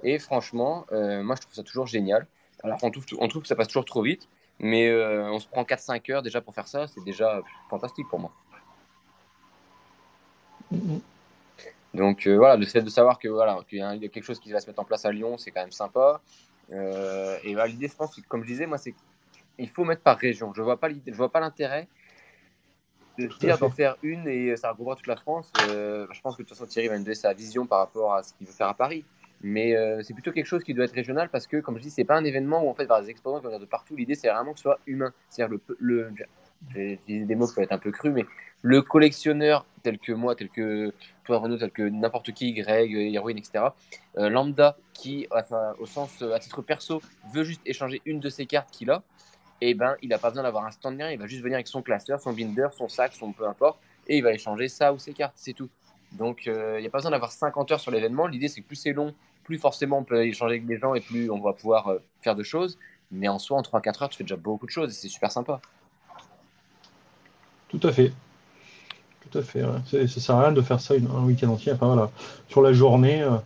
Et 0.03 0.17
franchement, 0.17 0.85
euh, 0.93 1.23
moi, 1.23 1.35
je 1.35 1.41
trouve 1.41 1.53
ça 1.53 1.63
toujours 1.63 1.87
génial. 1.87 2.25
Alors, 2.63 2.79
on 2.83 2.91
trouve, 2.91 3.05
on 3.19 3.27
trouve 3.27 3.41
que 3.41 3.47
ça 3.47 3.55
passe 3.55 3.67
toujours 3.67 3.85
trop 3.85 4.01
vite, 4.01 4.29
mais 4.59 4.93
on 4.93 5.39
se 5.39 5.47
prend 5.47 5.63
4-5 5.63 6.11
heures 6.11 6.21
déjà 6.21 6.41
pour 6.41 6.53
faire 6.53 6.67
ça, 6.67 6.87
c'est 6.87 7.03
déjà 7.05 7.41
fantastique 7.69 8.07
pour 8.09 8.19
moi. 8.19 8.31
Donc 11.93 12.27
euh, 12.27 12.37
voilà, 12.37 12.55
le 12.55 12.65
fait 12.65 12.81
de 12.81 12.89
savoir 12.89 13.19
que 13.19 13.27
voilà 13.27 13.59
qu'il 13.67 13.79
y, 13.79 13.81
a 13.81 13.97
quelque 13.97 14.23
chose 14.23 14.39
qui 14.39 14.51
va 14.51 14.59
se 14.59 14.67
mettre 14.67 14.79
en 14.79 14.85
place 14.85 15.05
à 15.05 15.11
Lyon, 15.11 15.37
c'est 15.37 15.51
quand 15.51 15.61
même 15.61 15.71
sympa. 15.71 16.21
Euh, 16.71 17.37
et 17.43 17.53
voilà, 17.53 17.67
l'idée, 17.67 17.87
je 17.87 17.95
pense, 17.95 18.15
comme 18.27 18.43
je 18.43 18.47
disais, 18.47 18.67
moi, 18.67 18.77
c'est 18.77 18.93
qu'il 19.57 19.69
faut 19.69 19.83
mettre 19.83 20.01
par 20.01 20.17
région. 20.17 20.53
Je 20.53 20.61
vois 20.61 20.77
pas 20.77 20.87
l'idée, 20.87 21.11
je 21.11 21.17
vois 21.17 21.31
pas 21.31 21.39
l'intérêt 21.39 21.87
de 23.17 23.27
dire 23.39 23.57
d'en 23.57 23.69
faire 23.69 23.97
une 24.01 24.27
et 24.27 24.55
ça 24.55 24.69
regroupera 24.69 24.95
toute 24.95 25.07
la 25.07 25.15
France. 25.15 25.51
Euh, 25.69 26.07
je 26.11 26.21
pense 26.21 26.37
que 26.37 26.43
de 26.43 26.47
toute 26.47 26.57
façon 26.57 26.69
Thierry 26.69 26.87
va 26.87 26.97
nous 26.97 27.03
donner 27.03 27.15
sa 27.15 27.33
vision 27.33 27.65
par 27.65 27.79
rapport 27.79 28.13
à 28.13 28.23
ce 28.23 28.33
qu'il 28.33 28.47
veut 28.47 28.53
faire 28.53 28.67
à 28.67 28.75
Paris. 28.75 29.03
Mais 29.41 29.73
c'est 30.03 30.13
plutôt 30.13 30.33
quelque 30.33 30.45
chose 30.45 30.65
qui 30.65 30.73
doit 30.73 30.83
être 30.83 30.93
régional 30.93 31.29
parce 31.29 31.47
que, 31.47 31.57
comme 31.57 31.77
je 31.77 31.83
dis, 31.83 31.89
c'est 31.89 32.03
pas 32.03 32.17
un 32.17 32.25
événement 32.25 32.61
où 32.61 32.69
en 32.69 32.73
fait, 32.73 32.87
il 32.89 33.03
des 33.03 33.09
exposants 33.09 33.37
qui 33.37 33.43
vont 33.43 33.49
venir 33.49 33.61
de 33.61 33.65
partout. 33.65 33.95
L'idée, 33.95 34.15
c'est 34.15 34.29
vraiment 34.29 34.51
que 34.51 34.59
ce 34.59 34.63
soit 34.63 34.79
humain. 34.85 35.13
C'est-à-dire 35.29 35.57
le, 35.57 35.75
le 35.79 36.11
j'ai 36.73 36.93
utilisé 36.93 37.25
des 37.25 37.35
mots 37.35 37.47
qui 37.47 37.55
peuvent 37.55 37.63
être 37.63 37.71
un 37.71 37.77
peu 37.77 37.91
crus, 37.91 38.11
mais 38.13 38.25
le 38.61 38.81
collectionneur 38.81 39.65
tel 39.83 39.99
que 39.99 40.11
moi, 40.11 40.35
tel 40.35 40.49
que 40.49 40.93
toi 41.23 41.39
Renaud, 41.39 41.57
tel 41.57 41.71
que 41.71 41.83
n'importe 41.83 42.31
qui, 42.31 42.53
Greg, 42.53 42.93
Heroin, 42.93 43.35
etc. 43.35 43.65
Euh, 44.17 44.29
lambda 44.29 44.77
qui, 44.93 45.27
au 45.79 45.85
sens 45.85 46.21
à 46.21 46.39
titre 46.39 46.61
perso, 46.61 47.01
veut 47.33 47.43
juste 47.43 47.61
échanger 47.65 48.01
une 48.05 48.19
de 48.19 48.29
ses 48.29 48.45
cartes 48.45 48.71
qu'il 48.71 48.91
a, 48.91 49.03
et 49.61 49.71
eh 49.71 49.73
ben 49.73 49.95
il 50.01 50.09
n'a 50.09 50.17
pas 50.17 50.29
besoin 50.29 50.43
d'avoir 50.43 50.65
un 50.65 50.71
stand 50.71 50.95
rien, 50.95 51.11
il 51.11 51.19
va 51.19 51.27
juste 51.27 51.41
venir 51.41 51.55
avec 51.55 51.67
son 51.67 51.81
classeur, 51.81 52.19
son 52.19 52.31
binder, 52.31 52.67
son 52.71 52.87
sac, 52.87 53.13
son 53.13 53.33
peu 53.33 53.47
importe, 53.47 53.79
et 54.07 54.17
il 54.17 54.23
va 54.23 54.31
échanger 54.31 54.69
ça 54.69 54.93
ou 54.93 54.99
ses 54.99 55.13
cartes, 55.13 55.33
c'est 55.35 55.53
tout. 55.53 55.69
Donc 56.13 56.47
euh, 56.47 56.79
il 56.79 56.81
n'y 56.81 56.87
a 56.87 56.89
pas 56.89 56.99
besoin 56.99 57.11
d'avoir 57.11 57.31
50 57.31 57.71
heures 57.71 57.79
sur 57.79 57.91
l'événement. 57.91 58.25
L'idée 58.27 58.47
c'est 58.47 58.61
que 58.61 58.67
plus 58.67 58.77
c'est 58.77 58.93
long, 58.93 59.13
plus 59.43 59.57
forcément 59.57 59.99
on 59.99 60.03
peut 60.03 60.25
échanger 60.25 60.55
avec 60.55 60.65
des 60.65 60.77
gens 60.77 60.95
et 60.95 61.01
plus 61.01 61.29
on 61.29 61.39
va 61.39 61.53
pouvoir 61.53 61.87
euh, 61.87 61.99
faire 62.21 62.35
de 62.35 62.43
choses. 62.43 62.77
Mais 63.11 63.27
en 63.27 63.39
soi, 63.39 63.57
en 63.57 63.61
3-4 63.61 64.03
heures, 64.03 64.09
tu 64.09 64.17
fais 64.17 64.23
déjà 64.23 64.35
beaucoup 64.35 64.65
de 64.65 64.71
choses 64.71 64.91
et 64.91 64.93
c'est 64.93 65.09
super 65.09 65.31
sympa. 65.31 65.59
Tout 67.67 67.79
à 67.83 67.91
fait. 67.91 68.11
Tout 69.31 69.39
à 69.39 69.41
fait. 69.41 69.61
Ça 70.07 70.19
sert 70.19 70.35
à 70.35 70.43
rien 70.43 70.51
de 70.51 70.61
faire 70.61 70.79
ça 70.79 70.95
un 70.95 71.23
week-end 71.25 71.49
entier. 71.49 71.71
Enfin, 71.71 71.87
voilà. 71.87 72.11
Sur 72.47 72.61
la 72.61 72.73
journée, 72.73 73.21
euh, 73.21 73.37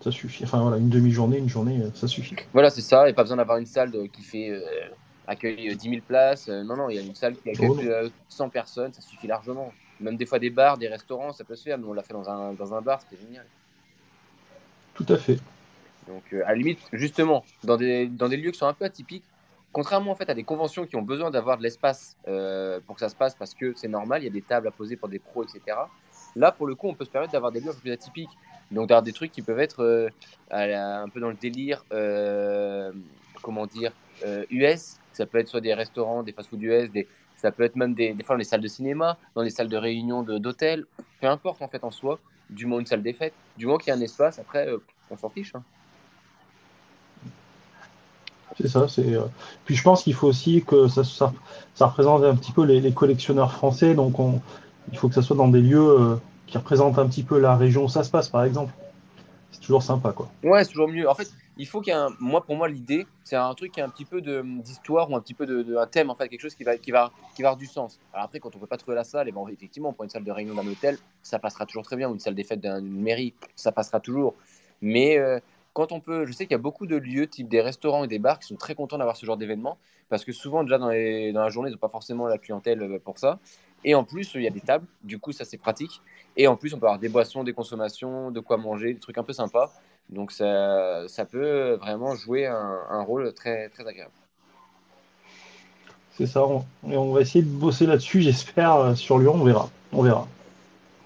ça 0.00 0.10
suffit. 0.10 0.44
Enfin 0.44 0.60
voilà, 0.60 0.76
une 0.76 0.88
demi-journée, 0.88 1.38
une 1.38 1.48
journée, 1.48 1.80
ça 1.94 2.08
suffit. 2.08 2.36
Voilà, 2.52 2.70
c'est 2.70 2.80
ça. 2.80 3.02
Il 3.02 3.06
n'y 3.06 3.10
a 3.10 3.14
pas 3.14 3.22
besoin 3.22 3.36
d'avoir 3.36 3.58
une 3.58 3.66
salle 3.66 3.92
qui 4.12 4.22
fait 4.22 4.52
accueille 5.26 5.76
10 5.76 5.88
000 5.88 6.02
places. 6.06 6.48
non, 6.48 6.76
non, 6.76 6.90
il 6.90 6.96
y 6.96 6.98
a 6.98 7.02
une 7.02 7.14
salle 7.14 7.36
qui 7.36 7.50
accueille 7.50 8.10
100 8.28 8.48
personnes, 8.48 8.92
ça 8.92 9.00
suffit 9.00 9.26
largement. 9.26 9.72
Même 10.00 10.16
des 10.16 10.26
fois 10.26 10.38
des 10.38 10.50
bars, 10.50 10.78
des 10.78 10.88
restaurants, 10.88 11.32
ça 11.32 11.44
peut 11.44 11.56
se 11.56 11.64
faire. 11.64 11.78
Nous, 11.78 11.88
on 11.88 11.92
l'a 11.92 12.02
fait 12.02 12.14
dans 12.14 12.28
un, 12.28 12.54
dans 12.54 12.74
un 12.74 12.80
bar, 12.80 13.00
c'était 13.00 13.22
génial. 13.22 13.44
Tout 14.94 15.06
à 15.08 15.16
fait. 15.16 15.38
Donc, 16.08 16.22
euh, 16.32 16.42
à 16.44 16.50
la 16.50 16.54
limite, 16.56 16.80
justement, 16.92 17.44
dans 17.64 17.76
des, 17.76 18.06
dans 18.06 18.28
des 18.28 18.36
lieux 18.36 18.50
qui 18.50 18.58
sont 18.58 18.66
un 18.66 18.72
peu 18.72 18.84
atypiques, 18.84 19.24
contrairement 19.72 20.12
en 20.12 20.14
fait 20.14 20.28
à 20.28 20.34
des 20.34 20.44
conventions 20.44 20.86
qui 20.86 20.96
ont 20.96 21.02
besoin 21.02 21.30
d'avoir 21.30 21.58
de 21.58 21.62
l'espace 21.62 22.16
euh, 22.28 22.80
pour 22.86 22.96
que 22.96 23.00
ça 23.00 23.08
se 23.08 23.14
passe 23.14 23.34
parce 23.34 23.54
que 23.54 23.72
c'est 23.74 23.88
normal, 23.88 24.22
il 24.22 24.26
y 24.26 24.28
a 24.28 24.32
des 24.32 24.42
tables 24.42 24.68
à 24.68 24.70
poser 24.70 24.96
pour 24.96 25.08
des 25.08 25.18
pros, 25.18 25.44
etc. 25.44 25.76
Là, 26.36 26.52
pour 26.52 26.66
le 26.66 26.74
coup, 26.74 26.88
on 26.88 26.94
peut 26.94 27.04
se 27.04 27.10
permettre 27.10 27.32
d'avoir 27.32 27.52
des 27.52 27.60
lieux 27.60 27.70
un 27.70 27.74
peu 27.74 27.80
plus 27.80 27.92
atypiques. 27.92 28.30
Donc, 28.70 28.88
d'avoir 28.88 29.02
des 29.02 29.12
trucs 29.12 29.32
qui 29.32 29.42
peuvent 29.42 29.58
être 29.58 29.82
euh, 29.82 30.08
un 30.50 31.08
peu 31.08 31.18
dans 31.18 31.28
le 31.28 31.34
délire, 31.34 31.84
comment 33.42 33.66
dire, 33.66 33.92
US. 34.50 34.96
Ça 35.12 35.26
peut 35.26 35.38
être 35.38 35.48
soit 35.48 35.60
des 35.60 35.74
restaurants, 35.74 36.22
des 36.22 36.32
fast-food 36.32 36.62
US, 36.62 36.88
ça 37.40 37.50
peut 37.50 37.62
être 37.62 37.76
même 37.76 37.94
des, 37.94 38.14
fois 38.22 38.34
dans 38.34 38.38
les 38.38 38.44
salles 38.44 38.60
de 38.60 38.68
cinéma, 38.68 39.16
dans 39.34 39.42
les 39.42 39.50
salles 39.50 39.68
de 39.68 39.76
réunion 39.76 40.22
d'hôtels, 40.22 40.84
peu 41.20 41.26
importe 41.26 41.62
en 41.62 41.68
fait 41.68 41.82
en 41.84 41.90
soi, 41.90 42.20
du 42.50 42.66
moins 42.66 42.80
une 42.80 42.86
salle 42.86 43.02
des 43.02 43.14
fêtes, 43.14 43.32
du 43.56 43.66
moins 43.66 43.78
qu'il 43.78 43.88
y 43.88 43.90
a 43.92 43.96
un 43.96 44.00
espace, 44.00 44.38
après 44.38 44.68
euh, 44.68 44.78
on 45.10 45.16
s'en 45.16 45.30
fiche. 45.30 45.54
Hein. 45.54 45.64
C'est 48.60 48.68
ça. 48.68 48.88
C'est. 48.88 49.14
Euh, 49.14 49.24
puis 49.64 49.74
je 49.74 49.82
pense 49.82 50.04
qu'il 50.04 50.14
faut 50.14 50.28
aussi 50.28 50.64
que 50.64 50.88
ça, 50.88 51.32
représente 51.78 52.24
un 52.24 52.34
petit 52.34 52.52
peu 52.52 52.64
les, 52.64 52.92
collectionneurs 52.92 53.52
français. 53.52 53.94
Donc 53.94 54.18
on, 54.18 54.40
il 54.92 54.98
faut 54.98 55.08
que 55.08 55.14
ça 55.14 55.22
soit 55.22 55.36
dans 55.36 55.48
des 55.48 55.60
lieux 55.60 56.00
euh, 56.00 56.16
qui 56.46 56.58
représentent 56.58 56.98
un 56.98 57.06
petit 57.06 57.22
peu 57.22 57.38
la 57.38 57.56
région 57.56 57.84
où 57.84 57.88
ça 57.88 58.04
se 58.04 58.10
passe, 58.10 58.28
par 58.28 58.44
exemple. 58.44 58.72
C'est 59.50 59.60
toujours 59.60 59.82
sympa, 59.82 60.12
quoi. 60.12 60.28
Ouais, 60.44 60.64
c'est 60.64 60.70
toujours 60.70 60.88
mieux. 60.88 61.08
En 61.08 61.14
fait, 61.14 61.28
il 61.56 61.66
faut 61.66 61.80
qu'il 61.80 61.92
y 61.92 61.96
un... 61.96 62.08
Moi, 62.20 62.44
pour 62.44 62.56
moi, 62.56 62.68
l'idée, 62.68 63.06
c'est 63.24 63.36
un 63.36 63.52
truc 63.54 63.72
qui 63.72 63.80
a 63.80 63.84
un 63.84 63.88
petit 63.88 64.04
peu 64.04 64.20
d'histoire 64.20 65.10
ou 65.10 65.16
un 65.16 65.20
petit 65.20 65.34
peu 65.34 65.44
de, 65.46 65.76
un 65.76 65.86
thème, 65.86 66.08
en 66.08 66.14
fait, 66.14 66.28
quelque 66.28 66.40
chose 66.40 66.54
qui 66.54 66.64
va, 66.64 66.76
qui, 66.76 66.90
va, 66.90 67.10
qui 67.34 67.42
va 67.42 67.48
avoir 67.48 67.58
du 67.58 67.66
sens. 67.66 67.98
Alors 68.12 68.24
après, 68.24 68.40
quand 68.40 68.54
on 68.54 68.58
peut 68.58 68.66
pas 68.66 68.76
trouver 68.76 68.94
la 68.94 69.04
salle, 69.04 69.28
et 69.28 69.32
bon, 69.32 69.46
effectivement, 69.48 69.92
pour 69.92 70.04
une 70.04 70.10
salle 70.10 70.24
de 70.24 70.30
réunion 70.30 70.54
d'un 70.54 70.66
hôtel, 70.66 70.96
ça 71.22 71.38
passera 71.38 71.66
toujours 71.66 71.82
très 71.82 71.96
bien, 71.96 72.08
ou 72.08 72.14
une 72.14 72.20
salle 72.20 72.34
des 72.34 72.44
fêtes 72.44 72.60
d'une 72.60 73.02
mairie, 73.02 73.34
ça 73.56 73.72
passera 73.72 74.00
toujours. 74.00 74.34
Mais 74.80 75.18
euh, 75.18 75.38
quand 75.72 75.92
on 75.92 76.00
peut, 76.00 76.26
je 76.26 76.32
sais 76.32 76.44
qu'il 76.44 76.52
y 76.52 76.56
a 76.56 76.58
beaucoup 76.58 76.86
de 76.86 76.96
lieux, 76.96 77.26
type 77.26 77.48
des 77.48 77.60
restaurants 77.60 78.04
et 78.04 78.08
des 78.08 78.18
bars, 78.18 78.38
qui 78.38 78.48
sont 78.48 78.56
très 78.56 78.74
contents 78.74 78.98
d'avoir 78.98 79.16
ce 79.16 79.24
genre 79.24 79.36
d'événement, 79.36 79.78
parce 80.08 80.24
que 80.24 80.32
souvent, 80.32 80.62
déjà 80.64 80.78
dans, 80.78 80.88
les, 80.88 81.32
dans 81.32 81.42
la 81.42 81.48
journée, 81.48 81.70
ils 81.70 81.72
n'ont 81.72 81.78
pas 81.78 81.88
forcément 81.88 82.26
la 82.26 82.38
clientèle 82.38 82.82
euh, 82.82 82.98
pour 82.98 83.18
ça. 83.18 83.38
Et 83.84 83.94
en 83.94 84.04
plus, 84.04 84.32
il 84.34 84.42
y 84.42 84.46
a 84.46 84.50
des 84.50 84.60
tables, 84.60 84.86
du 85.04 85.18
coup, 85.18 85.32
ça 85.32 85.44
c'est 85.44 85.56
pratique. 85.56 86.02
Et 86.36 86.46
en 86.46 86.56
plus, 86.56 86.74
on 86.74 86.78
peut 86.78 86.86
avoir 86.86 86.98
des 86.98 87.08
boissons, 87.08 87.44
des 87.44 87.52
consommations, 87.52 88.30
de 88.30 88.40
quoi 88.40 88.56
manger, 88.56 88.92
des 88.92 89.00
trucs 89.00 89.16
un 89.18 89.22
peu 89.22 89.32
sympas. 89.32 89.72
Donc 90.10 90.32
ça, 90.32 91.06
ça 91.08 91.24
peut 91.24 91.74
vraiment 91.74 92.14
jouer 92.14 92.46
un, 92.46 93.02
rôle 93.02 93.32
très, 93.32 93.68
très 93.68 93.86
agréable. 93.86 94.12
C'est 96.12 96.26
ça, 96.26 96.44
on, 96.44 96.64
et 96.90 96.96
on 96.96 97.12
va 97.12 97.22
essayer 97.22 97.42
de 97.42 97.48
bosser 97.48 97.86
là-dessus, 97.86 98.20
j'espère, 98.22 98.74
euh, 98.74 98.94
sur 98.94 99.18
Lyon, 99.18 99.34
on 99.36 99.44
verra. 99.44 99.70
On 99.92 100.02
verra. 100.02 100.26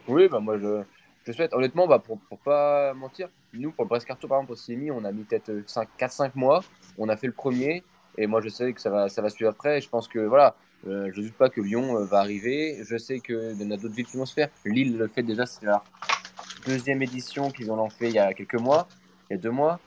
Oui, 0.09 0.29
bah 0.29 0.41
moi 0.41 0.59
je, 0.59 0.83
je 1.25 1.33
souhaite, 1.33 1.55
honnêtement, 1.55 1.87
bah 1.87 1.99
pour, 1.99 2.19
pour 2.19 2.39
pas 2.39 2.93
mentir, 2.95 3.29
nous 3.61 3.73
pour 3.73 3.85
le 3.85 3.89
Brescarto 3.89 4.29
par 4.29 4.39
exemple 4.39 4.53
au 4.53 4.57
CMI, 4.57 4.91
on 4.91 5.05
a 5.05 5.13
mis 5.13 5.25
peut-être 5.25 5.53
4-5 5.99 6.33
mois, 6.35 6.63
on 6.99 7.09
a 7.09 7.17
fait 7.17 7.27
le 7.27 7.33
premier, 7.33 7.83
et 8.19 8.27
moi 8.27 8.41
je 8.41 8.49
sais 8.49 8.73
que 8.73 8.81
ça 8.81 8.91
va, 8.91 9.09
ça 9.09 9.23
va 9.23 9.31
suivre 9.31 9.51
après, 9.51 9.79
et 9.79 9.81
je 9.81 9.89
pense 9.89 10.09
que 10.09 10.19
voilà, 10.19 10.57
euh, 10.87 11.11
je 11.13 11.21
ne 11.21 11.27
doute 11.27 11.35
pas 11.35 11.49
que 11.49 11.61
Lyon 11.61 11.97
euh, 11.97 12.05
va 12.05 12.19
arriver, 12.19 12.79
je 12.83 12.97
sais 12.97 13.21
qu'il 13.21 13.57
y 13.59 13.65
en 13.65 13.71
a 13.71 13.77
d'autres 13.77 13.95
villes 13.95 14.07
qui 14.07 14.17
vont 14.17 14.27
se 14.27 14.35
faire, 14.35 14.49
Lille 14.65 14.97
le 14.97 15.09
fait 15.09 15.23
déjà, 15.23 15.47
c'est 15.47 15.67
la 15.67 15.83
deuxième 16.67 17.03
édition 17.03 17.51
qu'ils 17.51 17.71
ont 17.71 17.77
lancé 17.77 18.09
il 18.09 18.15
y 18.15 18.19
a 18.19 18.33
quelques 18.35 18.61
mois, 18.61 18.89
il 19.31 19.35
y 19.35 19.39
a 19.39 19.41
deux 19.41 19.51
mois, 19.51 19.81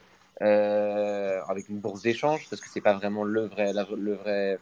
euh, 0.44 1.40
avec 1.48 1.68
une 1.70 1.80
bourse 1.80 2.04
d'échange, 2.04 2.48
parce 2.50 2.62
que 2.62 2.70
c'est 2.70 2.82
pas 2.82 2.94
vraiment 2.94 3.24
le 3.24 3.48
vrai, 3.48 3.74
la, 3.74 3.88
le 3.98 4.14
vrai, 4.14 4.60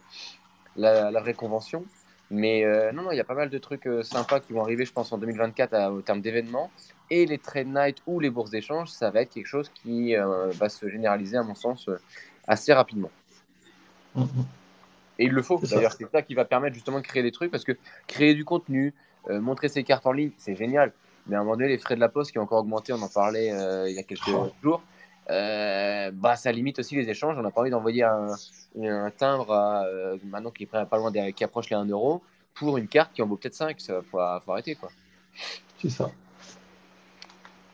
la, 0.76 1.20
vraie 1.20 1.34
convention. 1.34 1.84
Mais 2.30 2.64
euh, 2.64 2.92
non, 2.92 3.02
non, 3.02 3.12
il 3.12 3.16
y 3.16 3.20
a 3.20 3.24
pas 3.24 3.34
mal 3.34 3.50
de 3.50 3.58
trucs 3.58 3.86
euh, 3.86 4.02
sympas 4.02 4.40
qui 4.40 4.52
vont 4.52 4.62
arriver, 4.62 4.86
je 4.86 4.92
pense, 4.92 5.12
en 5.12 5.18
2024 5.18 5.92
au 5.92 6.00
terme 6.00 6.20
d'événements. 6.22 6.70
Et 7.10 7.26
les 7.26 7.38
trade 7.38 7.68
night 7.68 7.98
ou 8.06 8.20
les 8.20 8.30
bourses 8.30 8.50
d'échange, 8.50 8.88
ça 8.88 9.10
va 9.10 9.22
être 9.22 9.30
quelque 9.30 9.46
chose 9.46 9.70
qui 9.74 10.14
va 10.14 10.68
se 10.68 10.88
généraliser, 10.88 11.36
à 11.36 11.42
mon 11.42 11.54
sens, 11.54 11.88
assez 12.46 12.72
rapidement. 12.72 13.10
Mm-hmm. 14.16 14.44
Et 15.18 15.24
il 15.26 15.32
le 15.32 15.42
faut, 15.42 15.58
d'ailleurs, 15.58 15.92
c'est 15.92 16.10
ça 16.10 16.22
qui 16.22 16.34
va 16.34 16.44
permettre 16.44 16.74
justement 16.74 16.98
de 16.98 17.04
créer 17.04 17.22
des 17.22 17.32
trucs, 17.32 17.50
parce 17.50 17.64
que 17.64 17.72
créer 18.06 18.34
du 18.34 18.44
contenu, 18.44 18.92
montrer 19.28 19.68
ses 19.68 19.84
cartes 19.84 20.06
en 20.06 20.12
ligne, 20.12 20.32
c'est 20.36 20.56
génial. 20.56 20.92
Mais 21.26 21.36
à 21.36 21.40
un 21.40 21.42
moment 21.42 21.56
donné, 21.56 21.68
les 21.68 21.78
frais 21.78 21.96
de 21.96 22.00
la 22.00 22.08
poste 22.08 22.30
qui 22.30 22.38
ont 22.38 22.42
encore 22.42 22.60
augmenté, 22.60 22.92
on 22.92 23.02
en 23.02 23.08
parlait 23.08 23.52
euh, 23.52 23.88
il 23.88 23.96
y 23.96 23.98
a 23.98 24.02
quelques 24.02 24.24
jours, 24.62 24.82
euh, 25.28 26.10
bah, 26.12 26.36
ça 26.36 26.52
limite 26.52 26.78
aussi 26.78 26.94
les 26.94 27.08
échanges. 27.08 27.36
On 27.36 27.42
n'a 27.42 27.50
pas 27.50 27.60
envie 27.60 27.70
d'envoyer 27.70 28.04
un, 28.04 28.28
un, 28.80 29.10
timbre 29.10 29.50
euh, 29.50 30.16
maintenant 30.24 30.52
qui 30.52 30.64
est 30.64 30.66
pas 30.66 30.86
loin 30.92 31.10
des, 31.10 31.32
qui 31.32 31.42
approche 31.42 31.68
les 31.68 31.76
1 31.76 31.86
euro 31.86 32.22
pour 32.54 32.78
une 32.78 32.86
carte 32.86 33.12
qui 33.12 33.22
en 33.22 33.26
vaut 33.26 33.36
peut-être 33.36 33.54
5. 33.54 33.76
Il 33.80 33.86
faut, 34.08 34.18
faut, 34.44 34.52
arrêter. 34.52 34.76
quoi. 34.76 34.90
C'est 35.82 35.90
ça. 35.90 36.10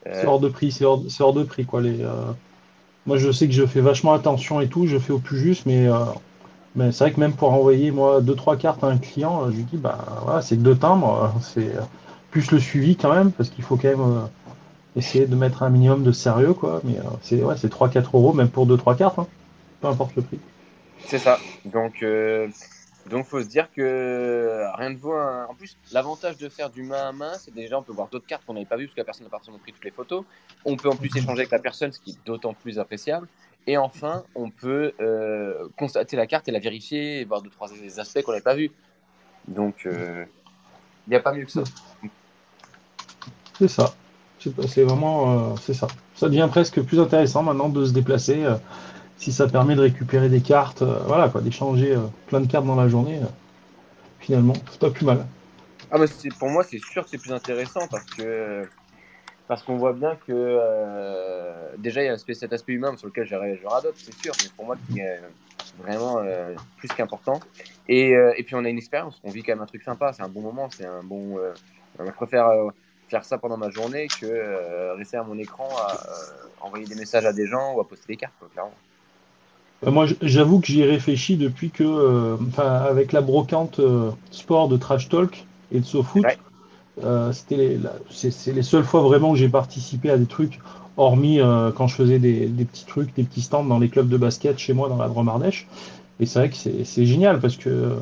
C'est 0.05 0.25
hors 0.25 0.39
de 0.39 0.49
prix. 0.49 0.71
C'est 0.71 0.85
hors, 0.85 1.01
hors, 1.19 1.33
de 1.33 1.43
prix. 1.43 1.65
quoi. 1.65 1.81
Les, 1.81 2.05
Moi, 3.05 3.17
je 3.17 3.31
sais 3.31 3.47
que 3.47 3.53
je 3.53 3.65
fais 3.65 3.81
vachement 3.81 4.13
attention 4.13 4.61
et 4.61 4.67
tout. 4.67 4.87
Je 4.87 4.97
fais 4.97 5.13
au 5.13 5.19
plus 5.19 5.39
juste, 5.39 5.65
mais. 5.65 5.87
Mais 6.75 6.91
c'est 6.91 7.03
vrai 7.03 7.13
que 7.13 7.19
même 7.19 7.33
pour 7.33 7.53
envoyer 7.53 7.91
moi 7.91 8.19
deux 8.19 8.33
trois 8.33 8.57
cartes 8.57 8.83
à 8.83 8.87
un 8.87 8.97
client, 8.97 9.51
je 9.51 9.57
lui 9.57 9.63
dis 9.63 9.77
bah 9.77 9.99
voilà, 10.23 10.41
c'est 10.41 10.55
deux 10.55 10.75
timbres, 10.75 11.31
c'est 11.39 11.71
plus 12.33 12.49
le 12.51 12.59
suivi 12.59 12.95
quand 12.95 13.13
même, 13.13 13.31
parce 13.31 13.49
qu'il 13.49 13.63
faut 13.63 13.77
quand 13.77 13.89
même 13.89 14.01
euh, 14.01 14.25
essayer 14.95 15.27
de 15.27 15.35
mettre 15.35 15.61
un 15.61 15.69
minimum 15.69 16.03
de 16.03 16.11
sérieux, 16.11 16.53
quoi. 16.53 16.81
Mais 16.83 16.97
euh, 16.97 17.03
c'est 17.21 17.43
ouais, 17.43 17.53
3-4 17.53 18.05
euros, 18.15 18.33
même 18.33 18.49
pour 18.49 18.65
2-3 18.65 18.97
cartes, 18.97 19.19
hein. 19.19 19.27
peu 19.79 19.87
importe 19.87 20.15
le 20.15 20.23
prix. 20.23 20.39
C'est 21.05 21.19
ça. 21.19 21.37
Donc, 21.63 22.01
euh, 22.01 22.47
donc 23.09 23.25
faut 23.25 23.41
se 23.41 23.47
dire 23.47 23.69
que 23.71 24.63
rien 24.75 24.89
ne 24.89 24.97
vaut 24.97 25.13
En 25.13 25.53
plus, 25.55 25.77
l'avantage 25.91 26.37
de 26.37 26.49
faire 26.49 26.69
du 26.69 26.83
main 26.83 27.09
à 27.09 27.11
main, 27.11 27.33
c'est 27.37 27.53
déjà 27.53 27.77
on 27.77 27.83
peut 27.83 27.93
voir 27.93 28.07
d'autres 28.07 28.25
cartes 28.25 28.45
qu'on 28.45 28.53
n'avait 28.53 28.65
pas 28.65 28.77
vues 28.77 28.85
parce 28.85 28.95
que 28.95 29.01
la 29.01 29.05
personne 29.05 29.25
n'a 29.25 29.29
pas 29.29 29.37
forcément 29.37 29.59
pris 29.59 29.73
toutes 29.73 29.85
les 29.85 29.91
photos. 29.91 30.23
On 30.65 30.77
peut 30.77 30.89
en 30.89 30.95
plus 30.95 31.09
échanger 31.15 31.39
avec 31.39 31.51
la 31.51 31.59
personne, 31.59 31.91
ce 31.91 31.99
qui 31.99 32.11
est 32.11 32.25
d'autant 32.25 32.53
plus 32.53 32.79
appréciable. 32.79 33.27
Et 33.67 33.77
enfin, 33.77 34.23
on 34.35 34.49
peut 34.49 34.93
constater 35.77 36.15
la 36.15 36.27
carte 36.27 36.47
et 36.47 36.51
la 36.51 36.59
vérifier 36.59 37.21
et 37.21 37.25
voir 37.25 37.41
deux 37.41 37.49
trois 37.49 37.69
aspects 37.99 38.21
qu'on 38.21 38.31
n'avait 38.31 38.43
pas 38.43 38.55
vus. 38.55 38.71
Donc, 39.47 39.85
il 39.85 41.09
n'y 41.09 41.15
a 41.15 41.19
pas 41.19 41.33
mieux 41.33 41.45
que 41.45 41.51
ça. 41.51 41.63
C'est 43.57 43.67
ça. 43.67 43.93
C'est 44.39 44.83
vraiment, 44.83 45.53
euh, 45.53 45.55
c'est 45.61 45.73
ça. 45.73 45.87
Ça 46.15 46.27
devient 46.27 46.47
presque 46.49 46.81
plus 46.81 46.99
intéressant 46.99 47.43
maintenant 47.43 47.69
de 47.69 47.85
se 47.85 47.93
déplacer. 47.93 48.43
Euh, 49.13 49.19
si 49.23 49.31
ça 49.31 49.47
permet 49.47 49.75
de 49.75 49.81
récupérer 49.81 50.29
des 50.29 50.41
cartes, 50.41 50.81
euh, 50.81 50.99
voilà 51.05 51.29
quoi, 51.29 51.41
d'échanger 51.41 51.97
plein 52.27 52.41
de 52.41 52.47
cartes 52.47 52.65
dans 52.65 52.75
la 52.75 52.87
journée. 52.87 53.19
finalement, 54.19 54.53
c'est 54.71 54.79
pas 54.79 54.89
plus 54.89 55.05
mal. 55.05 55.25
Ah 55.91 55.97
bah 55.97 56.05
pour 56.39 56.49
moi, 56.49 56.63
c'est 56.63 56.79
sûr 56.79 57.03
que 57.03 57.09
c'est 57.09 57.17
plus 57.17 57.33
intéressant 57.33 57.87
parce 57.87 58.05
que 58.05 58.63
parce 59.47 59.61
qu'on 59.61 59.75
voit 59.75 59.93
bien 59.93 60.15
que 60.25 60.59
déjà 61.77 62.01
il 62.01 62.05
y 62.05 62.09
a 62.09 62.17
cet 62.17 62.53
aspect 62.53 62.73
humain 62.73 62.95
sur 62.97 63.07
lequel 63.07 63.25
je, 63.25 63.35
je 63.61 63.67
radote, 63.67 63.95
c'est 63.97 64.15
sûr, 64.15 64.33
mais 64.41 64.49
pour 64.55 64.65
moi 64.65 64.75
qui 64.87 64.99
est 64.99 65.21
vraiment 65.77 66.19
plus 66.77 66.87
qu'important. 66.87 67.39
Et, 67.87 68.11
et, 68.11 68.43
puis 68.43 68.55
on 68.55 68.65
a 68.65 68.69
une 68.69 68.77
expérience, 68.77 69.19
on 69.23 69.29
vit 69.29 69.43
quand 69.43 69.51
même 69.51 69.61
un 69.61 69.67
truc 69.67 69.83
sympa, 69.83 70.13
c'est 70.13 70.23
un 70.23 70.29
bon 70.29 70.41
moment, 70.41 70.69
c'est 70.71 70.85
un 70.85 71.03
bon. 71.03 71.37
on 71.99 72.11
préfère 72.11 72.49
faire 73.09 73.25
ça 73.25 73.37
pendant 73.37 73.57
ma 73.57 73.69
journée 73.69 74.07
que 74.19 74.95
rester 74.97 75.17
à 75.17 75.23
mon 75.23 75.37
écran 75.37 75.69
à 75.77 75.99
envoyer 76.61 76.85
des 76.85 76.95
messages 76.95 77.25
à 77.25 77.33
des 77.33 77.45
gens 77.45 77.75
ou 77.75 77.81
à 77.81 77.87
poster 77.87 78.07
des 78.07 78.17
cartes, 78.17 78.33
clairement. 78.51 78.73
Moi, 79.85 80.05
j'avoue 80.21 80.59
que 80.59 80.67
j'y 80.67 80.81
ai 80.81 80.85
réfléchi 80.85 81.35
depuis 81.35 81.69
que, 81.69 82.37
avec 82.57 83.11
la 83.11 83.21
brocante 83.21 83.79
sport 84.31 84.67
de 84.69 84.77
Trash 84.77 85.09
Talk 85.09 85.45
et 85.71 85.79
de 85.79 85.85
SoFoot, 85.85 86.25
c'était 87.31 87.57
les, 87.57 87.79
c'est 88.09 88.53
les 88.53 88.61
seules 88.61 88.83
fois 88.83 89.01
vraiment 89.01 89.33
que 89.33 89.39
j'ai 89.39 89.49
participé 89.49 90.09
à 90.09 90.17
des 90.17 90.25
trucs 90.25 90.59
hormis 90.97 91.39
euh, 91.39 91.71
quand 91.71 91.87
je 91.87 91.95
faisais 91.95 92.19
des, 92.19 92.47
petits 92.65 92.85
trucs, 92.85 93.15
des 93.15 93.23
petits 93.23 93.41
stands 93.41 93.63
dans 93.63 93.79
les 93.79 93.89
clubs 93.89 94.07
de 94.07 94.17
basket 94.17 94.57
chez 94.57 94.73
moi 94.73 94.89
dans 94.89 94.97
la 94.97 95.07
Drôme 95.07 95.29
Ardèche. 95.29 95.67
Et 96.19 96.25
c'est 96.25 96.39
vrai 96.39 96.49
que 96.49 96.55
c'est 96.55 97.05
génial 97.05 97.39
parce 97.39 97.57
que, 97.57 97.95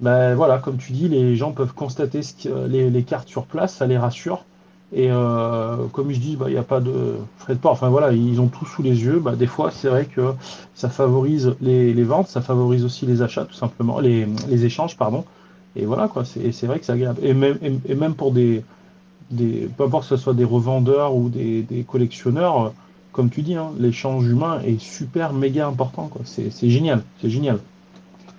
ben 0.00 0.34
voilà, 0.34 0.58
comme 0.58 0.78
tu 0.78 0.92
dis, 0.92 1.08
les 1.08 1.36
gens 1.36 1.52
peuvent 1.52 1.74
constater 1.74 2.22
ce 2.22 2.34
que, 2.34 2.66
les, 2.66 2.90
les, 2.90 3.02
cartes 3.02 3.28
sur 3.28 3.44
place, 3.44 3.74
ça 3.74 3.86
les 3.86 3.98
rassure. 3.98 4.44
Et 4.92 5.10
euh, 5.10 5.86
comme 5.92 6.12
je 6.12 6.18
dis, 6.20 6.36
bah, 6.36 6.46
il 6.48 6.52
n'y 6.52 6.58
a 6.58 6.62
pas 6.62 6.80
de 6.80 7.16
frais 7.38 7.54
de 7.54 7.58
port. 7.58 7.72
Enfin 7.72 7.88
voilà, 7.88 8.12
ils 8.12 8.40
ont 8.40 8.48
tout 8.48 8.66
sous 8.66 8.82
les 8.82 9.02
yeux. 9.02 9.18
Bah, 9.18 9.34
des 9.34 9.46
fois, 9.46 9.70
c'est 9.70 9.88
vrai 9.88 10.06
que 10.06 10.32
ça 10.74 10.88
favorise 10.88 11.56
les, 11.60 11.92
les, 11.92 12.04
ventes, 12.04 12.28
ça 12.28 12.40
favorise 12.40 12.84
aussi 12.84 13.04
les 13.04 13.20
achats, 13.22 13.44
tout 13.44 13.54
simplement, 13.54 13.98
les, 13.98 14.26
les 14.48 14.64
échanges, 14.64 14.96
pardon. 14.96 15.24
Et 15.74 15.84
voilà, 15.84 16.08
quoi. 16.08 16.24
C'est 16.24 16.66
vrai 16.66 16.78
que 16.78 16.86
c'est 16.86 16.92
agréable. 16.92 17.18
Et 17.22 17.34
même, 17.34 17.58
et 17.62 17.94
même 17.94 18.14
pour 18.14 18.30
des, 18.32 18.64
des, 19.30 19.68
peu 19.76 19.84
importe 19.84 20.08
que 20.08 20.16
ce 20.16 20.22
soit 20.22 20.34
des 20.34 20.44
revendeurs 20.44 21.14
ou 21.14 21.28
des, 21.28 21.62
des 21.62 21.82
collectionneurs, 21.82 22.72
comme 23.16 23.30
tu 23.30 23.42
dis, 23.42 23.54
hein, 23.54 23.72
l'échange 23.78 24.26
humain 24.26 24.60
est 24.60 24.78
super 24.78 25.32
méga 25.32 25.66
important. 25.66 26.10
C'est, 26.24 26.50
génial, 26.68 27.02
c'est 27.20 27.30
génial. 27.30 27.58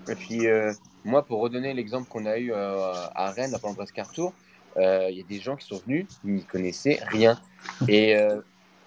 Et 0.07 0.13
puis, 0.15 0.47
euh, 0.47 0.71
moi, 1.03 1.23
pour 1.23 1.41
redonner 1.41 1.73
l'exemple 1.73 2.07
qu'on 2.07 2.27
a 2.27 2.37
eu 2.37 2.51
euh, 2.53 2.93
à 3.15 3.31
Rennes, 3.31 3.55
presque 3.75 4.01
Tour, 4.13 4.27
euh, 4.29 4.46
il 4.77 5.17
y 5.17 5.21
a 5.21 5.23
des 5.27 5.39
gens 5.39 5.55
qui 5.55 5.67
sont 5.67 5.81
venus, 5.85 6.05
ils 6.23 6.35
n'y 6.35 6.43
connaissaient 6.43 6.99
rien. 7.07 7.39
Et 7.87 8.15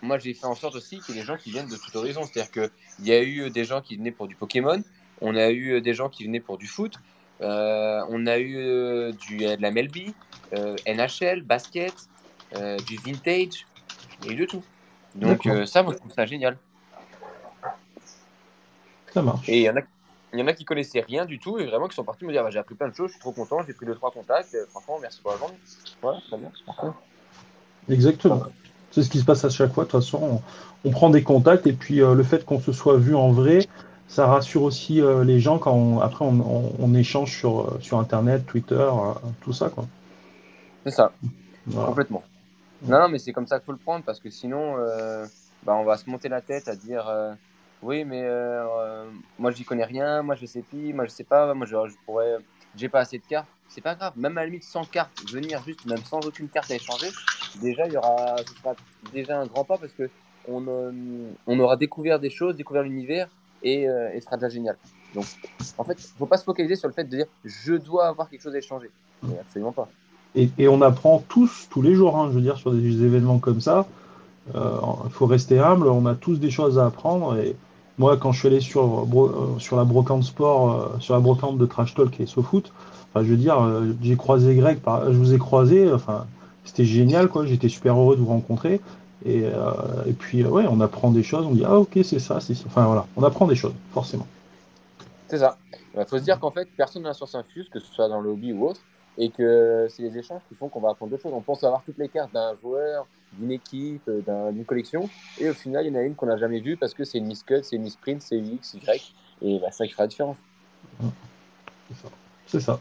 moi, 0.02 0.18
j'ai 0.18 0.34
fait 0.34 0.46
en 0.46 0.54
sorte 0.54 0.76
aussi 0.76 1.00
qu'il 1.00 1.14
y 1.14 1.18
ait 1.18 1.20
des 1.22 1.26
gens 1.26 1.36
qui 1.36 1.50
viennent 1.50 1.68
de 1.68 1.76
tout 1.76 1.96
horizon. 1.96 2.22
C'est-à-dire 2.24 2.50
qu'il 2.50 3.06
y 3.06 3.12
a 3.12 3.22
eu 3.22 3.50
des 3.50 3.64
gens 3.64 3.80
qui 3.80 3.96
venaient 3.96 4.10
pour 4.10 4.28
du 4.28 4.36
Pokémon, 4.36 4.82
on 5.20 5.36
a 5.36 5.50
eu 5.50 5.80
des 5.80 5.94
gens 5.94 6.08
qui 6.08 6.24
venaient 6.24 6.40
pour 6.40 6.58
du 6.58 6.66
foot, 6.66 6.94
on 7.40 8.26
a 8.26 8.38
eu 8.38 9.12
du, 9.12 9.38
de 9.38 9.60
la 9.60 9.70
euh, 10.54 10.76
NHL, 10.86 11.42
basket, 11.42 11.94
euh, 12.56 12.76
du 12.78 12.96
vintage, 12.96 13.66
et 14.28 14.34
de 14.34 14.44
tout. 14.44 14.62
Donc 15.14 15.46
euh, 15.46 15.64
ça, 15.66 15.82
moi, 15.82 15.92
je 15.92 15.98
trouve 15.98 16.12
ça 16.12 16.26
génial. 16.26 16.56
Ça 19.12 19.22
marche. 19.22 19.48
Et 19.48 19.58
il 19.58 19.62
y 19.62 19.70
en 19.70 19.76
a 19.76 19.82
il 20.32 20.38
y 20.38 20.42
en 20.42 20.46
a 20.46 20.52
qui 20.52 20.64
connaissaient 20.64 21.00
rien 21.00 21.24
du 21.24 21.38
tout 21.38 21.58
et 21.58 21.66
vraiment 21.66 21.88
qui 21.88 21.94
sont 21.94 22.04
partis 22.04 22.24
me 22.24 22.32
dire 22.32 22.42
bah, 22.42 22.50
j'ai 22.50 22.58
appris 22.58 22.74
plein 22.74 22.88
de 22.88 22.94
choses, 22.94 23.08
je 23.08 23.12
suis 23.12 23.20
trop 23.20 23.32
content, 23.32 23.58
j'ai 23.66 23.72
pris 23.72 23.86
deux 23.86 23.94
trois 23.94 24.10
contacts, 24.10 24.56
franchement 24.70 24.98
merci 25.00 25.20
pour 25.20 25.32
la 25.32 25.38
journée. 25.38 25.58
Voilà, 26.02 26.18
très 26.28 26.38
bien, 26.38 26.50
Exactement. 27.88 28.42
C'est 28.90 29.02
ce 29.02 29.10
qui 29.10 29.18
se 29.18 29.24
passe 29.24 29.44
à 29.44 29.50
chaque 29.50 29.72
fois. 29.72 29.84
De 29.84 29.90
toute 29.90 30.00
façon, 30.00 30.42
on, 30.84 30.90
prend 30.90 31.10
des 31.10 31.22
contacts 31.22 31.66
et 31.66 31.72
puis 31.72 31.96
le 31.96 32.22
fait 32.22 32.44
qu'on 32.44 32.60
se 32.60 32.72
soit 32.72 32.96
vu 32.96 33.14
en 33.14 33.30
vrai, 33.30 33.66
ça 34.08 34.26
rassure 34.26 34.62
aussi 34.62 35.00
les 35.24 35.40
gens 35.40 35.58
quand 35.58 36.00
après 36.00 36.24
on, 36.24 36.74
on, 36.78 36.94
échange 36.94 37.36
sur, 37.36 37.78
sur 37.80 37.98
Internet, 37.98 38.46
Twitter, 38.46 38.88
tout 39.42 39.52
ça 39.52 39.68
quoi. 39.68 39.86
C'est 40.84 40.92
ça, 40.92 41.12
complètement. 41.72 42.22
Non, 42.82 43.00
non, 43.00 43.08
mais 43.08 43.18
c'est 43.18 43.32
comme 43.32 43.46
ça 43.46 43.58
qu'il 43.58 43.66
faut 43.66 43.72
le 43.72 43.78
prendre 43.78 44.04
parce 44.04 44.20
que 44.20 44.30
sinon, 44.30 44.76
euh, 44.78 45.26
bah, 45.64 45.74
on 45.74 45.84
va 45.84 45.96
se 45.96 46.08
monter 46.08 46.28
la 46.28 46.40
tête 46.40 46.68
à 46.68 46.76
dire 46.76 47.06
euh, 47.08 47.34
oui, 47.82 48.04
mais 48.04 48.22
euh, 48.24 49.04
moi 49.38 49.50
j'y 49.50 49.64
connais 49.64 49.84
rien, 49.84 50.22
moi 50.22 50.34
je 50.34 50.46
sais 50.46 50.62
plus, 50.62 50.92
moi 50.92 51.04
je 51.06 51.10
sais 51.10 51.24
pas, 51.24 51.54
moi 51.54 51.66
je, 51.66 51.76
pourrais, 52.06 52.36
j'ai 52.76 52.88
pas 52.88 53.00
assez 53.00 53.18
de 53.18 53.24
cartes. 53.24 53.48
C'est 53.68 53.80
pas 53.80 53.94
grave, 53.94 54.12
même 54.16 54.36
à 54.36 54.40
la 54.40 54.46
limite 54.46 54.64
sans 54.64 54.84
carte, 54.84 55.12
venir 55.30 55.62
juste, 55.64 55.86
même 55.86 56.04
sans 56.04 56.18
aucune 56.26 56.48
carte 56.48 56.70
à 56.70 56.74
échanger, 56.74 57.08
déjà 57.60 57.86
il 57.86 57.92
y 57.92 57.96
aura, 57.96 58.36
ce 58.38 58.54
sera 58.54 58.74
déjà 59.12 59.38
un 59.38 59.46
grand 59.46 59.64
pas 59.64 59.78
parce 59.78 59.92
que 59.92 60.10
on, 60.48 60.64
on 61.46 61.60
aura 61.60 61.76
découvert 61.76 62.18
des 62.18 62.30
choses, 62.30 62.56
découvert 62.56 62.82
l'univers 62.82 63.28
et, 63.62 63.82
et 63.82 64.18
ce 64.18 64.24
sera 64.24 64.36
déjà 64.36 64.48
génial. 64.48 64.76
Donc 65.14 65.26
en 65.78 65.84
fait, 65.84 66.00
faut 66.18 66.26
pas 66.26 66.36
se 66.36 66.44
focaliser 66.44 66.76
sur 66.76 66.88
le 66.88 66.94
fait 66.94 67.04
de 67.04 67.16
dire 67.16 67.26
je 67.44 67.74
dois 67.74 68.08
avoir 68.08 68.28
quelque 68.28 68.42
chose 68.42 68.54
à 68.54 68.58
échanger. 68.58 68.90
Absolument 69.40 69.72
pas. 69.72 69.88
Et, 70.34 70.68
on 70.68 70.80
apprend 70.80 71.24
tous, 71.28 71.66
tous 71.70 71.82
les 71.82 71.94
jours, 71.94 72.16
hein, 72.16 72.28
je 72.30 72.36
veux 72.36 72.40
dire, 72.40 72.56
sur 72.56 72.72
des 72.72 73.02
événements 73.02 73.38
comme 73.38 73.60
ça. 73.60 73.86
Il 74.48 74.56
euh, 74.56 74.80
faut 75.10 75.26
rester 75.26 75.58
humble, 75.58 75.88
on 75.88 76.06
a 76.06 76.14
tous 76.14 76.38
des 76.38 76.50
choses 76.50 76.78
à 76.78 76.86
apprendre. 76.86 77.36
Et 77.38 77.56
moi, 78.00 78.16
quand 78.16 78.32
je 78.32 78.38
suis 78.40 78.48
allé 78.48 78.60
sur, 78.60 79.04
euh, 79.04 79.58
sur 79.58 79.76
la 79.76 79.84
brocante 79.84 80.24
sport, 80.24 80.72
euh, 80.72 80.98
sur 80.98 81.14
la 81.14 81.20
brocante 81.20 81.58
de 81.58 81.66
Trash 81.66 81.94
Talk 81.94 82.18
et 82.18 82.26
SoFoot, 82.26 82.72
enfin, 83.10 83.24
je 83.24 83.30
veux 83.30 83.36
dire, 83.36 83.58
j'ai 84.02 84.16
croisé 84.16 84.54
Greg, 84.56 84.78
je 84.86 85.16
vous 85.16 85.34
ai 85.34 85.38
croisé, 85.38 85.92
enfin, 85.92 86.26
c'était 86.64 86.84
génial, 86.84 87.28
quoi. 87.28 87.46
J'étais 87.46 87.68
super 87.68 87.96
heureux 87.98 88.16
de 88.16 88.22
vous 88.22 88.28
rencontrer. 88.28 88.80
Et, 89.26 89.44
et 90.06 90.12
puis, 90.12 90.44
ouais, 90.44 90.64
on 90.70 90.80
apprend 90.80 91.10
des 91.10 91.22
choses, 91.22 91.44
on 91.44 91.52
dit, 91.52 91.64
ah, 91.64 91.78
ok, 91.78 91.98
c'est 92.02 92.20
ça, 92.20 92.40
c'est 92.40 92.54
ça. 92.54 92.64
Enfin, 92.66 92.86
voilà, 92.86 93.06
on 93.16 93.22
apprend 93.22 93.46
des 93.46 93.56
choses, 93.56 93.74
forcément. 93.92 94.26
C'est 95.28 95.38
ça. 95.38 95.58
Il 95.96 96.04
faut 96.06 96.18
se 96.18 96.24
dire 96.24 96.40
qu'en 96.40 96.50
fait, 96.50 96.68
personne 96.76 97.02
n'a 97.02 97.12
sur 97.12 97.28
infuse, 97.34 97.68
que 97.68 97.80
ce 97.80 97.92
soit 97.92 98.08
dans 98.08 98.20
le 98.20 98.30
hobby 98.30 98.52
ou 98.52 98.66
autre 98.66 98.80
et 99.18 99.28
que 99.28 99.86
c'est 99.90 100.02
les 100.02 100.16
échanges 100.16 100.40
qui 100.48 100.54
font 100.54 100.68
qu'on 100.68 100.80
va 100.80 100.90
apprendre 100.90 101.10
d'autres 101.10 101.22
choses. 101.22 101.32
On 101.34 101.40
pense 101.40 101.62
avoir 101.62 101.82
toutes 101.84 101.98
les 101.98 102.08
cartes 102.08 102.32
d'un 102.32 102.54
joueur, 102.62 103.06
d'une 103.32 103.52
équipe, 103.52 104.10
d'une 104.52 104.64
collection, 104.64 105.08
et 105.38 105.48
au 105.50 105.54
final, 105.54 105.86
il 105.86 105.92
y 105.92 105.96
en 105.96 106.00
a 106.00 106.02
une 106.02 106.14
qu'on 106.14 106.26
n'a 106.26 106.36
jamais 106.36 106.60
vue 106.60 106.76
parce 106.76 106.94
que 106.94 107.04
c'est 107.04 107.18
une 107.18 107.26
Miss 107.26 107.42
Cut, 107.42 107.62
c'est 107.62 107.76
une 107.76 107.82
Miss 107.82 107.96
Print, 107.96 108.20
c'est 108.22 108.36
une 108.36 108.54
X, 108.54 108.74
Y, 108.74 109.14
et 109.42 109.58
bah, 109.58 109.70
ça 109.70 109.86
qui 109.86 109.92
fera 109.92 110.04
la 110.04 110.08
différence. 110.08 110.36
C'est 112.46 112.60
ça. 112.60 112.80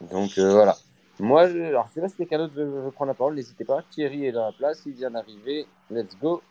Donc, 0.00 0.38
euh, 0.38 0.52
voilà. 0.52 0.76
Moi, 1.18 1.48
je... 1.48 1.58
alors, 1.58 1.86
je 1.88 1.94
sais 1.94 2.00
pas 2.00 2.08
si 2.08 2.16
quelqu'un 2.16 2.38
d'autre 2.38 2.54
veut, 2.54 2.90
prendre 2.92 3.08
la 3.08 3.14
parole, 3.14 3.34
n'hésitez 3.34 3.64
pas. 3.64 3.82
Thierry 3.90 4.26
est 4.26 4.32
dans 4.32 4.46
la 4.46 4.52
place, 4.52 4.82
il 4.86 4.92
vient 4.92 5.10
d'arriver. 5.10 5.66
Let's 5.90 6.16
go. 6.16 6.42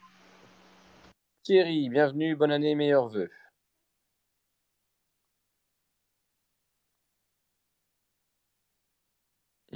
Thierry, 1.43 1.87
bienvenue, 1.87 2.35
bonne 2.35 2.51
année, 2.51 2.75
meilleurs 2.75 3.07
vœux. 3.07 3.29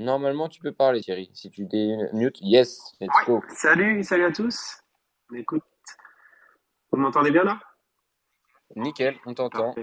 Normalement, 0.02 0.50
tu 0.50 0.60
peux 0.62 0.72
parler, 0.72 1.00
Thierry. 1.02 1.30
Si 1.34 1.52
tu 1.52 1.68
mute, 2.14 2.40
yes, 2.42 2.96
let's 3.00 3.14
go. 3.28 3.42
Salut, 3.50 4.04
salut 4.04 4.24
à 4.24 4.32
tous. 4.32 4.82
Écoute, 5.36 5.64
vous 6.92 6.98
m'entendez 6.98 7.30
bien 7.30 7.44
là? 7.44 7.60
Nickel, 8.76 9.16
on 9.28 9.36
t'entend. 9.36 9.76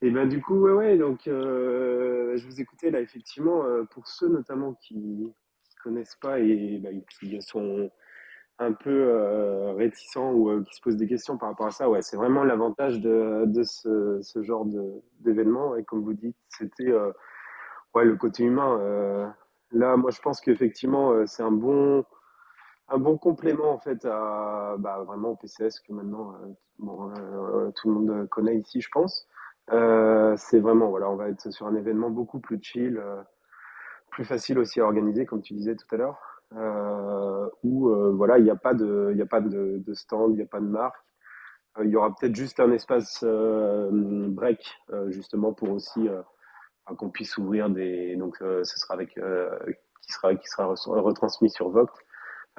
Et 0.00 0.10
ben 0.10 0.26
du 0.26 0.40
coup, 0.40 0.54
ouais, 0.60 0.72
ouais, 0.72 0.96
donc 0.96 1.26
euh, 1.26 2.38
je 2.38 2.46
vous 2.46 2.60
écoutais 2.60 2.90
là, 2.90 3.00
effectivement, 3.00 3.64
euh, 3.64 3.84
pour 3.84 4.06
ceux 4.08 4.28
notamment 4.28 4.72
qui 4.74 4.96
ne 4.96 5.28
connaissent 5.82 6.16
pas 6.22 6.38
et 6.38 6.78
bah, 6.78 6.90
qui 7.20 7.42
sont 7.42 7.90
un 8.58 8.72
peu 8.72 8.90
euh, 8.90 9.72
réticents 9.74 10.32
ou 10.32 10.64
qui 10.64 10.74
se 10.74 10.80
posent 10.80 10.96
des 10.96 11.06
questions 11.06 11.36
par 11.36 11.50
rapport 11.50 11.66
à 11.66 11.70
ça, 11.70 11.90
ouais, 11.90 12.00
c'est 12.00 12.16
vraiment 12.16 12.44
l'avantage 12.44 13.00
de, 13.00 13.44
de 13.44 13.62
ce, 13.62 14.20
ce 14.22 14.42
genre 14.42 14.64
d'événement. 15.20 15.76
Et 15.76 15.84
comme 15.84 16.02
vous 16.02 16.14
dites, 16.14 16.36
c'était 16.48 16.92
ouais, 17.98 18.04
le 18.04 18.16
côté 18.16 18.44
humain. 18.44 18.78
Euh, 18.80 19.28
là, 19.72 19.96
moi, 19.96 20.10
je 20.10 20.20
pense 20.20 20.40
qu'effectivement, 20.40 21.12
euh, 21.12 21.26
c'est 21.26 21.42
un 21.42 21.50
bon, 21.50 22.04
un 22.88 22.98
bon 22.98 23.18
complément 23.18 23.72
en 23.72 23.78
fait 23.78 24.04
à 24.04 24.76
bah, 24.78 25.02
vraiment 25.06 25.30
au 25.30 25.36
PCS 25.36 25.80
que 25.80 25.92
maintenant 25.92 26.34
euh, 26.80 27.70
tout 27.76 27.88
le 27.88 27.94
monde 27.94 28.28
connaît 28.28 28.56
ici, 28.56 28.80
je 28.80 28.88
pense. 28.90 29.26
c'est 29.68 30.60
vraiment 30.60 30.88
voilà, 30.90 31.10
on 31.10 31.16
va 31.16 31.28
être 31.28 31.50
sur 31.50 31.66
un 31.66 31.74
événement 31.74 32.10
beaucoup 32.10 32.40
plus 32.40 32.58
chill, 32.62 33.02
plus 34.10 34.24
facile 34.24 34.58
aussi 34.58 34.80
à 34.80 34.84
organiser, 34.84 35.26
comme 35.26 35.42
tu 35.42 35.54
disais 35.54 35.76
tout 35.76 35.86
à 35.92 35.96
l'heure, 35.98 36.18
où 37.64 37.90
voilà, 38.16 38.38
il 38.38 38.44
n'y 38.44 38.50
a 38.50 38.56
pas 38.56 38.74
de, 38.74 39.10
il 39.14 39.20
a 39.20 39.26
pas 39.26 39.40
de, 39.40 39.82
de 39.84 39.94
stand, 39.94 40.32
il 40.32 40.36
n'y 40.36 40.42
a 40.42 40.46
pas 40.46 40.60
de 40.60 40.66
marque. 40.66 40.96
Il 41.84 41.90
y 41.90 41.96
aura 41.96 42.14
peut-être 42.14 42.34
juste 42.34 42.60
un 42.60 42.72
espace 42.72 43.22
break 43.22 44.60
justement 45.08 45.52
pour 45.52 45.70
aussi 45.70 46.08
qu'on 46.96 47.10
puisse 47.10 47.36
ouvrir 47.38 47.70
des 47.70 48.16
donc 48.16 48.36
euh, 48.42 48.64
ce 48.64 48.78
sera 48.78 48.94
avec 48.94 49.16
euh, 49.18 49.50
qui 50.02 50.12
sera 50.12 50.74
retransmis 50.86 51.50
sur 51.50 51.68
Voct 51.68 51.94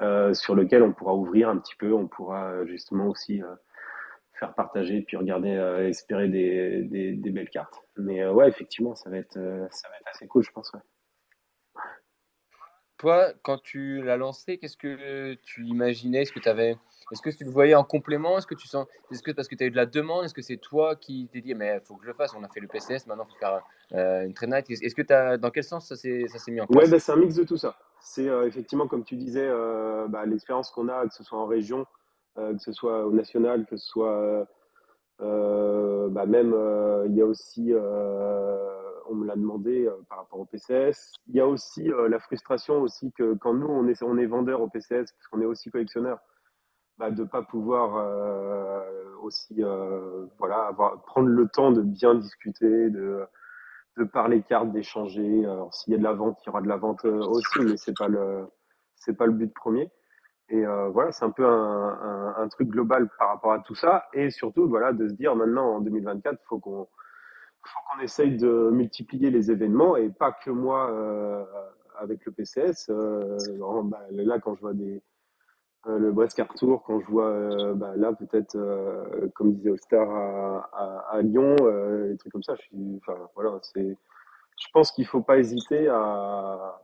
euh, 0.00 0.34
sur 0.34 0.54
lequel 0.54 0.82
on 0.82 0.92
pourra 0.92 1.14
ouvrir 1.14 1.48
un 1.48 1.58
petit 1.58 1.76
peu 1.76 1.92
on 1.92 2.06
pourra 2.06 2.64
justement 2.66 3.06
aussi 3.08 3.42
faire 4.34 4.54
partager 4.54 5.02
puis 5.02 5.16
regarder 5.16 5.50
espérer 5.88 6.28
des, 6.28 7.30
belles 7.32 7.50
cartes 7.50 7.82
mais 7.96 8.26
ouais 8.26 8.48
effectivement 8.48 8.94
ça 8.94 9.10
va 9.10 9.18
être 9.18 9.34
ça 9.34 9.88
va 9.88 9.96
être 10.00 10.08
assez 10.14 10.26
cool 10.26 10.42
je 10.42 10.52
pense. 10.52 10.72
Toi, 13.00 13.32
quand 13.42 13.56
tu 13.62 14.02
l'as 14.02 14.18
lancé, 14.18 14.58
qu'est-ce 14.58 14.76
que 14.76 15.32
tu 15.42 15.64
imaginais? 15.64 16.20
Est-ce 16.20 16.32
que 16.32 16.38
tu 16.38 16.50
avais 16.50 16.76
est-ce 17.10 17.22
que 17.22 17.30
tu 17.30 17.44
le 17.44 17.50
voyais 17.50 17.74
en 17.74 17.82
complément? 17.82 18.36
Est-ce 18.36 18.46
que 18.46 18.54
tu 18.54 18.68
sens, 18.68 18.86
est-ce 19.10 19.22
que 19.22 19.30
parce 19.30 19.48
que 19.48 19.54
tu 19.54 19.64
as 19.64 19.66
eu 19.68 19.70
de 19.70 19.76
la 19.76 19.86
demande, 19.86 20.26
est-ce 20.26 20.34
que 20.34 20.42
c'est 20.42 20.58
toi 20.58 20.94
qui 20.96 21.28
t'es 21.32 21.40
dit, 21.40 21.54
mais 21.54 21.78
il 21.82 21.86
faut 21.86 21.96
que 21.96 22.02
je 22.02 22.08
le 22.08 22.14
fasse 22.14 22.34
On 22.34 22.44
a 22.44 22.48
fait 22.48 22.60
le 22.60 22.68
PCS, 22.68 23.06
maintenant 23.06 23.24
il 23.26 23.32
faut 23.32 23.38
faire 23.38 23.62
euh, 23.94 24.26
une 24.26 24.34
train 24.34 24.48
night. 24.48 24.70
Est-ce 24.70 24.94
que 24.94 25.00
tu 25.00 25.14
as, 25.14 25.38
dans 25.38 25.50
quel 25.50 25.64
sens 25.64 25.88
ça 25.88 25.96
s'est, 25.96 26.26
ça 26.28 26.38
s'est 26.38 26.50
mis 26.50 26.60
en 26.60 26.66
place? 26.66 26.84
Ouais, 26.84 26.90
bah, 26.90 26.98
c'est 26.98 27.12
un 27.12 27.16
mix 27.16 27.34
de 27.36 27.44
tout 27.44 27.56
ça. 27.56 27.74
C'est 28.02 28.28
euh, 28.28 28.46
effectivement, 28.46 28.86
comme 28.86 29.02
tu 29.02 29.16
disais, 29.16 29.48
euh, 29.48 30.06
bah, 30.06 30.26
l'expérience 30.26 30.70
qu'on 30.70 30.88
a, 30.88 31.06
que 31.08 31.14
ce 31.14 31.24
soit 31.24 31.38
en 31.38 31.46
région, 31.46 31.86
que 32.36 32.58
ce 32.58 32.72
soit 32.72 33.06
au 33.06 33.12
national, 33.12 33.64
que 33.66 33.78
ce 33.78 33.86
soit 33.86 34.46
bah, 35.18 36.26
même, 36.26 36.54
il 37.06 37.16
y 37.16 37.22
a 37.22 37.26
aussi, 37.26 37.72
on 39.10 39.16
me 39.16 39.26
l'a 39.26 39.36
demandé 39.36 39.88
par 40.08 40.18
rapport 40.18 40.40
au 40.40 40.44
PCS. 40.44 41.12
Il 41.28 41.34
y 41.34 41.40
a 41.40 41.46
aussi 41.46 41.90
la 42.08 42.18
frustration 42.18 42.80
aussi 42.80 43.12
que 43.12 43.34
quand 43.34 43.54
nous, 43.54 43.66
on 43.66 43.86
est, 43.88 44.02
on 44.02 44.16
est 44.16 44.26
vendeur 44.26 44.60
au 44.60 44.68
PCS, 44.68 45.12
parce 45.12 45.26
qu'on 45.30 45.40
est 45.40 45.46
aussi 45.46 45.70
collectionneur, 45.70 46.18
bah, 46.98 47.10
de 47.10 47.22
ne 47.22 47.28
pas 47.28 47.42
pouvoir 47.42 48.86
aussi 49.22 49.62
voilà, 50.38 50.70
prendre 51.06 51.28
le 51.28 51.48
temps 51.48 51.72
de 51.72 51.82
bien 51.82 52.14
discuter, 52.14 52.90
de, 52.90 53.24
de 53.98 54.04
parler 54.04 54.42
cartes, 54.42 54.72
d'échanger. 54.72 55.44
S'il 55.72 55.92
y 55.92 55.96
a 55.96 55.98
de 55.98 56.04
la 56.04 56.12
vente, 56.12 56.38
il 56.42 56.46
y 56.46 56.50
aura 56.50 56.62
de 56.62 56.68
la 56.68 56.76
vente 56.76 57.04
aussi, 57.04 57.60
mais 57.60 57.76
c'est 57.76 57.96
pas 57.96 58.08
le 58.08 58.46
pas 59.16 59.26
le 59.26 59.32
but 59.32 59.52
premier. 59.52 59.90
Et 60.50 60.66
euh, 60.66 60.88
voilà, 60.88 61.12
c'est 61.12 61.24
un 61.24 61.30
peu 61.30 61.46
un, 61.46 62.34
un, 62.36 62.48
truc 62.48 62.68
global 62.68 63.08
par 63.18 63.28
rapport 63.28 63.52
à 63.52 63.60
tout 63.60 63.76
ça. 63.76 64.06
Et 64.12 64.30
surtout, 64.30 64.68
voilà, 64.68 64.92
de 64.92 65.08
se 65.08 65.14
dire 65.14 65.36
maintenant 65.36 65.76
en 65.76 65.80
2024, 65.80 66.38
il 66.40 66.46
faut 66.48 66.58
qu'on 66.58 66.88
faut 67.68 67.80
qu'on 67.90 68.00
essaye 68.00 68.36
de 68.36 68.70
multiplier 68.70 69.30
les 69.30 69.50
événements 69.50 69.96
et 69.96 70.08
pas 70.10 70.32
que 70.32 70.50
moi 70.50 70.90
euh, 70.90 71.44
avec 71.98 72.24
le 72.24 72.32
PCS. 72.32 72.88
Euh, 72.90 73.36
bah, 73.84 74.00
là, 74.10 74.38
quand 74.38 74.54
je 74.54 74.60
vois 74.60 74.72
euh, 74.72 75.98
le 75.98 76.12
Brest 76.12 76.40
Tour, 76.56 76.82
quand 76.84 77.00
je 77.00 77.06
vois 77.06 77.74
bah, 77.74 77.94
là 77.96 78.12
peut-être, 78.12 78.56
comme 79.34 79.54
disait 79.54 79.70
All-Star 79.70 80.08
à, 80.72 81.20
Lyon, 81.22 81.56
des 82.08 82.16
trucs 82.16 82.32
comme 82.32 82.42
ça, 82.42 82.54
je 82.56 82.76
voilà, 83.34 83.58
je 83.74 84.66
pense 84.72 84.92
qu'il 84.92 85.06
faut 85.06 85.22
pas 85.22 85.38
hésiter 85.38 85.88
à 85.88 86.78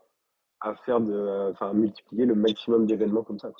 faire 0.84 1.00
de, 1.00 1.50
enfin, 1.52 1.72
multiplier 1.74 2.26
le 2.26 2.34
maximum 2.34 2.86
d'événements 2.86 3.22
comme 3.22 3.38
ça. 3.38 3.50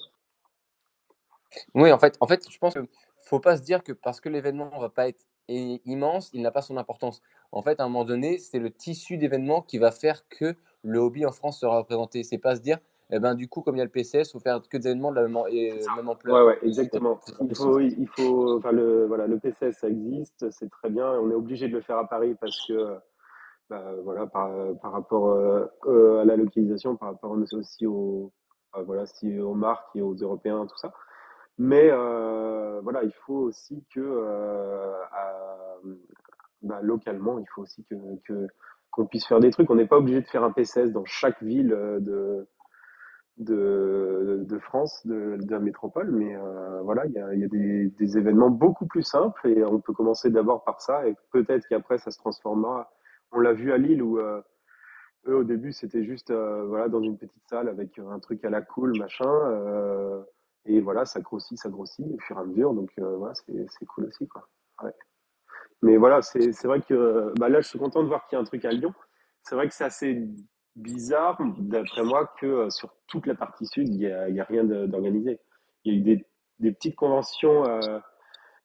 Oui, 1.75 1.93
en 1.93 1.99
fait, 1.99 2.17
en 2.21 2.27
fait, 2.27 2.51
je 2.51 2.59
pense 2.59 2.75
qu'il 2.75 2.89
faut 3.25 3.41
pas 3.41 3.57
se 3.57 3.63
dire 3.63 3.83
que 3.83 3.93
parce 3.93 4.21
que 4.21 4.29
l'événement 4.29 4.71
va 4.79 4.89
pas 4.89 5.09
être 5.09 5.25
immense, 5.49 6.31
il 6.33 6.43
n'a 6.43 6.51
pas 6.51 6.63
son 6.63 6.77
importance. 6.77 7.23
En 7.53 7.63
fait, 7.63 7.81
à 7.81 7.85
un 7.85 7.89
moment 7.89 8.05
donné, 8.05 8.39
c'est 8.39 8.59
le 8.59 8.71
tissu 8.71 9.17
d'événements 9.17 9.63
qui 9.63 9.79
va 9.79 9.91
faire 9.91 10.29
que 10.29 10.55
le 10.83 10.99
hobby 10.99 11.27
en 11.27 11.33
France 11.33 11.61
sera 11.61 11.79
représenté. 11.79 12.23
C'est 12.23 12.39
pas 12.39 12.57
se 12.57 12.61
dire, 12.61 12.79
eh 13.11 13.21
ben, 13.21 13.35
du 13.35 13.49
coup, 13.49 13.61
comme 13.61 13.77
il 13.77 13.79
y 13.79 13.83
a 13.83 13.85
le 13.85 13.91
PCS, 13.91 14.29
il 14.29 14.33
faut 14.33 14.41
faire 14.41 14.61
que 14.69 14.77
des 14.77 14.89
événements 14.89 15.11
de 15.11 15.17
la 15.17 15.29
même, 15.29 15.39
et, 15.51 15.79
même 15.97 16.09
ampleur. 16.09 16.37
Ouais, 16.37 16.55
ouais, 16.55 16.59
exactement. 16.63 17.21
Il 17.41 17.55
faut, 17.55 17.79
il 17.79 18.09
faut, 18.09 18.59
enfin, 18.59 18.73
le, 18.73 19.07
voilà, 19.07 19.27
le 19.27 19.39
PCS, 19.39 19.79
ça 19.79 19.89
existe, 19.89 20.51
c'est 20.51 20.71
très 20.71 20.91
bien. 20.91 21.09
On 21.13 21.31
est 21.31 21.35
obligé 21.35 21.69
de 21.69 21.75
le 21.75 21.83
faire 21.83 21.99
à 21.99 22.09
Paris 22.09 22.35
parce 22.41 22.67
que 22.67 22.97
bah, 23.71 23.83
voilà, 24.05 24.27
par, 24.27 24.51
par 24.83 24.93
rapport 24.93 25.29
euh, 25.31 25.67
euh, 25.87 26.21
à 26.21 26.25
la 26.25 26.37
localisation, 26.37 26.97
par 26.97 27.11
rapport 27.11 27.37
aussi 27.53 27.87
aux, 27.87 28.33
voilà, 28.85 29.07
si, 29.07 29.39
aux 29.39 29.55
marques 29.55 29.95
et 29.95 30.03
aux 30.03 30.15
Européens, 30.15 30.67
tout 30.67 30.79
ça. 30.79 30.93
Mais 31.59 31.89
euh, 31.91 32.81
voilà, 32.83 33.03
il 33.05 33.13
faut 33.27 33.39
aussi 33.39 33.85
que 33.95 34.01
bah, 36.63 36.81
localement, 36.83 37.39
il 37.39 37.47
faut 37.55 37.63
aussi 37.63 37.85
que, 37.85 37.95
que 38.27 38.47
qu'on 38.91 39.07
puisse 39.07 39.27
faire 39.27 39.41
des 39.41 39.51
trucs. 39.51 39.71
On 39.71 39.75
n'est 39.75 39.87
pas 39.87 39.99
obligé 39.99 40.21
de 40.21 40.27
faire 40.27 40.45
un 40.45 40.53
PCS 40.53 40.91
dans 40.93 41.05
chaque 41.05 41.43
ville 41.43 41.69
de, 41.69 42.47
de, 43.39 44.45
de 44.49 44.59
France, 44.59 45.07
de, 45.07 45.37
de, 45.37 45.51
la 45.51 45.59
métropole, 45.59 46.11
mais 46.11 46.35
euh, 46.37 46.81
voilà, 46.83 47.05
il 47.07 47.13
y 47.13 47.19
a, 47.19 47.35
y 47.35 47.45
a 47.45 47.49
des, 47.49 47.89
des, 47.99 48.19
événements 48.19 48.51
beaucoup 48.51 48.87
plus 48.87 49.03
simples 49.03 49.47
et 49.49 49.63
on 49.65 49.81
peut 49.81 49.93
commencer 49.93 50.31
d'abord 50.31 50.65
par 50.65 50.81
ça. 50.81 51.07
Et 51.07 51.15
peut-être 51.33 51.67
qu'après 51.69 51.99
ça 51.99 52.11
se 52.11 52.19
transformera. 52.19 52.91
On 53.33 53.41
l'a 53.41 53.53
vu 53.53 53.73
à 53.73 53.77
Lille 53.77 54.03
où 54.03 54.19
euh, 54.19 54.41
eux 55.27 55.37
au 55.37 55.45
début 55.45 55.73
c'était 55.73 56.05
juste 56.05 56.31
euh, 56.31 56.65
voilà 56.67 56.89
dans 56.89 57.03
une 57.03 57.19
petite 57.19 57.43
salle 57.49 57.69
avec 57.69 57.99
un 57.99 58.19
truc 58.21 58.45
à 58.45 58.51
la 58.51 58.63
cool 58.63 58.97
machin 58.99 59.29
euh, 59.29 60.23
et 60.67 60.81
voilà 60.81 61.05
ça 61.05 61.21
grossit 61.21 61.59
ça 61.59 61.69
grossit 61.69 62.07
au 62.13 62.19
fur 62.21 62.37
et 62.37 62.41
à 62.41 62.45
mesure 62.45 62.75
donc 62.75 62.91
voilà 62.99 63.35
c'est 63.35 63.87
cool 63.87 64.07
aussi 64.07 64.29
quoi. 64.29 64.49
Mais 65.83 65.97
voilà 65.97 66.23
c'est 66.23 66.65
vrai 66.65 66.81
que 66.81 67.33
bah 67.39 67.49
là 67.49 67.61
je 67.61 67.69
suis 67.69 67.79
content 67.79 68.03
de 68.03 68.09
voir 68.09 68.27
qu'il 68.27 68.37
y 68.37 68.39
a 68.39 68.43
un 68.43 68.45
truc 68.45 68.65
à 68.65 68.71
Lyon. 68.71 68.93
C'est 69.43 69.55
vrai 69.55 69.69
que 69.69 69.75
c'est 69.75 69.85
assez 69.85 70.29
bizarre 70.75 71.39
d'après 71.59 72.03
moi 72.03 72.33
que 72.41 72.69
sur 72.71 72.95
toute 73.07 73.27
la 73.27 73.35
partie 73.35 73.67
sud 73.67 73.89
il 73.89 74.01
y 74.01 74.11
a, 74.11 74.23
a 74.23 74.45
rien 74.45 74.65
d'organisé. 74.65 75.41
Il 75.85 75.93
y 75.93 75.97
a 75.97 75.99
eu 75.99 76.03
des, 76.03 76.27
des 76.59 76.73
petites 76.73 76.97
conventions 76.97 77.65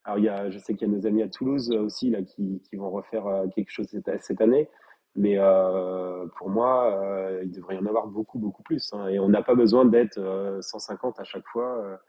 alors, 0.04 0.18
il 0.18 0.24
y 0.24 0.28
a, 0.28 0.50
je 0.50 0.58
sais 0.58 0.74
qu'il 0.74 0.88
y 0.88 0.90
a 0.90 0.94
nos 0.94 1.06
amis 1.06 1.22
à 1.22 1.28
Toulouse 1.28 1.70
aussi 1.70 2.10
là, 2.10 2.22
qui, 2.22 2.60
qui 2.68 2.76
vont 2.76 2.90
refaire 2.90 3.26
euh, 3.26 3.46
quelque 3.54 3.70
chose 3.70 3.86
cette, 3.86 4.10
cette 4.22 4.40
année. 4.40 4.68
Mais 5.14 5.36
euh, 5.38 6.26
pour 6.38 6.48
moi, 6.48 6.90
euh, 6.90 7.42
il 7.44 7.50
devrait 7.50 7.76
y 7.76 7.78
en 7.78 7.86
avoir 7.86 8.06
beaucoup, 8.06 8.38
beaucoup 8.38 8.62
plus. 8.62 8.92
Hein. 8.92 9.08
Et 9.08 9.18
on 9.18 9.28
n'a 9.28 9.42
pas 9.42 9.54
besoin 9.54 9.84
d'être 9.84 10.18
150 10.60 11.20
à 11.20 11.24
chaque 11.24 11.46
fois. 11.46 12.00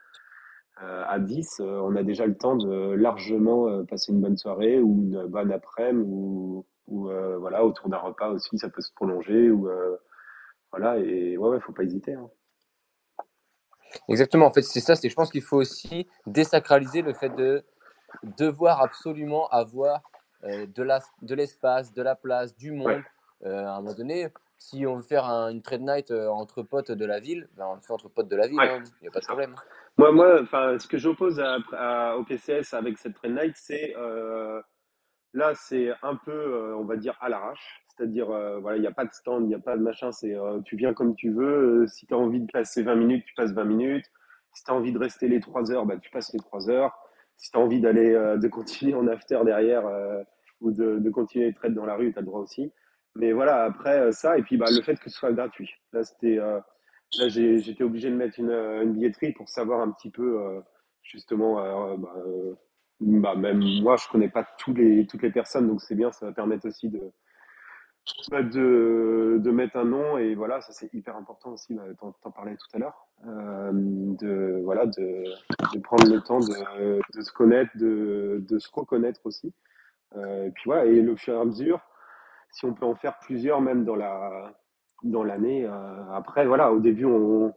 à 0.78 1.18
10, 1.18 1.60
on 1.60 1.96
a 1.96 2.02
déjà 2.02 2.26
le 2.26 2.36
temps 2.36 2.56
de 2.56 2.92
largement 2.94 3.84
passer 3.84 4.12
une 4.12 4.20
bonne 4.20 4.36
soirée 4.36 4.80
ou 4.80 5.02
une 5.02 5.26
bonne 5.26 5.52
après-midi 5.52 6.04
ou, 6.06 7.08
voilà, 7.40 7.64
autour 7.64 7.88
d'un 7.88 7.98
repas 7.98 8.30
aussi, 8.30 8.58
ça 8.58 8.68
peut 8.68 8.82
se 8.82 8.92
prolonger. 8.94 9.50
Ou, 9.50 9.68
voilà, 10.72 10.98
et 10.98 11.36
ouais, 11.36 11.48
ouais, 11.50 11.60
faut 11.60 11.72
pas 11.72 11.84
hésiter. 11.84 12.14
Hein. 12.14 12.28
Exactement, 14.08 14.46
en 14.46 14.52
fait, 14.52 14.62
c'est 14.62 14.80
ça. 14.80 14.94
Je 14.94 15.14
pense 15.14 15.30
qu'il 15.30 15.42
faut 15.42 15.56
aussi 15.56 16.08
désacraliser 16.26 17.02
le 17.02 17.14
fait 17.14 17.30
de 17.30 17.64
devoir 18.38 18.80
absolument 18.80 19.48
avoir 19.48 19.96
euh, 19.96 20.13
de, 20.44 20.82
la, 20.82 21.00
de 21.22 21.34
l'espace, 21.34 21.92
de 21.92 22.02
la 22.02 22.14
place, 22.14 22.56
du 22.56 22.72
monde. 22.72 23.02
Euh, 23.44 23.66
à 23.66 23.76
un 23.76 23.80
moment 23.80 23.94
donné, 23.94 24.28
si 24.58 24.86
on 24.86 24.96
veut 24.96 25.02
faire 25.02 25.24
une 25.24 25.60
trade 25.62 25.82
night 25.82 26.10
euh, 26.10 26.28
entre 26.28 26.62
potes 26.62 26.90
de 26.90 27.04
la 27.04 27.20
ville, 27.20 27.48
ben 27.56 27.66
on 27.66 27.74
le 27.74 27.80
fait 27.80 27.92
entre 27.92 28.08
potes 28.08 28.28
de 28.28 28.36
la 28.36 28.46
ville, 28.46 28.60
hein. 28.60 28.82
il 29.00 29.02
n'y 29.02 29.08
a 29.08 29.10
pas 29.10 29.20
de 29.20 29.26
problème. 29.26 29.54
Moi, 29.98 30.12
moi 30.12 30.44
ce 30.78 30.86
que 30.86 30.98
j'oppose 30.98 31.40
à, 31.40 32.16
au 32.16 32.24
PCS 32.24 32.74
avec 32.74 32.98
cette 32.98 33.14
trade 33.14 33.32
night, 33.32 33.54
c'est 33.56 33.94
là, 35.34 35.52
c'est 35.54 35.90
un 36.02 36.16
peu, 36.16 36.74
on 36.74 36.84
va 36.84 36.96
dire, 36.96 37.16
à 37.20 37.28
l'arrache. 37.28 37.80
C'est-à-dire, 37.88 38.26
voilà, 38.26 38.76
il 38.76 38.80
n'y 38.80 38.86
a 38.86 38.92
pas 38.92 39.04
de 39.04 39.12
stand, 39.12 39.44
il 39.44 39.48
n'y 39.48 39.54
a 39.54 39.60
pas 39.60 39.76
de 39.76 39.82
machin, 39.82 40.10
c'est 40.12 40.36
tu 40.64 40.76
viens 40.76 40.94
comme 40.94 41.14
tu 41.14 41.30
veux. 41.30 41.86
si 41.86 42.06
tu 42.06 42.14
as 42.14 42.18
envie 42.18 42.40
de 42.40 42.50
passer 42.50 42.82
20 42.82 42.94
minutes, 42.94 43.24
tu 43.26 43.34
passes 43.34 43.52
20 43.52 43.64
minutes. 43.64 44.06
Si 44.52 44.64
tu 44.64 44.70
as 44.70 44.74
envie 44.74 44.92
de 44.92 44.98
rester 44.98 45.28
les 45.28 45.40
3 45.40 45.72
heures, 45.72 45.84
bah, 45.84 45.96
tu 45.96 46.10
passes 46.10 46.32
les 46.32 46.38
3 46.38 46.70
heures 46.70 46.96
si 47.36 47.50
tu 47.50 47.58
as 47.58 47.60
envie 47.60 47.80
d'aller, 47.80 48.12
euh, 48.12 48.36
de 48.36 48.48
continuer 48.48 48.94
en 48.94 49.06
after 49.08 49.40
derrière 49.44 49.86
euh, 49.86 50.22
ou 50.64 50.72
de, 50.72 51.10
continuer 51.10 51.46
les 51.46 51.54
traites 51.54 51.74
dans 51.74 51.86
la 51.86 51.94
rue, 51.96 52.12
tu 52.12 52.18
as 52.18 52.22
le 52.22 52.26
droit 52.26 52.40
aussi. 52.40 52.72
Mais 53.14 53.32
voilà, 53.32 53.64
après 53.64 53.98
euh, 54.00 54.12
ça, 54.12 54.38
et 54.38 54.42
puis 54.42 54.56
bah, 54.56 54.66
le 54.70 54.82
fait 54.82 54.96
que 54.96 55.08
ce 55.10 55.16
soit 55.16 55.32
gratuit. 55.32 55.70
Là, 55.92 56.02
c'était, 56.02 56.36
là 56.36 57.28
j'étais 57.28 57.84
obligé 57.84 58.10
de 58.10 58.16
mettre 58.16 58.38
une, 58.40 58.50
une, 58.50 58.92
billetterie 58.92 59.32
pour 59.32 59.48
savoir 59.48 59.80
un 59.80 59.90
petit 59.92 60.10
peu, 60.10 60.36
justement, 61.02 61.96
bah, 61.96 62.16
bah, 63.00 63.36
même 63.36 63.62
moi, 63.82 63.96
je 63.96 64.08
connais 64.08 64.28
pas 64.28 64.46
tous 64.58 64.74
les, 64.74 65.06
toutes 65.06 65.22
les 65.22 65.30
personnes, 65.30 65.68
donc 65.68 65.80
c'est 65.80 65.94
bien, 65.94 66.10
ça 66.10 66.26
va 66.26 66.32
permettre 66.32 66.66
aussi 66.66 66.88
de, 66.88 67.12
bah, 68.30 68.42
de, 68.42 69.38
de, 69.42 69.50
mettre 69.50 69.76
un 69.76 69.86
nom 69.86 70.18
et 70.18 70.34
voilà 70.34 70.60
ça 70.60 70.74
c'est 70.74 70.92
hyper 70.92 71.16
important 71.16 71.52
aussi 71.52 71.72
bah, 71.72 71.84
t'en 71.98 72.30
parlais 72.30 72.54
tout 72.54 72.66
à 72.74 72.78
l'heure 72.78 73.06
euh, 73.26 73.70
de 73.72 74.60
voilà 74.62 74.84
de, 74.84 75.24
prendre 75.82 76.12
le 76.12 76.20
temps 76.20 76.40
de, 76.40 77.00
de 77.14 77.22
se 77.22 77.32
connaître 77.32 77.70
de, 77.76 78.44
de, 78.46 78.58
se 78.58 78.68
reconnaître 78.70 79.20
aussi 79.24 79.46
euh, 79.46 79.50
et 80.16 80.50
puis 80.50 80.64
voilà 80.66 80.84
et 80.86 81.00
le 81.00 81.16
fur 81.16 81.34
et 81.34 81.40
à 81.40 81.44
mesure 81.44 81.80
si 82.50 82.64
on 82.64 82.74
peut 82.74 82.86
en 82.86 82.94
faire 82.94 83.18
plusieurs 83.18 83.60
même 83.60 83.84
dans 83.84 83.96
la 83.96 84.52
dans 85.02 85.24
l'année 85.24 85.66
euh, 85.66 86.12
après 86.12 86.46
voilà 86.46 86.72
au 86.72 86.80
début 86.80 87.04
on 87.04 87.52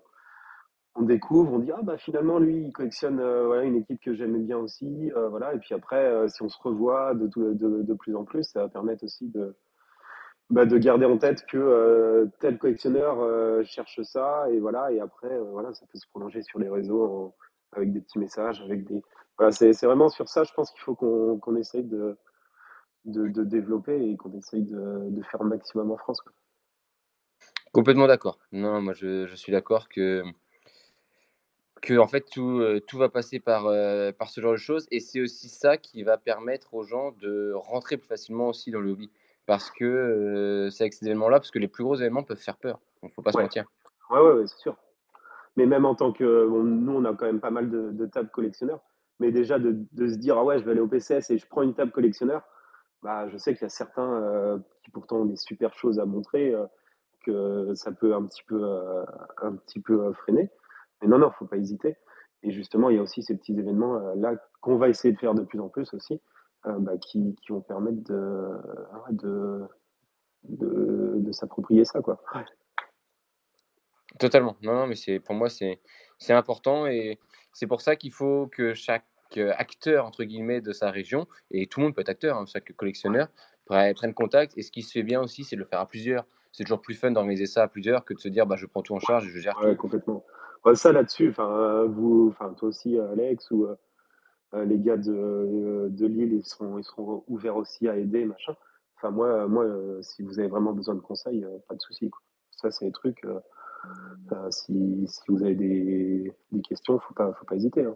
on 0.97 1.03
découvre, 1.03 1.53
on 1.53 1.59
dit 1.59 1.71
ah 1.71 1.81
bah 1.83 1.97
finalement 1.97 2.39
lui 2.39 2.57
il 2.57 2.73
collectionne 2.73 3.19
euh, 3.19 3.61
une 3.61 3.75
équipe 3.75 4.01
que 4.01 4.13
j'aimais 4.13 4.39
bien 4.39 4.57
aussi, 4.57 5.11
euh, 5.15 5.29
voilà 5.29 5.53
et 5.53 5.59
puis 5.59 5.73
après 5.73 6.03
euh, 6.03 6.27
si 6.27 6.41
on 6.41 6.49
se 6.49 6.57
revoit 6.61 7.13
de, 7.13 7.27
de, 7.27 7.93
plus 7.93 8.15
en 8.15 8.23
plus, 8.23 8.43
ça 8.43 8.63
va 8.63 8.69
permettre 8.69 9.03
aussi 9.03 9.27
de, 9.29 9.55
bah, 10.49 10.65
de 10.65 10.77
garder 10.77 11.05
en 11.05 11.17
tête 11.17 11.45
que 11.45 11.57
euh, 11.57 12.25
tel 12.39 12.57
collectionneur 12.57 13.19
euh, 13.19 13.63
cherche 13.63 14.01
ça 14.01 14.49
et 14.49 14.59
voilà 14.59 14.91
et 14.91 14.99
après 14.99 15.31
euh, 15.31 15.43
voilà 15.51 15.73
ça 15.73 15.85
peut 15.91 15.99
se 15.99 16.07
prolonger 16.09 16.41
sur 16.41 16.59
les 16.59 16.69
réseaux 16.69 17.35
avec 17.73 17.93
des 17.93 18.01
petits 18.01 18.19
messages 18.19 18.61
avec 18.61 18.83
des 18.85 19.03
voilà 19.37 19.51
c'est 19.51 19.85
vraiment 19.85 20.09
sur 20.09 20.27
ça 20.27 20.43
je 20.45 20.53
pense 20.53 20.71
qu'il 20.71 20.81
faut 20.81 20.95
qu'on 20.95 21.37
qu'on 21.37 21.55
essaye 21.57 21.83
de, 21.83 22.17
de, 23.07 23.27
de 23.27 23.43
développer 23.43 24.09
et 24.09 24.15
qu'on 24.17 24.33
essaye 24.33 24.63
de, 24.63 25.09
de, 25.09 25.21
faire 25.23 25.41
un 25.41 25.47
maximum 25.47 25.91
en 25.91 25.97
France 25.97 26.21
quoi. 26.21 26.31
complètement 27.71 28.07
d'accord 28.07 28.37
non 28.51 28.81
moi 28.81 28.93
je, 28.93 29.25
je 29.27 29.35
suis 29.35 29.51
d'accord 29.51 29.89
que 29.89 30.23
que 31.81 31.97
en 31.97 32.07
fait 32.07 32.25
tout, 32.29 32.61
tout 32.87 32.97
va 32.97 33.09
passer 33.09 33.39
par, 33.39 33.63
par 34.17 34.29
ce 34.29 34.41
genre 34.41 34.53
de 34.53 34.57
choses 34.57 34.87
et 34.91 34.99
c'est 34.99 35.21
aussi 35.21 35.47
ça 35.47 35.77
qui 35.77 36.03
va 36.03 36.17
permettre 36.17 36.73
aux 36.73 36.83
gens 36.83 37.11
de 37.21 37.53
rentrer 37.53 37.97
plus 37.97 38.07
facilement 38.07 38.49
aussi 38.49 38.71
dans 38.71 38.79
le 38.79 38.91
hobby 38.91 39.11
parce 39.47 39.71
que 39.71 39.85
euh, 39.85 40.69
c'est 40.69 40.83
avec 40.83 40.93
ces 40.93 41.07
événements-là, 41.07 41.39
parce 41.39 41.49
que 41.49 41.57
les 41.57 41.69
plus 41.69 41.83
gros 41.83 41.95
événements 41.95 42.21
peuvent 42.21 42.37
faire 42.37 42.57
peur. 42.57 42.79
Il 43.01 43.07
ne 43.07 43.11
faut 43.11 43.23
pas 43.23 43.31
se 43.31 43.39
mentir. 43.39 43.65
Ouais, 44.11 44.19
ouais, 44.19 44.45
c'est 44.45 44.59
sûr. 44.59 44.75
Mais 45.55 45.65
même 45.65 45.85
en 45.85 45.95
tant 45.95 46.11
que. 46.11 46.47
nous, 46.47 46.91
on 46.91 47.05
a 47.05 47.15
quand 47.15 47.25
même 47.25 47.39
pas 47.39 47.49
mal 47.49 47.69
de, 47.69 48.05
tables 48.05 48.29
collectionneurs. 48.29 48.81
Mais 49.19 49.31
déjà, 49.31 49.57
de, 49.57 49.75
de, 49.93 50.07
se 50.07 50.15
dire, 50.15 50.37
ah 50.37 50.43
ouais, 50.43 50.59
je 50.59 50.63
vais 50.63 50.71
aller 50.71 50.81
au 50.81 50.87
PCS 50.87 51.31
et 51.31 51.37
je 51.39 51.47
prends 51.47 51.63
une 51.63 51.73
table 51.73 51.91
collectionneur, 51.91 52.43
bah, 53.03 53.29
je 53.29 53.37
sais 53.37 53.53
qu'il 53.53 53.63
y 53.63 53.65
a 53.65 53.69
certains 53.69 54.21
euh, 54.21 54.59
qui 54.83 54.91
pourtant 54.91 55.17
ont 55.17 55.25
des 55.25 55.35
super 55.35 55.73
choses 55.73 55.99
à 55.99 56.05
montrer, 56.05 56.53
euh, 56.53 56.65
que 57.25 57.73
ça 57.75 57.91
peut 57.91 58.15
un 58.15 58.25
petit 58.25 58.43
peu, 58.43 58.63
un 59.41 59.55
petit 59.55 59.79
peu 59.79 60.13
freiner. 60.13 60.49
Mais 61.01 61.07
non, 61.07 61.17
non, 61.17 61.31
faut 61.31 61.45
pas 61.45 61.57
hésiter. 61.57 61.97
Et 62.43 62.51
justement, 62.51 62.89
il 62.89 62.95
y 62.95 62.99
a 62.99 63.01
aussi 63.01 63.23
ces 63.23 63.35
petits 63.35 63.57
événements 63.57 63.99
là 64.15 64.35
qu'on 64.61 64.77
va 64.77 64.89
essayer 64.89 65.13
de 65.13 65.19
faire 65.19 65.33
de 65.33 65.43
plus 65.43 65.59
en 65.59 65.69
plus 65.69 65.93
aussi. 65.93 66.21
Euh, 66.67 66.79
bah, 66.79 66.97
qui, 66.97 67.35
qui, 67.41 67.51
vont 67.51 67.61
permettre 67.61 68.03
de, 68.03 69.67
de, 70.43 71.13
de, 71.17 71.31
s'approprier 71.31 71.85
ça, 71.85 72.01
quoi. 72.01 72.21
Totalement. 74.19 74.57
Non, 74.63 74.73
non, 74.73 74.87
mais 74.87 75.19
pour 75.19 75.35
moi, 75.35 75.49
c'est 75.49 75.79
important 76.33 76.87
et 76.87 77.19
c'est 77.53 77.67
pour 77.67 77.81
ça 77.81 77.95
qu'il 77.95 78.11
faut 78.11 78.47
que 78.47 78.73
chaque 78.73 79.05
acteur, 79.57 80.05
entre 80.05 80.23
guillemets, 80.23 80.61
de 80.61 80.71
sa 80.71 80.91
région, 80.91 81.27
et 81.51 81.67
tout 81.67 81.79
le 81.79 81.87
monde 81.87 81.95
peut 81.95 82.01
être 82.01 82.09
acteur, 82.09 82.37
hein, 82.37 82.45
chaque 82.45 82.71
collectionneur, 82.75 83.27
prenne 83.65 84.13
contact. 84.13 84.53
Et 84.57 84.61
ce 84.61 84.71
qui 84.71 84.83
se 84.83 84.91
fait 84.91 85.03
bien 85.03 85.21
aussi, 85.21 85.43
c'est 85.43 85.55
de 85.55 85.61
le 85.61 85.67
faire 85.67 85.79
à 85.79 85.87
plusieurs. 85.87 86.25
C'est 86.51 86.63
toujours 86.63 86.81
plus 86.81 86.95
fun 86.95 87.11
d'organiser 87.11 87.45
ça 87.45 87.63
à 87.63 87.67
plusieurs 87.67 88.05
que 88.05 88.13
de 88.13 88.19
se 88.19 88.29
dire 88.29 88.47
bah, 88.47 88.55
je 88.55 88.65
prends 88.65 88.81
tout 88.81 88.93
en 88.93 88.99
charge 88.99 89.27
et 89.27 89.29
je 89.29 89.39
gère 89.39 89.59
ouais, 89.61 89.75
complètement. 89.75 90.23
ça 90.73 90.91
là-dessus, 90.91 91.29
enfin, 91.29 91.83
vous, 91.85 92.29
enfin, 92.31 92.53
toi 92.53 92.69
aussi, 92.69 92.97
Alex, 92.97 93.51
ou 93.51 93.67
euh, 94.53 94.65
les 94.65 94.79
gars 94.79 94.97
de, 94.97 95.87
de 95.89 96.05
Lille, 96.05 96.33
ils 96.33 96.45
seront, 96.45 96.77
ils 96.77 96.83
seront 96.83 97.23
ouverts 97.27 97.57
aussi 97.57 97.87
à 97.87 97.97
aider, 97.97 98.25
machin. 98.25 98.55
Enfin, 98.95 99.11
moi, 99.11 99.47
moi 99.47 99.65
euh, 99.65 100.01
si 100.01 100.23
vous 100.23 100.39
avez 100.39 100.47
vraiment 100.47 100.73
besoin 100.73 100.95
de 100.95 101.01
conseils, 101.01 101.43
euh, 101.43 101.57
pas 101.67 101.75
de 101.75 101.81
souci. 101.81 102.09
Ça, 102.51 102.71
c'est 102.71 102.85
des 102.85 102.91
trucs. 102.91 103.25
si, 104.49 105.05
si, 105.07 105.21
vous 105.27 105.43
avez 105.43 105.55
des, 105.55 106.33
des 106.51 106.61
questions, 106.61 106.99
faut 106.99 107.13
pas, 107.13 107.33
faut 107.33 107.45
pas 107.45 107.55
hésiter. 107.55 107.83
Hein. 107.83 107.95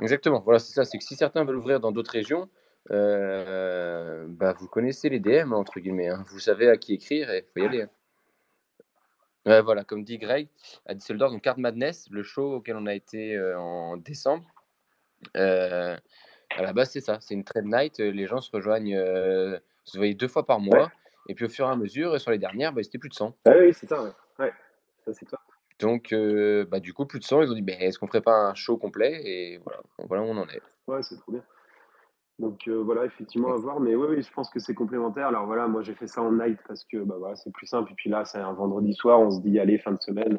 Exactement. 0.00 0.40
Voilà, 0.40 0.58
c'est 0.58 0.72
ça. 0.72 0.84
C'est 0.84 0.98
que 0.98 1.04
si 1.04 1.16
certains 1.16 1.44
veulent 1.44 1.56
ouvrir 1.56 1.80
dans 1.80 1.92
d'autres 1.92 2.12
régions, 2.12 2.48
bah, 2.88 4.52
vous 4.58 4.68
connaissez 4.68 5.08
les 5.08 5.20
DM 5.20 5.52
entre 5.52 5.80
guillemets. 5.80 6.08
Hein. 6.08 6.24
Vous 6.28 6.38
savez 6.38 6.68
à 6.68 6.76
qui 6.76 6.94
écrire 6.94 7.30
et 7.30 7.42
faut 7.42 7.60
y 7.60 7.66
aller. 7.66 7.86
Hein. 9.46 9.60
voilà, 9.62 9.84
comme 9.84 10.04
dit 10.04 10.18
Greg, 10.18 10.48
à 10.86 10.94
Düsseldorf, 10.94 11.32
donc 11.32 11.42
Card 11.42 11.58
Madness, 11.58 12.08
le 12.10 12.22
show 12.22 12.56
auquel 12.56 12.76
on 12.76 12.86
a 12.86 12.94
été 12.94 13.38
en 13.56 13.96
décembre, 13.96 14.46
euh, 15.36 15.96
à 16.56 16.62
la 16.62 16.72
base, 16.72 16.90
c'est 16.90 17.00
ça. 17.00 17.18
C'est 17.20 17.34
une 17.34 17.44
trade 17.44 17.66
night. 17.66 18.00
Euh, 18.00 18.10
les 18.10 18.26
gens 18.26 18.40
se 18.40 18.50
rejoignent, 18.50 18.96
euh, 18.96 19.58
se 19.84 19.98
voyaient 19.98 20.14
deux 20.14 20.28
fois 20.28 20.46
par 20.46 20.60
mois. 20.60 20.90
Et 21.28 21.34
puis 21.34 21.44
au 21.44 21.48
fur 21.48 21.66
et 21.66 21.70
à 21.70 21.76
mesure, 21.76 22.20
sur 22.20 22.30
les 22.30 22.38
dernières, 22.38 22.72
bah, 22.72 22.82
c'était 22.82 22.98
plus 22.98 23.08
de 23.08 23.14
100. 23.14 23.36
Ah 23.46 23.52
oui, 23.58 23.74
c'est 23.74 23.86
ça. 23.86 24.02
Ouais. 24.38 24.52
Ça, 25.04 25.12
c'est 25.12 25.26
toi. 25.26 25.40
Donc, 25.78 26.14
bah, 26.70 26.80
du 26.80 26.92
coup, 26.92 27.06
plus 27.06 27.18
de 27.18 27.24
100. 27.24 27.42
Ils 27.42 27.50
ont 27.50 27.54
dit, 27.54 27.62
bah, 27.62 27.74
est-ce 27.78 27.98
qu'on 27.98 28.06
ferait 28.06 28.22
pas 28.22 28.34
un 28.34 28.54
show 28.54 28.76
complet? 28.76 29.20
Et 29.24 29.58
voilà, 29.58 29.80
voilà 30.08 30.22
où 30.22 30.26
on 30.26 30.38
en 30.38 30.48
est. 30.48 30.62
Ouais, 30.86 31.02
c'est 31.02 31.16
trop 31.16 31.32
bien. 31.32 31.42
Donc 32.38 32.68
voilà, 32.68 33.04
effectivement, 33.04 33.52
à 33.52 33.56
voir. 33.56 33.80
Mais 33.80 33.94
oui, 33.94 34.06
oui, 34.10 34.22
je 34.22 34.32
pense 34.32 34.50
que 34.50 34.58
c'est 34.58 34.74
complémentaire. 34.74 35.28
Alors 35.28 35.46
voilà, 35.46 35.66
moi 35.68 35.82
j'ai 35.82 35.94
fait 35.94 36.06
ça 36.06 36.22
en 36.22 36.32
night 36.32 36.58
parce 36.68 36.84
que 36.84 36.98
bah, 36.98 37.16
voilà, 37.18 37.36
c'est 37.36 37.52
plus 37.52 37.66
simple. 37.66 37.92
Et 37.92 37.94
puis 37.94 38.10
là, 38.10 38.24
c'est 38.24 38.38
un 38.38 38.52
vendredi 38.52 38.94
soir. 38.94 39.20
On 39.20 39.30
se 39.30 39.40
dit, 39.40 39.58
allez, 39.58 39.78
fin 39.78 39.92
de 39.92 40.00
semaine, 40.00 40.38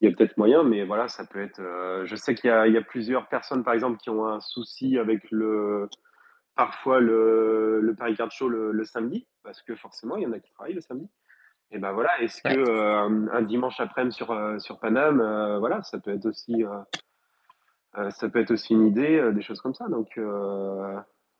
il 0.00 0.08
y 0.08 0.12
a 0.12 0.16
peut-être 0.16 0.36
moyen, 0.36 0.62
mais 0.62 0.84
voilà, 0.84 1.08
ça 1.08 1.24
peut 1.24 1.40
être. 1.40 1.60
Euh, 1.60 2.04
je 2.06 2.16
sais 2.16 2.34
qu'il 2.34 2.50
y, 2.50 2.72
y, 2.72 2.76
a 2.76 2.82
plusieurs 2.82 3.28
personnes, 3.28 3.64
par 3.64 3.74
exemple, 3.74 3.98
qui 3.98 4.10
ont 4.10 4.26
un 4.26 4.40
souci 4.40 4.98
avec 4.98 5.30
le 5.30 5.88
parfois 6.54 7.00
le, 7.00 7.80
le 7.80 7.94
Paris 7.94 8.16
Card 8.16 8.32
Show 8.32 8.48
le, 8.48 8.84
samedi, 8.84 9.26
parce 9.42 9.62
que 9.62 9.76
forcément, 9.76 10.16
il 10.16 10.22
y 10.22 10.26
en 10.26 10.32
a 10.32 10.40
qui 10.40 10.50
travaillent 10.52 10.74
le 10.74 10.80
samedi. 10.80 11.08
Et 11.72 11.78
ben 11.78 11.92
voilà, 11.92 12.20
est-ce 12.22 12.42
que 12.42 12.48
euh, 12.48 13.28
un 13.32 13.42
dimanche 13.42 13.80
après-midi 13.80 14.14
sur 14.14 14.30
euh, 14.30 14.58
sur 14.58 14.78
Paname, 14.78 15.18
voilà, 15.58 15.82
ça 15.82 15.98
peut 15.98 16.12
être 16.12 16.26
aussi 16.26 16.64
ça 18.10 18.28
peut 18.28 18.40
être 18.40 18.50
aussi 18.50 18.74
une 18.74 18.86
idée, 18.86 19.32
des 19.32 19.42
choses 19.42 19.60
comme 19.60 19.74
ça. 19.74 19.88
Donc 19.88 20.18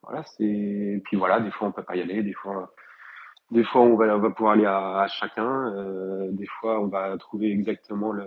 voilà, 0.02 0.24
c'est. 0.24 1.02
Puis 1.04 1.16
voilà, 1.16 1.40
des 1.40 1.50
fois 1.50 1.68
on 1.68 1.72
peut 1.72 1.82
pas 1.82 1.96
y 1.96 2.02
aller, 2.02 2.22
des 2.22 2.34
fois. 2.34 2.72
Des 3.52 3.62
fois, 3.62 3.82
on 3.82 3.94
va, 3.96 4.06
on 4.16 4.18
va 4.18 4.30
pouvoir 4.30 4.54
aller 4.54 4.66
à, 4.66 4.98
à 5.02 5.06
chacun. 5.06 5.72
Euh, 5.76 6.30
des 6.32 6.46
fois, 6.46 6.80
on 6.80 6.88
va 6.88 7.16
trouver 7.16 7.52
exactement 7.52 8.10
le, 8.10 8.24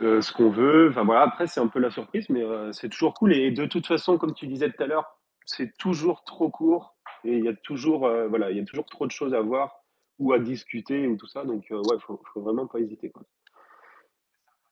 euh, 0.00 0.20
ce 0.20 0.32
qu'on 0.32 0.50
veut. 0.50 0.88
Enfin 0.90 1.04
voilà, 1.04 1.22
après, 1.22 1.46
c'est 1.46 1.60
un 1.60 1.68
peu 1.68 1.78
la 1.78 1.90
surprise, 1.90 2.28
mais 2.28 2.42
euh, 2.42 2.72
c'est 2.72 2.88
toujours 2.88 3.14
cool. 3.14 3.34
Et 3.34 3.50
de 3.50 3.66
toute 3.66 3.86
façon, 3.86 4.18
comme 4.18 4.34
tu 4.34 4.46
disais 4.46 4.70
tout 4.70 4.82
à 4.82 4.86
l'heure, 4.86 5.18
c'est 5.46 5.76
toujours 5.76 6.24
trop 6.24 6.50
court 6.50 6.96
et 7.24 7.36
il 7.38 7.44
y 7.44 7.48
a 7.48 7.54
toujours, 7.54 8.06
euh, 8.06 8.26
voilà, 8.28 8.50
il 8.50 8.56
y 8.56 8.60
a 8.60 8.64
toujours 8.64 8.86
trop 8.86 9.06
de 9.06 9.12
choses 9.12 9.34
à 9.34 9.40
voir 9.40 9.81
ou 10.22 10.32
à 10.32 10.38
discuter 10.38 11.08
ou 11.08 11.16
tout 11.16 11.26
ça. 11.26 11.44
Donc, 11.44 11.64
euh, 11.70 11.82
ouais, 11.90 11.98
faut, 11.98 12.20
faut 12.32 12.40
vraiment 12.40 12.66
pas 12.68 12.78
hésiter. 12.78 13.10
Quoi. 13.10 13.24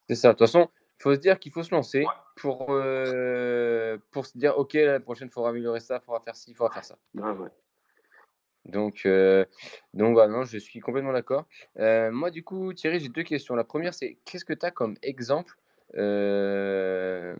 C'est 0.09 0.15
ça. 0.15 0.29
De 0.29 0.33
toute 0.35 0.47
façon, 0.47 0.69
faut 0.99 1.13
se 1.15 1.19
dire 1.19 1.41
qu'il 1.41 1.51
faut 1.51 1.65
se 1.65 1.75
lancer 1.75 2.05
pour, 2.37 2.69
euh, 2.71 3.99
pour 4.13 4.27
se 4.27 4.39
dire, 4.39 4.57
OK, 4.57 4.75
la 4.75 5.01
prochaine, 5.01 5.29
il 5.29 5.33
faudra 5.33 5.51
améliorer 5.51 5.81
ça, 5.81 6.01
il 6.01 6.05
faudra 6.05 6.21
faire 6.21 6.37
ci, 6.37 6.53
il 6.53 6.55
faudra 6.55 6.73
faire 6.73 6.85
ça. 6.85 6.97
Ouais. 7.15 7.49
Donc, 8.67 9.03
euh, 9.07 9.45
donc 9.93 10.13
voilà, 10.13 10.33
non, 10.33 10.45
je 10.45 10.59
suis 10.59 10.79
complètement 10.79 11.13
d'accord. 11.13 11.47
Moi, 11.77 12.31
du 12.31 12.45
coup, 12.45 12.73
Thierry, 12.73 13.01
j'ai 13.01 13.09
deux 13.09 13.25
questions. 13.25 13.57
La 13.57 13.65
première, 13.65 13.95
c'est 13.95 14.19
qu'est-ce 14.25 14.45
que 14.45 14.53
tu 14.53 14.65
as 14.65 14.71
comme 14.71 14.95
exemple 15.03 15.57
de, 15.95 17.35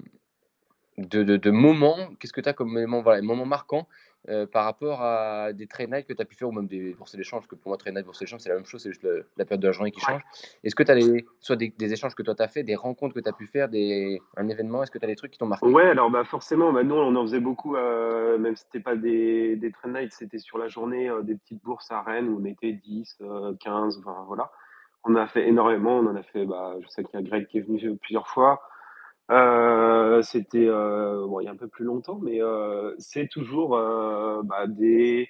de, 0.99 1.37
de 1.37 1.51
moments 1.51 2.13
Qu'est-ce 2.19 2.33
que 2.33 2.41
tu 2.41 2.49
as 2.49 2.55
comme 2.55 2.73
moment, 2.73 3.03
voilà, 3.03 3.23
moment 3.23 3.47
marquant 3.47 3.87
euh, 4.29 4.47
par 4.47 4.65
rapport 4.65 5.01
à 5.01 5.53
des 5.55 5.67
trade 5.67 5.91
nights 5.91 6.07
que 6.07 6.13
tu 6.13 6.21
as 6.21 6.27
pu 6.27 6.35
faire 6.35 6.49
ou 6.49 6.53
même 6.53 6.67
des 6.67 6.93
bourses 6.95 7.17
d'échange, 7.17 7.47
que 7.47 7.55
pour 7.55 7.71
moi, 7.71 7.79
trade 7.79 7.95
night, 7.95 8.05
bourse 8.05 8.19
d'échange, 8.19 8.41
c'est 8.41 8.51
la 8.51 8.57
même 8.57 8.67
chose, 8.67 8.83
c'est 8.83 8.91
juste 8.91 9.07
la 9.37 9.45
période 9.47 9.63
de 9.63 9.67
la 9.67 9.73
journée 9.73 9.91
qui 9.91 10.01
change. 10.01 10.21
Est-ce 10.63 10.75
que 10.75 10.83
tu 10.83 10.93
as 10.93 11.23
soit 11.41 11.57
des, 11.57 11.73
des, 11.79 11.93
échanges 11.93 12.15
que 12.15 12.23
toi 12.23 12.35
tu 12.35 12.43
as 12.43 12.49
fait, 12.49 12.63
des 12.63 12.75
rencontres 12.75 13.15
que 13.15 13.21
tu 13.21 13.29
as 13.29 13.33
pu 13.33 13.47
faire, 13.47 13.71
des, 13.71 14.21
un 14.37 14.49
événement 14.49 14.83
Est-ce 14.83 14.91
que 14.91 14.99
tu 14.99 15.05
as 15.05 15.09
des 15.09 15.17
trucs 15.17 15.31
qui 15.31 15.39
t'ont 15.39 15.47
marqué? 15.47 15.67
Ouais, 15.67 15.89
alors 15.89 16.11
bah, 16.11 16.25
forcément, 16.25 16.71
bah, 16.71 16.83
nous 16.83 16.95
on 16.95 17.17
en 17.17 17.23
faisait 17.23 17.41
beaucoup, 17.41 17.77
euh, 17.77 18.37
même 18.37 18.57
si 18.57 18.65
c'était 18.65 18.85
pas 18.85 18.95
des, 18.95 19.57
des 19.57 19.73
trade 19.73 19.95
nights, 19.95 20.13
c'était 20.13 20.39
sur 20.39 20.59
la 20.59 20.69
journée 20.69 21.09
euh, 21.09 21.23
des 21.23 21.37
petites 21.37 21.63
bourses 21.63 21.91
à 21.91 22.03
Rennes 22.03 22.29
où 22.29 22.41
on 22.43 22.45
était 22.45 22.73
10, 22.73 23.19
15, 23.59 24.03
20, 24.05 24.25
voilà. 24.27 24.51
On 25.05 25.15
a 25.17 25.27
fait 25.27 25.49
énormément, 25.49 25.97
on 25.97 26.09
en 26.09 26.17
a 26.17 26.23
fait, 26.23 26.45
bah, 26.45 26.75
je 26.83 26.89
sais 26.89 27.05
qu'il 27.05 27.19
y 27.19 27.23
a 27.23 27.27
Greg 27.27 27.47
qui 27.47 27.57
est 27.57 27.63
venu 27.63 27.97
plusieurs 27.97 28.29
fois. 28.29 28.61
Euh, 29.31 30.23
c'était 30.23 30.67
euh, 30.67 31.25
bon, 31.27 31.41
il 31.41 31.45
y 31.45 31.49
a 31.49 31.53
un 31.53 31.57
peu 31.57 31.69
plus 31.69 31.85
longtemps, 31.85 32.19
mais 32.21 32.43
euh, 32.43 32.95
c'est 32.99 33.29
toujours 33.29 33.71
bah, 34.45 34.67
des 34.67 35.29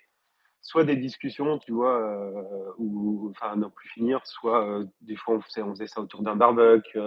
soit 0.63 0.85
des 0.85 0.97
discussions, 0.97 1.59
tu 1.59 1.73
vois, 1.73 2.33
ou 2.79 3.31
enfin 3.31 3.57
non 3.57 3.71
plus 3.71 3.89
finir, 3.91 4.21
soit 4.27 4.81
des 5.03 5.17
fois 5.17 5.37
on 5.37 5.41
faisait, 5.41 5.63
on 5.63 5.71
faisait 5.73 5.87
ça 5.89 6.01
autour 6.03 6.23
d'un 6.23 6.37
barbecue. 6.37 6.99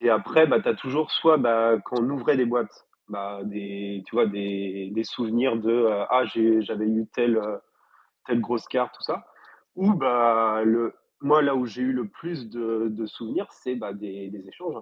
et 0.00 0.10
après, 0.10 0.46
bah, 0.46 0.60
tu 0.60 0.68
as 0.68 0.74
toujours 0.74 1.10
soit 1.12 1.38
bah, 1.38 1.78
quand 1.84 2.00
on 2.00 2.10
ouvrait 2.10 2.36
des 2.36 2.46
boîtes, 2.46 2.86
bah, 3.08 3.40
des, 3.44 4.02
tu 4.06 4.14
vois, 4.16 4.26
des, 4.26 4.90
des 4.94 5.04
souvenirs 5.04 5.56
de 5.58 5.86
ah 6.10 6.24
j'avais 6.26 6.86
eu 6.86 7.06
telle 7.14 7.40
telle 8.26 8.40
grosse 8.40 8.68
carte, 8.68 8.94
tout 8.96 9.02
ça, 9.04 9.26
ou 9.76 9.94
bah 9.94 10.62
le 10.64 10.94
moi 11.22 11.42
là 11.42 11.54
où 11.56 11.66
j'ai 11.66 11.82
eu 11.82 11.92
le 11.92 12.08
plus 12.08 12.48
de, 12.50 12.88
de 12.90 13.06
souvenirs, 13.06 13.48
c'est 13.52 13.76
bah, 13.76 13.92
des, 13.94 14.30
des 14.30 14.48
échanges. 14.48 14.76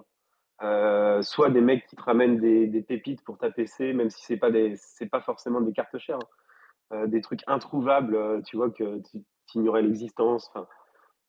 Euh, 0.63 1.21
soit 1.21 1.49
des 1.49 1.59
mecs 1.59 1.85
qui 1.87 1.95
te 1.95 2.01
ramènent 2.01 2.37
des, 2.37 2.81
pépites 2.81 3.23
pour 3.23 3.37
ta 3.37 3.51
PC, 3.51 3.93
même 3.93 4.09
si 4.09 4.23
c'est 4.23 4.37
pas 4.37 4.51
des, 4.51 4.75
c'est 4.77 5.07
pas 5.07 5.19
forcément 5.19 5.59
des 5.59 5.73
cartes 5.73 5.97
chères, 5.97 6.17
hein. 6.17 6.93
euh, 6.93 7.07
des 7.07 7.19
trucs 7.21 7.41
introuvables, 7.47 8.15
euh, 8.15 8.41
tu 8.41 8.55
vois 8.55 8.69
que 8.69 9.01
tu 9.11 9.19
ignorais 9.55 9.81
l'existence. 9.81 10.49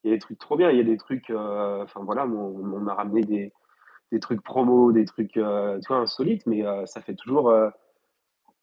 Il 0.03 0.11
y 0.11 0.13
a 0.13 0.15
des 0.15 0.19
trucs 0.19 0.39
trop 0.39 0.55
bien. 0.55 0.71
Il 0.71 0.77
y 0.77 0.81
a 0.81 0.83
des 0.83 0.97
trucs, 0.97 1.29
enfin 1.29 2.01
voilà, 2.03 2.25
on, 2.25 2.73
on, 2.73 2.87
a 2.87 2.93
ramené 2.93 3.21
des, 3.21 3.53
des 4.11 4.19
trucs 4.19 4.41
promo, 4.43 4.91
des 4.91 5.05
trucs, 5.05 5.37
insolites, 5.37 6.45
mais 6.45 6.63
ça 6.85 7.01
fait 7.01 7.15
toujours, 7.15 7.53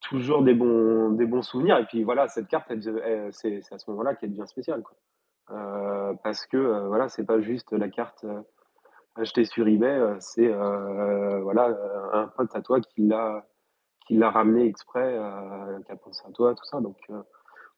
toujours 0.01 0.43
des 0.43 0.55
bons, 0.55 1.11
des 1.11 1.27
bons 1.27 1.43
souvenirs. 1.43 1.79
Et 1.79 1.87
puis 1.87 2.05
voilà, 2.05 2.29
cette 2.29 2.49
carte, 2.49 2.73
c'est, 3.33 3.62
à 3.73 3.79
ce 3.79 3.91
moment-là 3.91 4.15
qu'elle 4.15 4.31
devient 4.31 4.47
spéciale, 4.47 4.83
parce 5.49 6.47
que 6.47 6.87
voilà, 6.87 7.09
c'est 7.09 7.27
pas 7.27 7.41
juste 7.41 7.73
la 7.73 7.89
carte 7.89 8.25
acheté 9.17 9.45
sur 9.45 9.67
eBay, 9.67 9.87
euh, 9.87 10.17
c'est 10.21 10.47
euh, 10.47 11.41
voilà 11.43 11.69
euh, 11.69 12.12
un 12.12 12.29
pote 12.29 12.55
à 12.55 12.62
toi 12.62 12.81
qui 12.81 13.03
l'a 13.07 13.47
qui 14.07 14.17
l'a 14.17 14.31
ramené 14.31 14.67
exprès, 14.67 15.19
qui 15.87 15.93
a 15.93 15.97
pensé 15.97 16.23
à 16.29 16.33
toi, 16.33 16.55
tout 16.55 16.65
ça. 16.65 16.81
Donc 16.81 16.99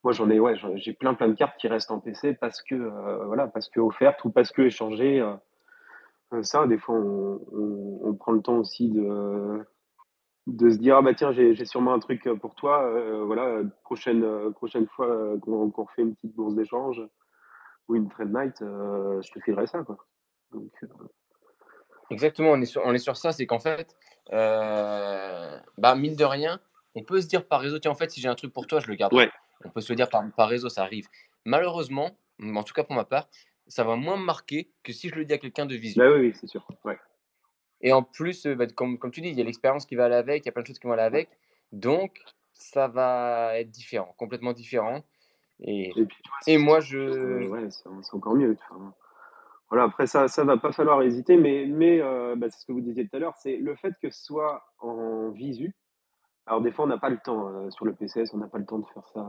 moi 0.03 0.13
j'en 0.13 0.29
ai 0.29 0.41
ouais 0.41 0.57
j'ai 0.75 0.93
plein 0.93 1.15
plein 1.15 1.29
de 1.29 1.35
cartes 1.35 1.57
qui 1.59 1.69
restent 1.69 1.93
en 1.93 2.01
PC 2.01 2.35
parce 2.35 2.63
que 2.63 2.75
voilà 3.27 3.47
parce 3.47 3.69
que 3.69 3.81
offertes 3.81 4.25
ou 4.25 4.31
parce 4.31 4.51
que 4.51 4.63
échangées. 4.63 5.25
ça 6.43 6.67
des 6.67 6.79
fois 6.79 6.97
on, 6.97 7.41
on, 8.03 8.15
prend 8.15 8.33
le 8.33 8.43
temps 8.43 8.57
aussi 8.59 8.91
de 8.91 9.65
de 10.49 10.71
se 10.71 10.79
dire 10.79 10.97
ah 10.97 11.03
bah 11.03 11.15
tiens 11.15 11.31
j'ai 11.31 11.65
sûrement 11.65 11.95
un 11.95 12.01
truc 12.01 12.29
pour 12.41 12.57
toi 12.57 12.91
voilà 13.25 13.61
prochaine 13.85 14.53
prochaine 14.55 14.89
fois 14.89 15.39
qu'on 15.41 15.71
qu 15.71 15.81
refait 15.81 16.03
une 16.03 16.17
petite 16.17 16.35
bourse 16.35 16.57
d'échange 16.57 17.01
ou 17.87 17.95
une 17.95 18.09
trade 18.09 18.35
night 18.35 18.57
je 18.61 19.31
te 19.33 19.39
filerai 19.39 19.69
ça 19.69 19.85
quoi 19.85 19.99
Exactement, 22.11 22.51
on 22.53 22.61
est 22.61 22.67
sur, 22.67 22.83
on 22.85 22.93
est 22.93 22.99
sur 22.99 23.17
ça, 23.17 23.33
c'est 23.33 23.47
qu'en 23.47 23.59
fait, 23.59 23.97
euh, 24.33 25.59
bah, 25.79 25.95
mine 25.95 26.17
de 26.17 26.25
rien, 26.25 26.61
on 26.95 27.03
peut 27.03 27.21
se 27.21 27.27
dire 27.27 27.47
par 27.47 27.61
réseau, 27.61 27.79
tiens, 27.79 27.91
en 27.91 27.97
fait, 27.97 28.11
si 28.11 28.21
j'ai 28.21 28.29
un 28.29 28.35
truc 28.35 28.53
pour 28.53 28.67
toi, 28.67 28.81
je 28.81 28.89
le 28.89 28.95
garde. 28.95 29.13
Ouais. 29.13 29.31
On 29.65 29.71
peut 29.71 29.81
se 29.81 29.93
le 29.93 29.97
dire 29.97 30.09
par, 30.09 30.23
par 30.37 30.49
réseau, 30.49 30.69
ça 30.69 30.83
arrive. 30.83 31.09
Malheureusement, 31.45 32.17
en 32.41 32.63
tout 32.63 32.75
cas 32.75 32.85
pour 32.85 32.95
ma 32.95 33.05
part, 33.05 33.29
ça 33.67 33.85
va 33.85 33.97
moins 33.97 34.17
marquer 34.17 34.71
que 34.83 34.93
si 34.93 35.09
je 35.09 35.15
le 35.15 35.25
dis 35.25 35.33
à 35.33 35.39
quelqu'un 35.39 35.67
de 35.67 35.75
visuel. 35.75 36.09
Bah 36.09 36.15
oui, 36.15 36.29
oui 36.29 36.37
c'est 36.39 36.47
sûr. 36.47 36.67
Ouais. 36.85 36.99
Et 37.81 37.93
en 37.93 38.03
plus, 38.03 38.47
euh, 38.47 38.55
bah, 38.55 38.67
comme, 38.67 38.99
comme 38.99 39.11
tu 39.11 39.21
dis, 39.21 39.29
il 39.29 39.39
y 39.39 39.41
a 39.41 39.45
l'expérience 39.45 39.87
qui 39.87 39.97
va 39.97 40.07
aller 40.07 40.15
avec, 40.15 40.45
il 40.45 40.47
y 40.47 40.49
a 40.49 40.53
plein 40.53 40.63
de 40.63 40.67
choses 40.67 40.79
qui 40.79 40.87
vont 40.87 40.93
aller 40.93 41.03
avec. 41.03 41.29
Donc, 41.73 42.23
ça 42.53 42.89
va 42.89 43.59
être 43.59 43.71
différent, 43.71 44.15
complètement 44.17 44.53
différent. 44.53 45.05
Et, 45.61 45.89
et, 45.89 46.05
puis, 46.05 46.19
vois, 46.27 46.39
et 46.47 46.59
moi, 46.59 46.81
je. 46.81 47.47
Ouais, 47.49 47.69
c'est 47.71 48.15
encore 48.15 48.35
mieux. 48.35 48.57
Enfin, 48.71 48.95
voilà, 49.69 49.85
après, 49.85 50.07
ça 50.07 50.29
ça 50.29 50.45
va 50.45 50.57
pas 50.57 50.73
falloir 50.73 51.03
hésiter, 51.03 51.37
mais, 51.37 51.67
mais 51.67 52.01
euh, 52.01 52.37
bah, 52.37 52.49
c'est 52.51 52.61
ce 52.61 52.67
que 52.67 52.73
vous 52.73 52.81
disiez 52.81 53.09
tout 53.09 53.17
à 53.17 53.19
l'heure, 53.19 53.35
c'est 53.37 53.57
le 53.57 53.75
fait 53.75 53.95
que 54.01 54.11
ce 54.11 54.25
soit 54.25 54.65
en 54.79 55.31
visu. 55.31 55.75
Alors, 56.47 56.61
des 56.61 56.71
fois, 56.71 56.85
on 56.85 56.89
n'a 56.89 56.99
pas 56.99 57.11
le 57.11 57.19
temps 57.19 57.49
euh, 57.49 57.71
sur 57.71 57.85
le 57.85 57.93
PCS, 57.93 58.33
on 58.33 58.39
n'a 58.39 58.47
pas 58.47 58.59
le 58.59 58.67
temps 58.67 58.79
de 58.79 58.87
faire 58.87 59.07
ça 59.09 59.27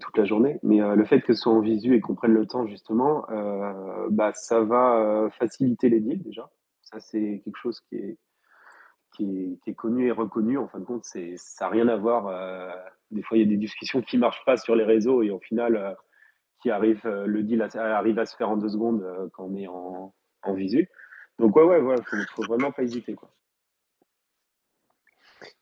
toute 0.00 0.16
la 0.16 0.24
journée. 0.24 0.58
Mais 0.62 0.78
le 0.78 1.04
fait 1.04 1.20
que 1.20 1.34
ce 1.34 1.42
soit 1.42 1.52
en 1.52 1.60
visu 1.60 1.94
et 1.94 2.00
qu'on 2.00 2.14
prenne 2.14 2.32
le 2.32 2.46
temps 2.46 2.66
justement, 2.66 3.26
bah, 4.08 4.32
ça 4.32 4.60
va 4.60 5.28
faciliter 5.38 5.90
les 5.90 6.00
deals 6.00 6.22
déjà. 6.22 6.50
Ça, 6.80 6.98
c'est 6.98 7.42
quelque 7.44 7.58
chose 7.58 7.82
qui 7.82 7.96
est, 7.96 8.18
qui 9.12 9.60
est, 9.66 9.74
connu 9.74 10.06
et 10.06 10.12
reconnu. 10.12 10.56
En 10.56 10.66
fin 10.66 10.78
de 10.78 10.84
compte, 10.86 11.04
ça 11.04 11.20
n'a 11.60 11.68
rien 11.68 11.88
à 11.88 11.96
voir. 11.96 12.32
des 13.10 13.20
fois, 13.20 13.36
il 13.36 13.42
y 13.42 13.46
a 13.46 13.48
des 13.50 13.58
discussions 13.58 14.00
qui 14.00 14.16
ne 14.16 14.22
marchent 14.22 14.46
pas 14.46 14.56
sur 14.56 14.76
les 14.76 14.84
réseaux 14.84 15.22
et 15.22 15.30
au 15.30 15.40
final, 15.40 15.94
qui 16.62 16.70
arrive, 16.70 17.06
le 17.06 17.42
deal 17.42 17.62
arrive 17.74 18.18
à 18.18 18.26
se 18.26 18.36
faire 18.36 18.50
en 18.50 18.56
deux 18.56 18.68
secondes 18.68 19.04
quand 19.32 19.44
on 19.44 19.54
est 19.56 19.66
en, 19.66 20.14
en 20.42 20.54
visu. 20.54 20.88
Donc, 21.38 21.54
ouais, 21.56 21.64
ouais, 21.64 21.80
voilà, 21.80 22.02
faut, 22.02 22.16
faut 22.34 22.42
vraiment 22.46 22.72
pas 22.72 22.82
hésiter, 22.82 23.14
quoi. 23.14 23.30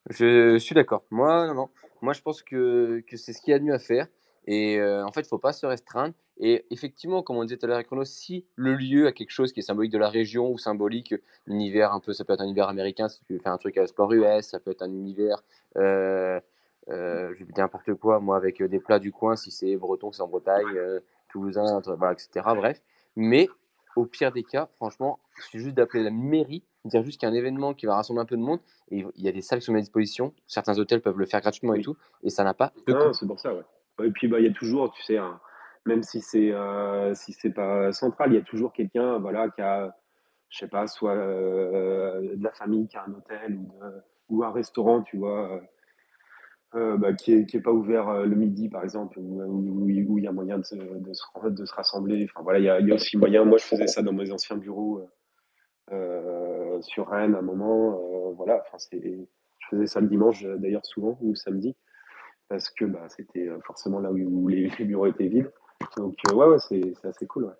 Je 0.09 0.57
suis 0.57 0.75
d'accord. 0.75 1.03
Moi, 1.11 1.53
non. 1.53 1.69
Moi, 2.01 2.13
je 2.13 2.21
pense 2.21 2.43
que, 2.43 3.03
que 3.07 3.17
c'est 3.17 3.33
ce 3.33 3.41
qu'il 3.41 3.51
y 3.51 3.53
a 3.53 3.59
de 3.59 3.63
mieux 3.63 3.73
à 3.73 3.79
faire. 3.79 4.07
Et 4.47 4.79
euh, 4.79 5.05
en 5.05 5.11
fait, 5.11 5.21
il 5.21 5.25
ne 5.25 5.29
faut 5.29 5.39
pas 5.39 5.53
se 5.53 5.65
restreindre. 5.65 6.13
Et 6.37 6.65
effectivement, 6.69 7.23
comme 7.23 7.37
on 7.37 7.43
disait 7.43 7.57
tout 7.57 7.65
à 7.65 7.67
l'heure 7.67 7.77
avec 7.77 7.87
Chrono, 7.87 8.03
si 8.03 8.45
le 8.55 8.75
lieu 8.75 9.07
a 9.07 9.11
quelque 9.11 9.31
chose 9.31 9.53
qui 9.53 9.61
est 9.61 9.63
symbolique 9.63 9.91
de 9.91 9.97
la 9.97 10.09
région 10.09 10.51
ou 10.51 10.57
symbolique, 10.57 11.15
l'univers 11.47 11.93
un 11.93 11.99
peu, 11.99 12.13
ça 12.13 12.25
peut 12.25 12.33
être 12.33 12.41
un 12.41 12.45
univers 12.45 12.67
américain 12.67 13.07
si 13.07 13.23
tu 13.23 13.33
veux 13.33 13.39
faire 13.39 13.53
un 13.53 13.57
truc 13.57 13.77
à 13.77 13.87
sport 13.87 14.11
US, 14.13 14.45
ça 14.45 14.59
peut 14.59 14.71
être 14.71 14.81
un 14.81 14.91
univers, 14.91 15.41
euh, 15.77 16.39
euh, 16.89 17.33
je 17.35 17.43
vais 17.43 17.51
dire 17.51 17.63
n'importe 17.63 17.93
quoi, 17.95 18.19
moi, 18.19 18.37
avec 18.37 18.61
des 18.61 18.79
plats 18.79 18.99
du 18.99 19.11
coin, 19.11 19.35
si 19.35 19.51
c'est 19.51 19.75
breton, 19.77 20.11
c'est 20.11 20.21
en 20.21 20.27
Bretagne, 20.27 20.79
toulousain, 21.29 21.81
voilà, 21.97 22.13
etc. 22.13 22.45
Bref. 22.55 22.81
Mais 23.15 23.47
au 23.95 24.05
pire 24.05 24.31
des 24.31 24.43
cas, 24.43 24.67
franchement, 24.75 25.19
il 25.37 25.43
suffit 25.43 25.59
juste 25.59 25.75
d'appeler 25.75 26.03
la 26.03 26.11
mairie, 26.11 26.63
dire 26.83 27.03
juste 27.03 27.19
qu'il 27.19 27.27
y 27.27 27.31
a 27.31 27.33
un 27.33 27.37
événement 27.37 27.73
qui 27.73 27.85
va 27.85 27.95
rassembler 27.95 28.21
un 28.21 28.25
peu 28.25 28.37
de 28.37 28.41
monde, 28.41 28.59
et 28.91 29.05
il 29.15 29.23
y 29.23 29.27
a 29.27 29.31
des 29.31 29.41
salles 29.41 29.59
qui 29.59 29.65
sont 29.65 29.75
à 29.75 29.79
disposition. 29.79 30.33
Certains 30.47 30.77
hôtels 30.77 31.01
peuvent 31.01 31.17
le 31.17 31.25
faire 31.25 31.41
gratuitement 31.41 31.73
et 31.73 31.81
tout, 31.81 31.95
et 32.23 32.29
ça 32.29 32.43
n'a 32.43 32.53
pas 32.53 32.73
de 32.87 32.93
coût. 32.93 33.13
C'est 33.13 33.27
pour 33.27 33.39
ça, 33.39 33.53
ouais. 33.53 33.63
Et 34.03 34.11
puis, 34.11 34.27
bah, 34.27 34.39
il 34.39 34.45
y 34.45 34.49
a 34.49 34.53
toujours, 34.53 34.91
tu 34.91 35.01
sais, 35.01 35.17
même 35.85 36.03
si 36.03 36.19
c'est 36.19 36.51
euh, 36.51 37.13
si 37.13 37.31
c'est 37.31 37.51
pas 37.51 37.91
central, 37.93 38.33
il 38.33 38.35
y 38.35 38.39
a 38.39 38.43
toujours 38.43 38.73
quelqu'un, 38.73 39.19
voilà, 39.19 39.49
qui 39.49 39.61
a, 39.61 39.95
je 40.49 40.59
sais 40.59 40.67
pas, 40.67 40.87
soit 40.87 41.15
euh, 41.15 42.35
de 42.35 42.43
la 42.43 42.51
famille 42.51 42.87
qui 42.87 42.97
a 42.97 43.05
un 43.07 43.13
hôtel 43.13 43.55
ou, 43.55 43.71
ou 44.29 44.43
un 44.43 44.51
restaurant, 44.51 45.01
tu 45.01 45.17
vois. 45.17 45.61
Euh, 46.75 46.97
bah, 46.97 47.13
qui 47.13 47.33
n'est 47.33 47.45
est 47.53 47.61
pas 47.61 47.71
ouvert 47.71 48.09
euh, 48.09 48.25
le 48.25 48.35
midi, 48.35 48.67
par 48.67 48.83
exemple, 48.83 49.17
où, 49.17 49.89
il 49.89 50.23
y 50.23 50.27
a 50.27 50.31
moyen 50.33 50.57
de 50.57 50.63
se, 50.63 51.73
rassembler. 51.73 52.25
Enfin, 52.25 52.43
voilà, 52.43 52.59
il 52.59 52.65
y, 52.65 52.69
a, 52.69 52.81
il 52.81 52.91
aussi 52.91 53.17
moyen. 53.17 53.45
Moi, 53.45 53.57
je 53.57 53.63
faisais 53.63 53.87
ça 53.87 54.01
dans 54.01 54.11
mes 54.11 54.29
anciens 54.31 54.57
bureaux 54.57 55.07
euh, 55.93 56.81
sur 56.81 57.07
Rennes 57.07 57.33
à 57.33 57.39
un 57.39 57.43
moment. 57.43 57.97
voilà, 58.33 58.61
enfin, 58.65 58.77
je 58.91 59.67
faisais 59.69 59.85
ça 59.85 60.01
le 60.01 60.07
dimanche, 60.07 60.43
d'ailleurs, 60.43 60.85
souvent, 60.85 61.17
ou 61.21 61.33
samedi, 61.35 61.77
parce 62.49 62.69
que 62.69 62.83
bah, 62.83 63.07
c'était 63.07 63.47
forcément 63.65 64.01
là 64.01 64.11
où, 64.11 64.47
les, 64.49 64.67
bureaux 64.79 65.07
étaient 65.07 65.27
vides. 65.27 65.51
Donc, 65.95 66.15
ouais, 66.33 66.45
ouais, 66.45 66.59
c'est 66.59 67.05
assez 67.05 67.25
cool. 67.25 67.45
Ouais. 67.45 67.53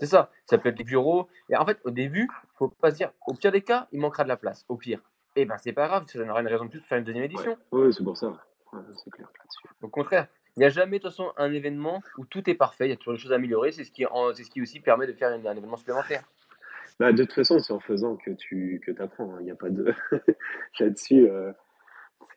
C'est 0.00 0.06
ça, 0.06 0.30
ça 0.46 0.56
peut 0.56 0.70
être 0.70 0.78
les 0.78 0.84
bureaux. 0.84 1.28
Et 1.50 1.56
en 1.56 1.66
fait, 1.66 1.78
au 1.84 1.90
début, 1.90 2.26
faut 2.54 2.68
pas 2.68 2.90
se 2.90 2.96
dire, 2.96 3.12
au 3.26 3.34
pire 3.34 3.52
des 3.52 3.62
cas, 3.62 3.86
il 3.92 4.00
manquera 4.00 4.24
de 4.24 4.28
la 4.28 4.38
place. 4.38 4.64
Au 4.68 4.76
pire, 4.76 5.02
eh 5.36 5.44
ben 5.44 5.56
c'est 5.58 5.72
pas 5.72 5.86
grave, 5.86 6.04
ça 6.06 6.18
donnera 6.18 6.40
une 6.40 6.48
raison 6.48 6.64
de 6.64 6.70
plus 6.70 6.80
de 6.80 6.86
faire 6.86 6.98
une 6.98 7.04
deuxième 7.04 7.24
édition. 7.24 7.56
Oui, 7.72 7.92
c'est 7.92 8.02
pour 8.02 8.16
ça. 8.16 8.32
c'est 8.72 9.10
clair 9.10 9.28
Au 9.82 9.88
contraire, 9.88 10.26
il 10.56 10.60
n'y 10.60 10.66
a 10.66 10.70
jamais 10.70 10.98
de 10.98 11.02
toute 11.02 11.12
façon 11.12 11.32
un 11.36 11.52
événement 11.52 12.02
où 12.18 12.24
tout 12.24 12.48
est 12.48 12.54
parfait, 12.54 12.86
il 12.86 12.90
y 12.90 12.92
a 12.92 12.96
toujours 12.96 13.14
des 13.14 13.20
choses 13.20 13.32
à 13.32 13.36
améliorer, 13.36 13.72
c'est 13.72 13.84
ce 13.84 13.90
qui, 13.90 14.04
c'est 14.34 14.44
ce 14.44 14.50
qui 14.50 14.62
aussi 14.62 14.80
permet 14.80 15.06
de 15.06 15.12
faire 15.12 15.30
un 15.30 15.40
événement 15.40 15.76
supplémentaire. 15.76 16.24
Bah, 16.98 17.12
de 17.12 17.24
toute 17.24 17.34
façon, 17.34 17.58
c'est 17.58 17.74
en 17.74 17.80
faisant 17.80 18.16
que 18.16 18.30
tu 18.30 18.80
que 18.84 19.02
apprends, 19.02 19.34
hein. 19.34 19.38
il 19.40 19.44
n'y 19.44 19.50
a 19.50 19.54
pas 19.54 19.68
de. 19.68 19.92
Là-dessus, 20.80 21.28
euh, 21.28 21.52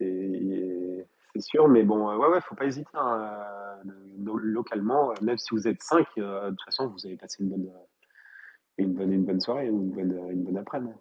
c'est 0.01 1.07
sûr, 1.39 1.69
mais 1.69 1.83
bon, 1.83 2.09
euh, 2.09 2.17
ouais, 2.17 2.27
ouais, 2.27 2.41
faut 2.41 2.55
pas 2.55 2.65
hésiter. 2.65 2.89
Hein, 2.93 3.41
euh, 3.85 4.33
localement, 4.43 5.13
même 5.21 5.37
si 5.37 5.49
vous 5.51 5.67
êtes 5.67 5.81
5, 5.81 6.05
de 6.17 6.49
toute 6.49 6.63
façon, 6.63 6.87
vous 6.87 7.05
avez 7.05 7.15
passé 7.15 7.41
une 7.41 7.49
bonne, 7.49 7.71
une 8.77 8.93
bonne, 8.93 9.13
une 9.13 9.23
bonne 9.23 9.39
soirée 9.39 9.69
ou 9.69 9.81
une 9.81 9.91
bonne, 9.91 10.31
une 10.31 10.43
bonne 10.43 10.57
après-midi. 10.57 10.93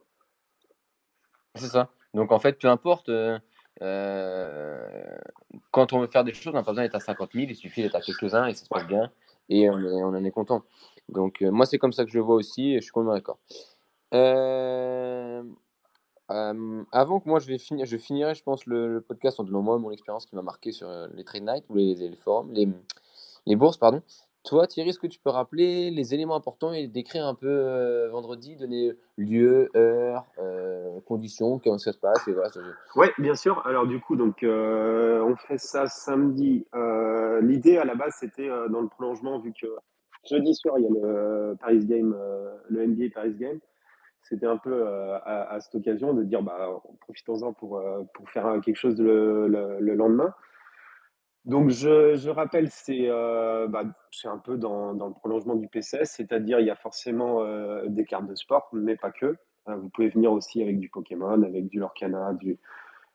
C'est 1.59 1.69
ça. 1.69 1.91
Donc 2.15 2.33
en 2.33 2.39
fait, 2.39 2.59
peu 2.59 2.69
importe, 2.69 3.09
euh, 3.09 3.39
euh, 3.83 5.19
quand 5.71 5.93
on 5.93 6.01
veut 6.01 6.07
faire 6.07 6.25
des 6.25 6.35
choses, 6.35 6.53
on 6.53 6.57
n'a 6.57 6.63
pas 6.63 6.73
besoin 6.73 6.85
d'être 6.85 6.95
à 6.95 7.01
50 7.01 7.31
000, 7.35 7.47
il 7.49 7.57
suffit 7.57 7.83
d'être 7.83 7.95
à 7.95 8.01
quelques-uns 8.01 8.47
et 8.47 8.55
ça 8.55 8.65
se 8.65 8.69
passe 8.69 8.87
bien 8.87 9.11
et 9.49 9.71
on, 9.71 9.75
on 9.75 10.15
en 10.15 10.25
est 10.25 10.31
content. 10.31 10.63
Donc 11.09 11.43
euh, 11.43 11.51
moi, 11.51 11.67
c'est 11.67 11.79
comme 11.79 11.93
ça 11.93 12.05
que 12.05 12.11
je 12.11 12.17
le 12.17 12.23
vois 12.23 12.37
aussi 12.37 12.73
et 12.73 12.77
je 12.77 12.83
suis 12.83 12.93
complètement 12.93 13.15
d'accord. 13.15 13.39
avant 16.93 17.21
que 17.21 17.29
moi 17.29 17.39
je 17.41 17.47
vais 17.47 17.59
finir, 17.59 17.87
je 17.87 17.97
finirai, 17.97 18.35
je 18.35 18.43
pense, 18.43 18.67
le, 18.67 19.01
podcast 19.01 19.41
en 19.41 19.45
donnant 19.45 19.63
moi 19.63 19.79
mon 19.79 19.91
expérience 19.91 20.27
qui 20.27 20.35
m'a 20.35 20.43
marqué 20.43 20.73
sur 20.73 20.89
les 21.15 21.25
trade 21.25 21.45
night 21.45 21.65
ou 21.69 21.77
les, 21.77 21.95
les 21.95 22.17
forums, 22.17 22.53
les, 22.53 22.69
les 23.47 23.57
bourses, 23.57 23.77
pardon. 23.77 24.03
Toi, 24.49 24.67
Thierry, 24.67 24.89
est-ce 24.89 24.99
que 24.99 25.07
tu 25.07 25.19
peux 25.19 25.29
rappeler 25.29 25.91
les 25.91 26.15
éléments 26.15 26.35
importants 26.35 26.73
et 26.73 26.87
décrire 26.87 27.27
un 27.27 27.35
peu 27.35 27.47
euh, 27.51 28.09
vendredi, 28.09 28.57
donner 28.57 28.93
lieu, 29.19 29.69
heure, 29.77 30.25
euh, 30.39 31.01
conditions, 31.05 31.59
comment 31.59 31.77
ça 31.77 31.93
se 31.93 31.99
passe 31.99 32.27
et 32.27 32.33
voilà, 32.33 32.49
Oui, 32.97 33.09
bien 33.19 33.35
sûr. 33.35 33.61
Alors 33.67 33.87
du 33.87 34.01
coup, 34.01 34.17
donc 34.17 34.43
euh, 34.43 35.21
on 35.21 35.37
fait 35.37 35.59
ça 35.59 35.87
samedi. 35.87 36.65
L'idée 37.43 37.77
à 37.77 37.85
la 37.85 37.95
base, 37.95 38.15
c'était 38.19 38.49
dans 38.71 38.81
le 38.81 38.89
prolongement, 38.89 39.39
vu 39.39 39.53
que 39.53 39.67
jeudi 40.25 40.55
soir, 40.55 40.77
il 40.79 40.85
y 40.85 40.87
a 40.87 40.91
le 40.93 41.57
Paris 41.61 41.85
Game, 41.85 42.17
le 42.71 42.87
NBA 42.87 43.11
Paris 43.15 43.35
Game. 43.35 43.59
C'était 44.23 44.47
un 44.47 44.57
peu 44.57 44.83
à, 45.27 45.59
cette 45.61 45.75
occasion 45.75 46.15
de 46.15 46.25
dire, 46.25 46.43
bah, 46.43 46.81
profitons-en 47.03 47.53
pour, 47.53 47.83
pour 48.15 48.31
faire 48.31 48.61
quelque 48.65 48.77
chose 48.77 48.99
le 48.99 49.95
lendemain. 49.95 50.33
Donc, 51.49 51.71
je, 51.71 52.15
je 52.17 52.29
rappelle, 52.29 52.69
c'est 52.71 53.09
euh, 53.09 53.67
bah, 53.69 53.85
un 54.25 54.39
peu 54.39 54.59
dans, 54.59 54.93
dans, 54.93 55.09
le 55.09 55.15
prolongement 55.15 55.55
du 55.55 55.67
PCS, 55.67 56.05
c'est-à-dire 56.05 56.61
il 56.61 56.67
y 56.67 56.71
a 56.71 56.77
forcément 56.77 57.43
euh, 57.43 57.87
des 57.87 58.05
cartes 58.05 58.27
de 58.27 58.35
sport, 58.35 58.69
mais 58.73 58.97
pas 58.97 59.11
que. 59.11 59.35
Euh, 59.69 59.77
vous 59.77 59.89
pouvez 59.89 60.11
venir 60.11 60.31
aussi 60.31 60.63
avec 60.63 60.79
du 60.79 60.91
Pokémon, 60.91 61.43
avec 61.43 61.69
du 61.69 61.79
Lorcana, 61.79 62.35
du, 62.35 62.59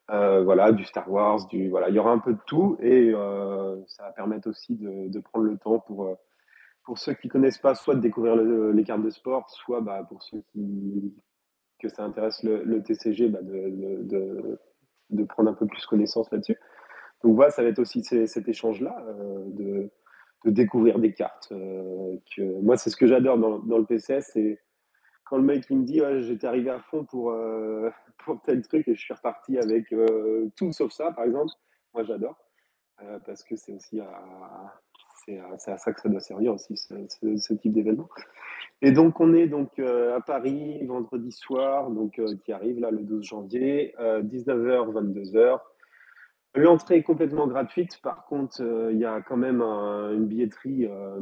voilà, 0.10 0.72
du 0.72 0.84
Star 0.84 1.10
Wars, 1.12 1.46
du, 1.48 1.70
voilà, 1.70 1.90
il 1.90 1.96
y 1.96 2.00
aura 2.00 2.12
un 2.12 2.18
peu 2.18 2.34
de 2.34 2.40
tout 2.48 2.76
et 2.82 3.14
ça 3.88 4.04
va 4.04 4.12
permettre 4.12 4.50
aussi 4.50 4.76
de, 4.76 5.10
de 5.10 5.20
prendre 5.20 5.46
le 5.46 5.58
temps 5.58 5.80
pour, 5.80 6.18
pour 6.84 6.98
ceux 6.98 7.14
qui 7.14 7.30
connaissent 7.30 7.60
pas, 7.60 7.76
soit 7.76 7.96
de 7.96 8.02
découvrir 8.02 8.36
les 8.36 8.84
cartes 8.84 9.04
de 9.04 9.10
sport, 9.10 9.50
soit 9.50 9.82
bah, 9.82 10.04
pour 10.08 10.22
ceux 10.24 10.44
qui, 10.52 11.14
que 11.80 11.90
ça 11.90 12.04
intéresse 12.04 12.42
le, 12.44 12.64
le 12.64 12.82
TCG, 12.82 13.30
bah, 13.30 13.42
de, 13.42 14.02
de, 14.04 14.60
de, 15.12 15.24
prendre 15.24 15.50
un 15.50 15.54
peu 15.54 15.66
plus 15.68 15.86
connaissance 15.86 16.32
là-dessus. 16.32 16.58
Donc 17.24 17.36
voilà, 17.36 17.52
ça 17.52 17.64
va 17.64 17.70
être 17.70 17.80
aussi 17.80 18.04
cet 18.04 18.48
échange-là, 18.48 19.02
euh, 19.08 19.46
de, 19.48 19.90
découvrir 20.46 21.00
des 21.00 21.14
cartes. 21.14 21.50
Euh, 21.54 22.18
moi, 22.62 22.76
c'est 22.76 22.90
ce 22.90 22.98
que 22.98 23.08
j'adore 23.08 23.38
dans, 23.38 23.78
le 23.78 23.86
PCS, 23.86 24.32
c'est 24.34 24.60
quand 25.26 25.38
le 25.38 25.44
mec 25.44 25.70
me 25.70 25.84
dit 25.84 26.02
j'étais 26.20 26.48
arrivé 26.48 26.70
à 26.70 26.80
fond 26.80 27.06
pour, 27.06 27.32
euh, 27.32 27.90
pour 28.26 28.42
tel 28.42 28.62
truc 28.62 28.88
et 28.90 28.94
je 28.94 29.00
suis 29.00 29.14
reparti 29.14 29.58
avec 29.58 29.94
tout 30.58 30.74
sauf 30.74 30.92
ça, 30.92 31.12
par 31.12 31.24
exemple. 31.24 31.54
Moi, 31.94 32.04
j'adore. 32.04 32.36
parce 33.26 33.44
que 33.44 33.56
c'est 33.56 33.72
aussi 33.72 34.02
à, 34.02 34.74
c'est 35.26 35.40
à, 35.40 35.78
ça 35.78 35.94
que 35.94 36.02
ça 36.02 36.10
doit 36.10 36.20
servir 36.20 36.54
aussi, 36.56 36.76
ce, 36.76 36.94
ce, 37.38 37.54
type 37.54 37.72
d'événement. 37.72 38.10
Et 38.82 38.92
donc, 38.92 39.22
on 39.22 39.34
est 39.34 39.48
donc 39.48 39.80
à 39.80 40.20
Paris 40.20 40.86
vendredi 40.86 41.32
soir, 41.32 41.90
donc 41.90 42.20
qui 42.44 42.52
arrive 42.52 42.82
là 42.82 42.92
le 42.92 43.04
12 43.04 43.24
janvier, 43.24 43.96
19h, 43.98 44.92
22h. 44.92 45.62
L'entrée 46.56 46.98
est 46.98 47.04
complètement 47.04 47.48
gratuite. 47.48 48.00
Par 48.02 48.26
contre, 48.26 48.62
euh, 48.62 48.92
il 48.92 49.00
y 49.00 49.06
a 49.06 49.22
quand 49.22 49.38
même 49.38 49.62
une 49.62 50.28
billetterie 50.28 50.86
euh, 50.86 51.20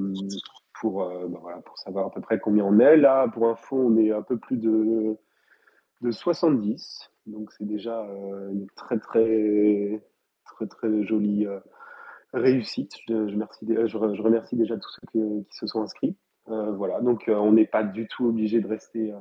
pour, 0.73 1.03
euh, 1.03 1.25
voilà, 1.27 1.61
pour 1.61 1.77
savoir 1.77 2.07
à 2.07 2.11
peu 2.11 2.19
près 2.19 2.39
combien 2.39 2.65
on 2.65 2.79
est. 2.79 2.97
Là, 2.97 3.29
pour 3.29 3.47
info, 3.47 3.77
on 3.77 3.97
est 3.97 4.11
un 4.11 4.23
peu 4.23 4.37
plus 4.37 4.57
de, 4.57 5.17
de 6.01 6.11
70. 6.11 7.11
Donc, 7.27 7.51
c'est 7.53 7.65
déjà 7.65 8.05
une 8.51 8.67
très, 8.75 8.99
très, 8.99 10.01
très, 10.45 10.67
très 10.67 11.03
jolie 11.03 11.47
réussite. 12.33 12.97
Je, 13.07 13.29
je, 13.29 13.33
remercie, 13.33 13.65
je, 13.65 13.97
remercie 14.21 14.57
déjà 14.57 14.75
tous 14.75 14.89
ceux 14.89 15.07
qui 15.11 15.45
se 15.51 15.67
sont 15.67 15.81
inscrits. 15.81 16.17
voilà, 16.47 16.99
donc 16.99 17.25
on 17.29 17.53
n'est 17.53 17.67
pas 17.67 17.83
du 17.83 18.07
tout 18.07 18.25
obligé 18.25 18.59
de 18.59 18.67
rester 18.67 19.13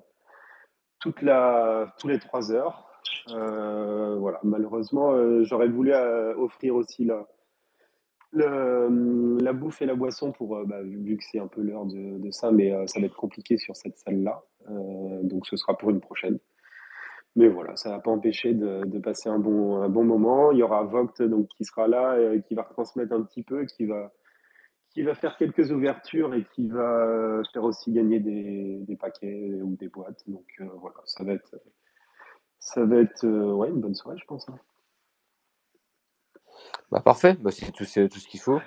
toute 0.98 1.22
la, 1.22 1.94
tous 1.98 2.08
les 2.08 2.18
trois 2.18 2.50
heures. 2.50 2.89
Euh, 3.28 4.16
voilà, 4.18 4.40
malheureusement, 4.42 5.12
euh, 5.12 5.44
j'aurais 5.44 5.68
voulu 5.68 5.92
euh, 5.92 6.34
offrir 6.36 6.74
aussi 6.74 7.04
la, 7.04 7.26
la 8.32 9.52
bouffe 9.52 9.82
et 9.82 9.86
la 9.86 9.94
boisson 9.94 10.32
pour, 10.32 10.64
bah, 10.66 10.82
vu 10.82 11.16
que 11.16 11.24
c'est 11.24 11.38
un 11.38 11.48
peu 11.48 11.62
l'heure 11.62 11.86
de, 11.86 12.30
ça, 12.30 12.50
mais 12.50 12.72
ça 12.86 13.00
va 13.00 13.06
être 13.06 13.16
compliqué 13.16 13.58
sur 13.58 13.76
cette 13.76 13.98
salle-là. 13.98 14.42
donc 15.22 15.46
ce 15.46 15.56
sera 15.56 15.76
pour 15.76 15.90
une 15.90 16.00
prochaine. 16.00 16.38
Mais 17.36 17.48
voilà, 17.48 17.76
ça 17.76 17.90
ne 17.90 17.94
va 17.94 18.00
pas 18.00 18.10
empêcher 18.10 18.54
de, 18.54 18.98
passer 18.98 19.28
un 19.28 19.38
bon, 19.38 19.82
un 19.82 19.88
bon 19.88 20.04
moment. 20.04 20.52
Il 20.52 20.58
y 20.58 20.62
aura 20.62 20.82
Vogt 20.82 21.22
donc, 21.22 21.48
qui 21.48 21.64
sera 21.64 21.88
là, 21.88 22.18
et 22.34 22.42
qui 22.42 22.54
va 22.54 22.62
retransmettre 22.62 23.12
un 23.12 23.22
petit 23.22 23.42
peu, 23.42 23.64
qui 23.66 23.84
va, 23.84 24.12
qui 24.90 25.02
va 25.02 25.14
faire 25.14 25.36
quelques 25.36 25.70
ouvertures 25.70 26.34
et 26.34 26.44
qui 26.54 26.68
va 26.68 27.42
faire 27.52 27.64
aussi 27.64 27.92
gagner 27.92 28.20
des, 28.20 28.78
des 28.86 28.96
paquets 28.96 29.60
ou 29.62 29.76
des 29.76 29.88
boîtes. 29.88 30.22
Donc 30.28 30.46
voilà, 30.80 30.96
ça 31.04 31.24
va 31.24 31.32
être 31.32 31.56
ça 32.60 32.84
va 32.84 32.98
être 32.98 33.24
euh, 33.24 33.52
ouais, 33.52 33.70
une 33.70 33.80
bonne 33.80 33.94
soirée, 33.94 34.18
je 34.18 34.26
pense. 34.26 34.48
Hein. 34.48 34.58
Bah, 36.92 37.00
parfait, 37.00 37.36
bah, 37.40 37.50
c'est 37.50 37.72
tout, 37.72 37.84
tout, 37.84 38.18
ce 38.20 38.28
qu'il 38.28 38.40
faut. 38.40 38.60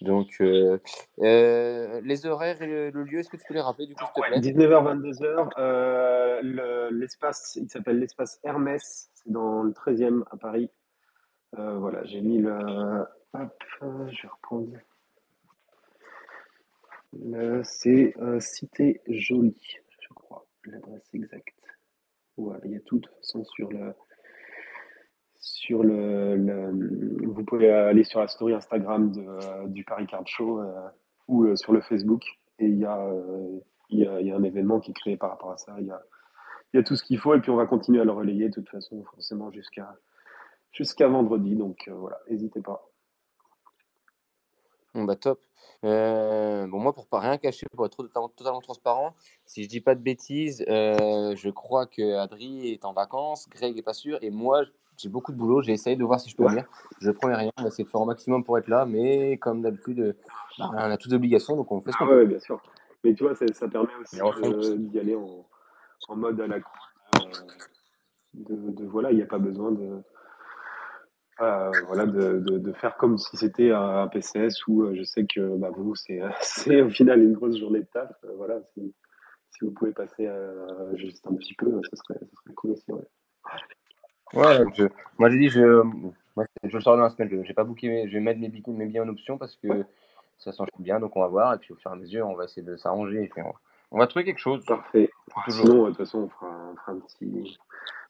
Donc, 0.00 0.28
euh, 0.40 0.78
euh, 1.18 2.00
les 2.02 2.24
horaires 2.24 2.62
et 2.62 2.90
le, 2.90 3.04
lieu, 3.04 3.18
est-ce 3.18 3.28
que 3.28 3.36
tu 3.36 3.42
peux 3.46 3.54
les 3.54 3.60
rappeler 3.60 3.86
du 3.86 3.94
coup, 3.94 4.04
s'il 4.04 4.22
te 4.22 4.28
plaît? 4.28 4.40
19h, 4.40 5.50
22h. 5.60 6.90
l'espace, 6.92 7.58
il 7.60 7.68
s'appelle 7.68 7.98
l'espace 7.98 8.40
Hermès, 8.44 9.10
c'est 9.14 9.30
dans 9.30 9.62
le 9.62 9.72
13e 9.72 10.22
à 10.30 10.36
Paris. 10.36 10.70
Voilà, 11.52 12.04
j'ai 12.04 12.22
mis 12.22 12.38
le. 12.38 13.04
Hop, 13.34 13.64
je 13.80 14.22
vais 14.22 14.28
reprendre. 14.28 14.78
C'est 17.64 18.14
Cité 18.38 19.02
Jolie, 19.06 19.78
je 19.98 20.08
crois, 20.14 20.46
l'adresse 20.64 21.10
exacte. 21.12 21.54
Voilà, 22.44 22.60
il 22.64 22.72
y 22.72 22.76
a 22.76 22.80
tout 22.80 22.98
de 22.98 23.06
toute 23.06 23.16
façon 23.16 23.44
sur 23.44 23.70
le 23.70 23.94
sur 25.40 25.82
le, 25.82 27.26
vous 27.26 27.44
pouvez 27.44 27.70
aller 27.70 28.04
sur 28.04 28.20
la 28.20 28.28
story 28.28 28.54
Instagram 28.54 29.10
de, 29.10 29.68
du 29.68 29.84
Paris 29.84 30.06
Card 30.06 30.26
Show 30.26 30.60
euh, 30.60 30.88
ou 31.28 31.44
euh, 31.44 31.56
sur 31.56 31.72
le 31.72 31.80
Facebook 31.80 32.22
et 32.58 32.66
il 32.66 32.78
y, 32.78 32.84
a, 32.84 32.98
euh, 32.98 33.60
y 33.90 34.06
a, 34.06 34.36
un 34.36 34.42
événement 34.42 34.80
qui 34.80 34.90
est 34.90 34.94
créé 34.94 35.16
par 35.16 35.30
rapport 35.30 35.52
à 35.52 35.56
ça. 35.56 35.74
Il 35.78 35.86
y 35.86 35.90
a, 35.90 36.02
y 36.74 36.78
a 36.78 36.82
tout 36.82 36.94
ce 36.94 37.02
qu'il 37.02 37.18
faut 37.18 37.34
et 37.34 37.40
puis 37.40 37.50
on 37.50 37.56
va 37.56 37.66
continuer 37.66 38.00
à 38.00 38.04
le 38.04 38.12
relayer 38.12 38.48
de 38.48 38.54
toute 38.54 38.68
façon 38.68 39.02
forcément 39.04 39.50
jusqu'à 39.50 39.96
jusqu'à 40.72 41.08
vendredi. 41.08 41.56
Donc 41.56 41.88
voilà, 41.90 42.18
n'hésitez 42.28 42.60
pas. 42.60 42.89
Bon 44.94 45.04
bah 45.04 45.16
top. 45.16 45.40
bon 45.82 46.78
moi 46.78 46.92
pour 46.92 47.06
pas 47.06 47.20
rien 47.20 47.38
cacher, 47.38 47.66
pour 47.74 47.86
être 47.86 47.96
totalement, 47.96 48.60
transparent, 48.60 49.14
si 49.46 49.64
je 49.64 49.68
dis 49.68 49.80
pas 49.80 49.94
de 49.94 50.00
bêtises, 50.00 50.64
je 50.68 51.50
crois 51.50 51.86
que 51.86 52.16
Adri 52.16 52.72
est 52.72 52.84
en 52.84 52.92
vacances, 52.92 53.48
Greg 53.48 53.78
est 53.78 53.82
pas 53.82 53.94
sûr 53.94 54.18
et 54.22 54.30
moi 54.30 54.64
j'ai 55.00 55.08
beaucoup 55.08 55.32
de 55.32 55.36
boulot, 55.38 55.62
j'ai 55.62 55.72
essayé 55.72 55.96
de 55.96 56.04
voir 56.04 56.20
si 56.20 56.28
je 56.28 56.36
peux 56.36 56.46
venir. 56.46 56.66
Je 57.00 57.10
promets 57.10 57.34
rien, 57.34 57.50
on 57.56 57.62
va 57.62 57.68
essayer 57.68 57.84
de 57.84 57.88
faire 57.88 58.00
au 58.02 58.04
maximum 58.04 58.44
pour 58.44 58.58
être 58.58 58.68
là, 58.68 58.84
mais 58.84 59.38
comme 59.38 59.62
d'habitude, 59.62 60.14
bah, 60.58 60.70
on 60.72 60.76
a 60.76 60.96
toutes 60.98 61.12
obligations, 61.12 61.56
donc 61.56 61.72
on 61.72 61.80
fait 61.80 61.92
ce 61.92 61.96
qu'on 61.96 62.06
ah, 62.06 62.16
ouais, 62.16 62.26
bien 62.26 62.38
sûr. 62.38 62.60
Mais 63.02 63.14
tu 63.14 63.24
vois, 63.24 63.34
ça, 63.34 63.46
ça 63.54 63.68
permet 63.68 63.88
aussi 63.94 64.78
d'y 64.78 64.98
aller 64.98 65.14
en, 65.14 65.46
en, 66.08 66.16
mode 66.16 66.38
à 66.40 66.46
la 66.46 66.60
cour. 66.60 66.90
Euh, 67.16 67.30
de, 68.34 68.70
de, 68.72 68.86
voilà, 68.86 69.10
il 69.10 69.16
n'y 69.16 69.22
a 69.22 69.26
pas 69.26 69.38
besoin 69.38 69.72
de, 69.72 70.02
euh, 71.42 71.70
voilà, 71.86 72.06
de, 72.06 72.38
de, 72.38 72.58
de, 72.58 72.72
faire 72.72 72.96
comme 72.96 73.18
si 73.18 73.36
c'était 73.36 73.70
un 73.70 74.06
PCS 74.08 74.66
où 74.66 74.82
euh, 74.82 74.94
je 74.94 75.02
sais 75.02 75.24
que 75.24 75.56
bah, 75.56 75.70
vous, 75.74 75.94
c'est 75.94 76.20
au 76.82 76.90
final 76.90 77.22
une 77.22 77.32
grosse 77.32 77.58
journée 77.58 77.80
de 77.80 77.86
taf. 77.92 78.10
voilà, 78.36 78.60
si, 78.74 78.94
si, 79.50 79.64
vous 79.64 79.70
pouvez 79.72 79.92
passer 79.92 80.28
juste 80.94 81.26
un 81.26 81.34
petit 81.34 81.54
peu, 81.54 81.80
ce 81.90 81.96
serait, 81.96 82.18
ça 82.18 82.42
serait 82.42 82.54
cool 82.54 82.72
aussi. 82.72 82.92
Ouais. 82.92 83.06
Ouais, 84.32 84.64
je, 84.74 84.84
moi 85.18 85.28
j'ai 85.28 85.38
dit, 85.38 85.48
je, 85.48 85.82
moi, 86.36 86.44
je 86.62 86.78
sors 86.78 86.96
dans 86.96 87.02
la 87.02 87.10
semaine, 87.10 87.28
je 87.30 87.36
vais 87.36 87.54
pas 87.54 87.64
booker, 87.64 88.06
je 88.08 88.12
vais 88.12 88.20
mettre 88.20 88.40
mes, 88.40 88.48
mes 88.48 88.86
billets 88.86 89.00
en 89.00 89.08
option 89.08 89.38
parce 89.38 89.56
que 89.56 89.84
ça 90.38 90.52
s'en 90.52 90.64
bien, 90.78 91.00
donc 91.00 91.16
on 91.16 91.20
va 91.20 91.28
voir, 91.28 91.54
et 91.54 91.58
puis 91.58 91.72
au 91.72 91.76
fur 91.76 91.90
et 91.90 91.94
à 91.94 91.96
mesure, 91.96 92.26
on 92.26 92.34
va 92.34 92.44
essayer 92.44 92.62
de 92.62 92.76
s'arranger, 92.76 93.30
on, 93.90 93.98
va 93.98 94.06
trouver 94.06 94.24
quelque 94.24 94.38
chose. 94.40 94.64
Parfait. 94.64 95.10
Sinon, 95.48 95.84
de 95.84 95.88
toute 95.88 95.98
façon, 95.98 96.20
on 96.20 96.28
fera, 96.28 96.70
on 96.72 96.76
fera, 96.76 96.92
un 96.92 97.00
petit. 97.00 97.58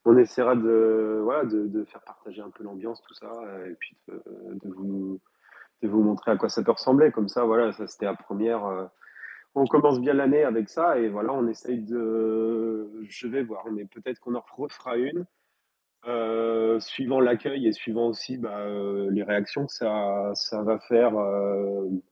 On 0.05 0.16
essaiera 0.16 0.57
de, 0.57 1.84
faire 1.86 2.03
partager 2.03 2.40
un 2.40 2.51
peu 2.51 2.64
l'ambiance, 2.64 3.03
tout 3.03 3.14
ça, 3.14 3.30
et 3.66 3.74
puis 3.74 3.96
de, 4.09 4.68
vous, 4.68 5.20
de 5.82 5.88
vous 5.88 6.03
montrer 6.03 6.30
à 6.30 6.36
quoi 6.36 6.48
ça 6.48 6.62
peut 6.62 6.72
ressembler. 6.72 7.11
Comme 7.12 7.28
ça, 7.28 7.44
voilà, 7.44 7.72
ça 7.72 7.86
c'était 7.86 8.07
la 8.07 8.14
première. 8.14 8.64
Euh, 8.64 8.86
on 9.55 9.66
commence 9.66 10.01
bien 10.01 10.14
l'année 10.14 10.44
avec 10.44 10.68
ça, 10.68 10.98
et 10.98 11.09
voilà, 11.09 11.32
on 11.32 11.46
essaye 11.48 11.82
de. 11.82 12.90
Je 13.03 13.26
vais 13.26 13.42
voir, 13.42 13.64
mais 13.70 13.84
peut-être 13.84 14.20
qu'on 14.20 14.34
en 14.34 14.44
refera 14.57 14.96
une. 14.96 15.26
Euh, 16.07 16.80
suivant 16.80 17.20
l'accueil 17.20 17.66
et 17.66 17.72
suivant 17.72 18.07
aussi 18.07 18.38
bah, 18.38 18.61
euh, 18.61 19.11
les 19.11 19.22
réactions 19.22 19.66
que 19.66 19.72
ça, 19.72 20.30
ça 20.34 20.62
va 20.62 20.78
faire, 20.78 21.12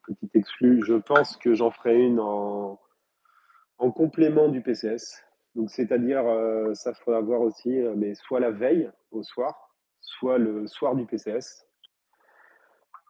petit 0.06 0.28
exclu, 0.34 0.84
je 0.84 0.92
pense 0.92 1.38
que 1.38 1.54
j'en 1.54 1.70
ferai 1.70 1.98
une 1.98 2.20
en 2.20 2.78
complément 3.78 4.48
du 4.48 4.60
PCS. 4.60 5.24
Donc, 5.58 5.70
c'est-à-dire, 5.70 6.26
euh, 6.26 6.72
ça 6.72 6.94
faudra 6.94 7.20
voir 7.20 7.42
aussi, 7.42 7.70
mais 7.96 8.14
soit 8.14 8.40
la 8.40 8.50
veille 8.50 8.90
au 9.10 9.22
soir, 9.22 9.74
soit 10.00 10.38
le 10.38 10.66
soir 10.66 10.94
du 10.94 11.04
PCS. 11.04 11.66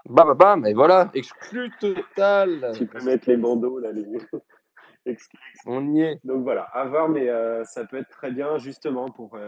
Bam, 0.07 0.29
bam, 0.29 0.37
bam, 0.37 0.67
et 0.67 0.75
voilà, 0.75 1.11
exclu 1.15 1.71
total. 1.79 2.73
Tu 2.75 2.87
peux 2.87 3.05
mettre 3.05 3.29
les 3.29 3.37
bandeaux 3.37 3.79
là, 3.79 3.93
les 3.93 4.05
On 5.67 5.87
y 5.95 6.03
est. 6.03 6.21
Donc 6.25 6.43
voilà, 6.43 6.63
à 6.63 6.85
voir, 6.87 7.09
mais 7.09 7.29
ça 7.65 7.85
peut 7.85 7.99
être 7.99 8.11
très 8.11 8.31
bien 8.31 8.59
justement 8.59 9.09
pour 9.09 9.39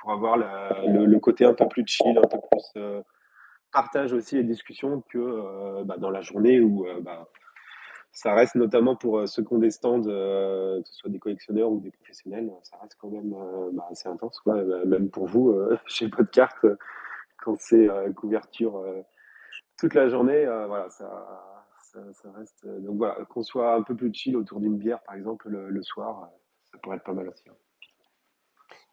pour 0.00 0.12
avoir 0.12 0.36
le, 0.36 1.18
côté 1.18 1.44
un 1.44 1.54
peu 1.54 1.68
plus 1.68 1.84
chill, 1.86 2.16
un 2.16 2.22
peu 2.22 2.38
plus 2.50 2.64
euh, 2.76 3.02
partage 3.72 4.12
aussi 4.12 4.36
les 4.36 4.44
discussions 4.44 5.02
que 5.08 5.18
euh, 5.18 5.84
bah, 5.84 5.96
dans 5.98 6.10
la 6.10 6.22
journée 6.22 6.60
où 6.60 6.86
euh, 6.86 7.00
bah, 7.00 7.28
ça 8.12 8.34
reste 8.34 8.56
notamment 8.56 8.96
pour 8.96 9.28
ceux 9.28 9.42
qui 9.42 9.52
ont 9.52 9.58
des 9.58 9.70
stands, 9.70 10.02
que 10.02 10.82
ce 10.84 10.94
soit 10.94 11.10
des 11.10 11.18
collectionneurs 11.18 11.70
ou 11.70 11.80
des 11.80 11.90
professionnels, 11.90 12.50
ça 12.62 12.76
reste 12.82 12.96
quand 13.00 13.08
même 13.08 13.34
bah, 13.72 13.86
assez 13.90 14.08
intense. 14.08 14.40
Quoi. 14.40 14.62
Même 14.84 15.10
pour 15.10 15.26
vous, 15.26 15.54
chez 15.86 16.08
Podcart, 16.08 16.56
quand 17.42 17.54
c'est 17.58 17.88
couverture 18.16 18.84
toute 19.78 19.94
la 19.94 20.08
journée, 20.08 20.44
voilà, 20.44 20.88
ça, 20.90 21.08
ça, 22.12 22.30
reste. 22.36 22.66
Donc 22.66 22.96
voilà, 22.96 23.24
qu'on 23.26 23.42
soit 23.42 23.74
un 23.74 23.82
peu 23.82 23.94
plus 23.94 24.12
chill 24.12 24.36
autour 24.36 24.60
d'une 24.60 24.76
bière, 24.76 25.00
par 25.02 25.14
exemple, 25.14 25.48
le, 25.48 25.82
soir, 25.82 26.28
ça 26.72 26.78
pourrait 26.78 26.96
être 26.96 27.04
pas 27.04 27.12
mal 27.12 27.28
aussi. 27.28 27.48
Hein. 27.48 27.54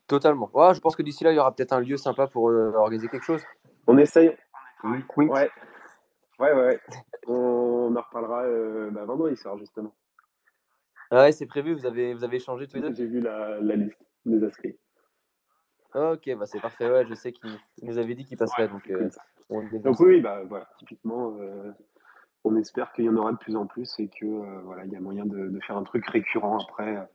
Totalement. 0.08 0.50
Ouais, 0.54 0.74
je 0.74 0.80
pense 0.80 0.96
que 0.96 1.04
d'ici 1.04 1.24
là, 1.24 1.32
il 1.32 1.36
y 1.36 1.40
aura 1.40 1.54
peut-être 1.54 1.74
un 1.74 1.82
lieu 1.82 1.98
sympa 1.98 2.28
pour 2.28 2.50
euh, 2.50 2.72
organiser 2.76 3.10
quelque 3.10 3.26
chose. 3.26 3.44
On 3.88 3.98
essaye. 3.98 4.36
Oui, 4.84 5.04
oui. 5.18 5.26
Ouais. 5.28 5.50
Ouais, 6.40 6.54
ouais. 6.54 6.80
On 7.28 7.67
en 7.96 8.02
reparlera 8.02 8.44
euh, 8.44 8.90
bah, 8.92 9.06
vendredi 9.06 9.36
soir, 9.36 9.58
justement. 9.58 9.94
Ah 11.12 11.24
ouais, 11.24 11.32
c'est 11.32 11.46
prévu. 11.46 11.74
Vous 11.74 11.86
avez, 11.86 12.14
vous 12.14 12.24
avez 12.24 12.38
échangé 12.38 12.68
tous 12.68 12.76
les 12.76 12.82
deux? 12.82 12.94
J'ai 12.94 13.06
vu 13.06 13.22
la, 13.22 13.60
la, 13.62 13.76
liste 13.76 14.02
des 14.26 14.44
inscrits. 14.44 14.78
Ok, 15.96 16.30
bah 16.38 16.46
c'est 16.46 16.60
parfait. 16.60 16.90
Ouais, 16.90 17.06
je 17.08 17.14
sais 17.14 17.32
qu'il 17.32 17.50
nous 17.82 17.98
avait 17.98 18.14
dit 18.14 18.26
qu'il 18.26 18.38
passerait. 18.38 18.68
donc, 18.68 18.90
euh, 18.90 19.10
donc 19.80 20.00
oui, 20.02 20.20
bah 20.20 20.44
voilà, 20.44 20.68
typiquement, 20.78 21.38
euh, 21.40 21.72
on 22.44 22.56
espère 22.58 22.92
qu'il 22.92 23.06
y 23.06 23.10
en 23.10 23.16
aura 23.16 23.32
de 23.32 23.38
plus 23.38 23.56
en 23.56 23.66
plus 23.66 23.98
et 24.00 24.10
que 24.10 24.26
voilà, 24.64 24.86
il 24.86 24.92
y 24.92 24.96
a 24.98 25.00
moyen 25.00 25.26
de, 25.26 25.48
de, 25.48 25.60
faire 25.62 25.78
un 25.78 25.84
truc 25.84 26.06
récurrent 26.08 26.60
après 26.60 27.08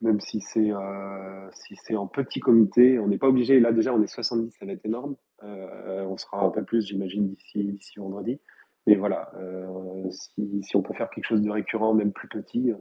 même 0.00 0.20
si 0.20 0.40
c'est 0.40 0.70
euh, 0.72 1.48
si 1.52 1.76
c'est 1.76 1.96
en 1.96 2.06
petit 2.06 2.40
comité. 2.40 2.98
On 2.98 3.08
n'est 3.08 3.18
pas 3.18 3.28
obligé. 3.28 3.60
Là 3.60 3.72
déjà, 3.72 3.94
on 3.94 4.02
est 4.02 4.06
70, 4.06 4.52
ça 4.58 4.66
va 4.66 4.72
être 4.72 4.84
énorme. 4.84 5.16
Euh, 5.42 6.04
on 6.04 6.16
sera 6.16 6.44
un 6.44 6.50
peu 6.50 6.64
plus, 6.64 6.86
j'imagine, 6.86 7.28
d'ici 7.28 7.64
d'ici 7.64 7.98
vendredi. 7.98 8.40
Mais 8.86 8.94
voilà, 8.94 9.30
euh, 9.36 10.10
si, 10.10 10.62
si, 10.62 10.76
on 10.76 10.82
peut 10.82 10.94
faire 10.94 11.10
quelque 11.10 11.24
chose 11.24 11.42
de 11.42 11.50
récurrent, 11.50 11.94
même 11.94 12.12
plus 12.12 12.28
petit, 12.28 12.72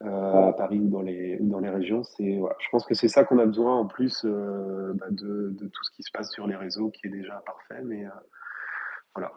à 0.00 0.52
Paris 0.56 0.78
ou 0.78 0.88
dans 0.88 1.00
les 1.00 1.38
dans 1.40 1.58
les 1.58 1.70
régions, 1.70 2.02
c'est 2.02 2.36
voilà. 2.36 2.56
Je 2.60 2.68
pense 2.70 2.84
que 2.84 2.94
c'est 2.94 3.08
ça 3.08 3.24
qu'on 3.24 3.38
a 3.38 3.46
besoin 3.46 3.76
en 3.76 3.86
plus 3.86 4.24
bah 4.24 5.06
de, 5.10 5.50
de, 5.50 5.66
tout 5.68 5.84
ce 5.84 5.90
qui 5.96 6.02
se 6.02 6.10
passe 6.12 6.30
sur 6.32 6.46
les 6.46 6.56
réseaux, 6.56 6.90
qui 6.90 7.06
est 7.06 7.10
déjà 7.10 7.42
parfait. 7.46 7.82
Mais 7.82 8.04
voilà. 9.14 9.32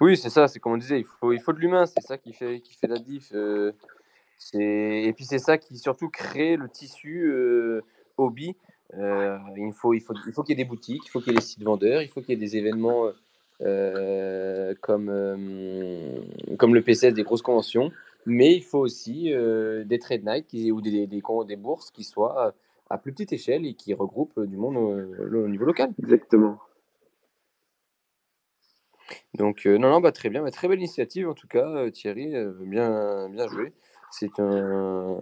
Oui, 0.00 0.16
c'est 0.18 0.30
ça. 0.30 0.48
C'est 0.48 0.60
comme 0.60 0.72
on 0.72 0.76
disait, 0.76 1.00
il 1.00 1.04
faut 1.04 1.32
il 1.32 1.40
faut 1.40 1.54
de 1.54 1.60
l'humain. 1.60 1.86
C'est 1.86 2.02
ça 2.02 2.18
qui 2.18 2.34
fait 2.34 2.60
qui 2.60 2.74
fait 2.74 2.88
la 2.88 2.98
diff. 2.98 3.32
Et 4.54 5.12
puis 5.14 5.24
c'est 5.24 5.38
ça 5.38 5.58
qui 5.58 5.78
surtout 5.78 6.08
crée 6.08 6.56
le 6.56 6.68
tissu 6.68 7.26
euh, 7.28 7.82
hobby. 8.16 8.56
Euh, 8.94 9.38
il 9.56 9.72
faut 9.72 9.94
il 9.94 10.00
faut 10.00 10.14
il 10.26 10.32
faut 10.32 10.42
qu'il 10.42 10.56
y 10.56 10.60
ait 10.60 10.64
des 10.64 10.68
boutiques, 10.68 11.02
il 11.04 11.10
faut 11.10 11.20
qu'il 11.20 11.32
y 11.32 11.36
ait 11.36 11.40
des 11.40 11.44
sites 11.44 11.64
vendeurs, 11.64 12.02
il 12.02 12.08
faut 12.08 12.20
qu'il 12.20 12.30
y 12.30 12.32
ait 12.34 12.36
des 12.36 12.56
événements 12.56 13.06
euh, 13.06 13.12
comme 13.60 15.10
comme 16.58 16.74
le 16.74 16.82
PCS, 16.82 17.12
des 17.12 17.22
grosses 17.22 17.42
conventions. 17.42 17.90
Mais 18.26 18.54
il 18.54 18.62
faut 18.62 18.78
aussi 18.78 19.32
des 19.84 19.98
trade 19.98 20.24
night 20.24 20.46
qui, 20.46 20.72
ou 20.72 20.80
des, 20.80 21.06
des, 21.06 21.22
des, 21.46 21.56
bourses 21.56 21.90
qui 21.90 22.04
soient 22.04 22.54
à 22.90 22.98
plus 22.98 23.12
petite 23.12 23.32
échelle 23.32 23.64
et 23.66 23.74
qui 23.74 23.94
regroupent 23.94 24.40
du 24.40 24.56
monde 24.56 24.76
au, 24.76 25.48
niveau 25.48 25.64
local. 25.64 25.92
Exactement. 25.98 26.58
Donc, 29.34 29.66
non, 29.66 29.90
non, 29.90 30.00
bah, 30.00 30.10
très 30.10 30.30
bien, 30.30 30.42
bah, 30.42 30.50
très 30.50 30.66
belle 30.66 30.80
initiative 30.80 31.28
en 31.28 31.34
tout 31.34 31.46
cas, 31.46 31.88
Thierry, 31.90 32.34
bien, 32.60 33.28
bien 33.28 33.48
joué. 33.48 33.72
C'est 34.10 34.40
un, 34.40 35.20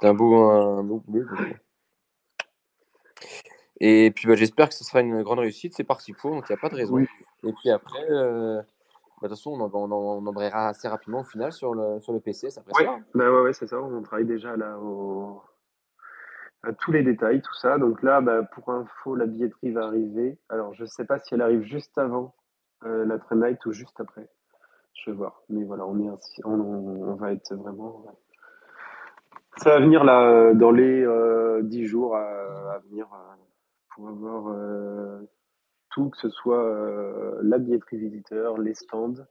c'est 0.00 0.06
un 0.06 0.14
beau, 0.14 0.34
un 0.34 0.82
beau 0.82 1.02
bleu. 1.06 1.26
Et 3.84 4.12
puis 4.14 4.28
bah, 4.28 4.36
j'espère 4.36 4.68
que 4.68 4.74
ce 4.74 4.84
sera 4.84 5.00
une 5.00 5.24
grande 5.24 5.40
réussite. 5.40 5.74
C'est 5.74 5.82
parti 5.82 6.12
pour, 6.12 6.30
donc 6.30 6.44
il 6.48 6.52
n'y 6.52 6.56
a 6.56 6.60
pas 6.60 6.68
de 6.68 6.76
raison. 6.76 6.98
Et 6.98 7.52
puis 7.52 7.68
après, 7.68 8.06
euh, 8.10 8.58
bah, 8.58 8.62
de 9.22 9.28
toute 9.28 9.30
façon, 9.30 9.50
on, 9.50 9.70
on, 9.74 9.92
on, 9.92 10.24
embrayera 10.24 10.68
assez 10.68 10.86
rapidement 10.86 11.22
au 11.22 11.24
final 11.24 11.52
sur 11.52 11.74
le, 11.74 11.98
sur 11.98 12.12
le 12.12 12.20
PC. 12.20 12.46
Après 12.56 12.84
ouais. 12.84 12.88
ça. 12.88 12.98
Bah, 13.12 13.28
ouais, 13.28 13.40
ouais, 13.42 13.52
c'est 13.52 13.66
ça. 13.66 13.82
On 13.82 14.00
travaille 14.02 14.24
déjà 14.24 14.56
là 14.56 14.78
au... 14.78 15.42
à 16.62 16.72
tous 16.72 16.92
les 16.92 17.02
détails, 17.02 17.42
tout 17.42 17.54
ça. 17.54 17.76
Donc 17.76 18.04
là, 18.04 18.20
bah, 18.20 18.44
pour 18.44 18.70
info, 18.70 19.16
la 19.16 19.26
billetterie 19.26 19.72
va 19.72 19.86
arriver. 19.86 20.38
Alors 20.48 20.72
je 20.74 20.82
ne 20.82 20.88
sais 20.88 21.04
pas 21.04 21.18
si 21.18 21.34
elle 21.34 21.42
arrive 21.42 21.62
juste 21.62 21.98
avant 21.98 22.36
euh, 22.84 23.04
la 23.04 23.18
train 23.18 23.34
night 23.34 23.66
ou 23.66 23.72
juste 23.72 23.98
après. 23.98 24.28
Je 24.94 25.10
vais 25.10 25.16
voir. 25.16 25.42
Mais 25.48 25.64
voilà, 25.64 25.86
on, 25.86 25.98
est 25.98 26.08
on, 26.44 26.50
on, 26.52 27.14
va 27.16 27.32
être 27.32 27.52
vraiment. 27.56 28.04
Ça 29.56 29.70
va 29.70 29.80
venir 29.80 30.04
là 30.04 30.54
dans 30.54 30.70
les 30.70 31.02
euh, 31.04 31.62
10 31.64 31.86
jours 31.86 32.14
à, 32.14 32.74
à 32.74 32.78
venir 32.88 33.08
euh, 33.12 33.32
pour 33.94 34.08
avoir 34.08 34.48
euh, 34.48 35.20
tout, 35.90 36.10
que 36.10 36.18
ce 36.18 36.28
soit 36.28 37.40
la 37.42 37.58
billetterie 37.58 37.98
visiteur, 37.98 38.58
les 38.58 38.74
stands, 38.74 39.26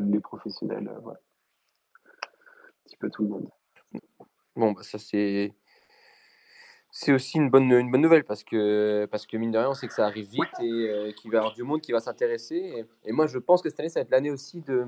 les 0.00 0.20
professionnels, 0.20 0.90
voilà. 1.02 1.18
Un 2.06 2.88
petit 2.88 2.96
peu 2.96 3.10
tout 3.10 3.22
le 3.22 3.28
monde. 3.28 3.48
Bon, 4.54 4.72
bah 4.72 4.82
ça 4.82 4.98
c'est 4.98 5.52
c'est 6.98 7.12
aussi 7.12 7.36
une 7.36 7.50
bonne, 7.50 7.70
une 7.70 7.90
bonne 7.90 8.00
nouvelle 8.00 8.24
parce 8.24 8.42
que, 8.42 9.04
parce 9.10 9.26
que 9.26 9.36
mine 9.36 9.50
de 9.50 9.58
rien, 9.58 9.68
on 9.68 9.74
sait 9.74 9.86
que 9.86 9.92
ça 9.92 10.06
arrive 10.06 10.30
vite 10.30 10.60
et 10.62 11.12
qu'il 11.14 11.30
va 11.30 11.36
y 11.36 11.38
avoir 11.38 11.52
du 11.52 11.62
monde 11.62 11.82
qui 11.82 11.92
va 11.92 12.00
s'intéresser. 12.00 12.86
Et, 13.04 13.12
moi, 13.12 13.26
je 13.26 13.38
pense 13.38 13.60
que 13.60 13.68
cette 13.68 13.80
année, 13.80 13.90
ça 13.90 14.00
va 14.00 14.04
être 14.04 14.10
l'année 14.10 14.30
aussi 14.30 14.62
de, 14.62 14.86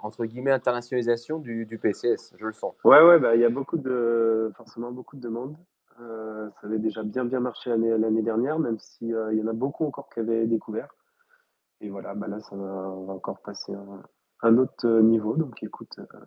entre 0.00 0.24
guillemets, 0.24 0.52
internationalisation 0.52 1.38
du, 1.38 1.66
du, 1.66 1.76
PCS. 1.76 2.34
Je 2.38 2.46
le 2.46 2.52
sens. 2.54 2.74
Ouais, 2.82 3.02
ouais, 3.02 3.18
bah, 3.18 3.34
il 3.34 3.42
y 3.42 3.44
a 3.44 3.50
beaucoup 3.50 3.76
de, 3.76 4.50
forcément 4.56 4.90
beaucoup 4.90 5.16
de 5.16 5.20
demandes. 5.20 5.54
Euh, 6.00 6.50
ça 6.60 6.66
avait 6.66 6.78
déjà 6.78 7.02
bien 7.02 7.24
bien 7.24 7.40
marché 7.40 7.70
l'année 7.70 8.22
dernière, 8.22 8.58
même 8.58 8.78
s'il 8.78 9.16
il 9.32 9.38
y 9.38 9.42
en 9.42 9.46
a 9.46 9.52
beaucoup 9.52 9.84
encore 9.84 10.08
qui 10.10 10.20
avaient 10.20 10.46
découvert. 10.46 10.88
Et 11.80 11.90
voilà, 11.90 12.14
bah 12.14 12.26
là, 12.26 12.40
ça 12.40 12.56
va, 12.56 12.64
on 12.64 13.04
va 13.04 13.12
encore 13.14 13.40
passer 13.40 13.74
un, 13.74 14.02
un 14.42 14.58
autre 14.58 14.88
niveau. 15.00 15.36
Donc 15.36 15.62
écoute, 15.62 15.98
euh, 15.98 16.18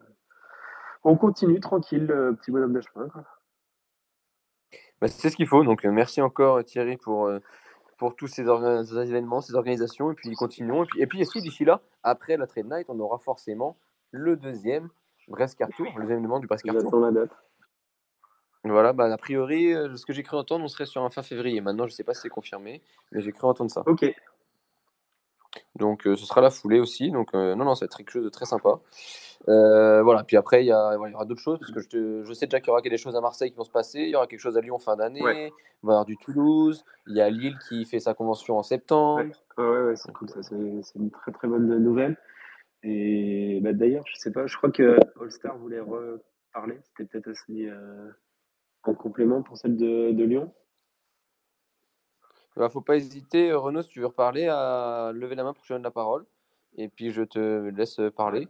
on 1.03 1.15
continue 1.17 1.59
tranquille, 1.59 2.07
petit 2.39 2.51
bonhomme 2.51 2.73
de 2.73 2.81
chemin. 2.81 3.07
Bah, 5.01 5.07
c'est 5.07 5.29
ce 5.29 5.35
qu'il 5.35 5.47
faut. 5.47 5.63
Donc 5.63 5.83
merci 5.83 6.21
encore 6.21 6.63
Thierry 6.63 6.97
pour, 6.97 7.29
pour 7.97 8.15
tous 8.15 8.27
ces, 8.27 8.43
événements, 8.43 9.41
ces 9.41 9.55
organisations. 9.55 10.11
Et 10.11 10.15
puis 10.15 10.33
continuons. 10.33 10.83
Et 10.83 10.87
puis, 10.87 11.01
et 11.01 11.07
puis 11.07 11.21
aussi 11.21 11.41
d'ici 11.41 11.65
là, 11.65 11.81
après 12.03 12.37
la 12.37 12.47
Trade 12.47 12.67
Night, 12.69 12.85
on 12.89 12.99
aura 12.99 13.17
forcément 13.17 13.77
le 14.11 14.37
deuxième 14.37 14.89
Brest 15.27 15.57
Tour, 15.75 15.85
le 15.95 16.01
deuxième 16.01 16.19
événement 16.19 16.39
du 16.39 16.47
Brest 16.47 16.65
Tour. 16.65 16.99
la 16.99 17.11
date. 17.11 17.31
Voilà, 18.63 18.93
bah, 18.93 19.05
a 19.11 19.17
priori, 19.17 19.73
euh, 19.73 19.95
ce 19.95 20.05
que 20.05 20.13
j'ai 20.13 20.23
cru 20.23 20.37
entendre, 20.37 20.63
on 20.63 20.67
serait 20.67 20.85
sur 20.85 21.03
un 21.03 21.09
fin 21.09 21.21
février. 21.21 21.61
Maintenant, 21.61 21.85
je 21.85 21.91
ne 21.91 21.95
sais 21.95 22.03
pas 22.03 22.13
si 22.13 22.21
c'est 22.21 22.29
confirmé, 22.29 22.81
mais 23.11 23.21
j'ai 23.21 23.31
cru 23.31 23.47
entendre 23.47 23.71
ça. 23.71 23.83
Ok. 23.85 24.05
Donc, 25.75 26.05
euh, 26.05 26.15
ce 26.15 26.25
sera 26.25 26.41
la 26.41 26.49
foulée 26.49 26.79
aussi. 26.79 27.11
Donc, 27.11 27.29
euh, 27.33 27.55
non, 27.55 27.65
non, 27.65 27.75
ça 27.75 27.85
va 27.85 27.85
être 27.85 27.97
quelque 27.97 28.11
chose 28.11 28.23
de 28.23 28.29
très 28.29 28.45
sympa. 28.45 28.79
voilà, 29.47 30.23
puis 30.23 30.37
après, 30.37 30.63
il 30.63 30.67
y, 30.67 30.73
aura 30.73 31.25
d'autres 31.25 31.41
choses, 31.41 31.59
parce 31.59 31.71
que 31.71 31.79
je, 31.79 32.23
je 32.23 32.33
sais 32.33 32.47
déjà 32.47 32.59
qu'il 32.59 32.67
y 32.67 32.71
aura 32.71 32.81
des 32.81 32.97
choses 32.97 33.15
à 33.15 33.21
Marseille 33.21 33.51
qui 33.51 33.57
vont 33.57 33.63
se 33.63 33.71
passer. 33.71 33.99
Il 33.99 34.09
y 34.09 34.15
aura 34.15 34.27
quelque 34.27 34.39
chose 34.39 34.57
à 34.57 34.61
Lyon 34.61 34.77
fin 34.79 34.95
d'année. 34.95 35.19
Il 35.19 35.23
va 35.23 35.33
y 35.33 35.51
avoir 35.83 36.05
du 36.05 36.17
Toulouse. 36.17 36.83
Il 37.07 37.15
y 37.15 37.21
a 37.21 37.29
Lille 37.29 37.57
qui 37.69 37.85
fait 37.85 37.99
sa 37.99 38.13
convention 38.13 38.57
en 38.57 38.63
septembre. 38.63 39.31
Ouais, 39.57 39.63
ouais, 39.63 39.83
ouais 39.85 39.95
c'est 39.95 40.11
cool. 40.13 40.29
Ça, 40.29 40.41
c'est 40.43 40.55
une 40.95 41.11
très, 41.11 41.31
très 41.31 41.47
bonne 41.47 41.67
nouvelle. 41.77 42.17
Et 42.83 43.59
bah, 43.61 43.73
d'ailleurs, 43.73 44.03
je 44.07 44.17
sais 44.17 44.31
pas, 44.31 44.45
je 44.47 44.55
crois 44.57 44.71
que 44.71 44.97
All 45.19 45.31
Star 45.31 45.57
voulait 45.57 45.79
reparler. 45.79 46.79
C'était 46.83 47.05
peut-être 47.05 47.29
aussi 47.29 47.67
en 48.83 48.93
complément 48.93 49.41
pour 49.41 49.57
celle 49.57 49.75
de, 49.77 50.23
Lyon? 50.23 50.53
Il 52.55 52.59
ne 52.59 52.63
bah, 52.63 52.69
faut 52.69 52.81
pas 52.81 52.95
hésiter, 52.95 53.53
Renaud, 53.53 53.83
si 53.83 53.89
tu 53.89 53.99
veux 53.99 54.07
reparler, 54.07 54.47
à 54.47 55.11
lever 55.13 55.35
la 55.35 55.43
main 55.43 55.53
pour 55.53 55.61
que 55.61 55.67
je 55.67 55.73
donne 55.73 55.83
la 55.83 55.91
parole. 55.91 56.25
Et 56.75 56.89
puis 56.89 57.11
je 57.11 57.23
te 57.23 57.69
laisse 57.69 57.99
parler. 58.15 58.47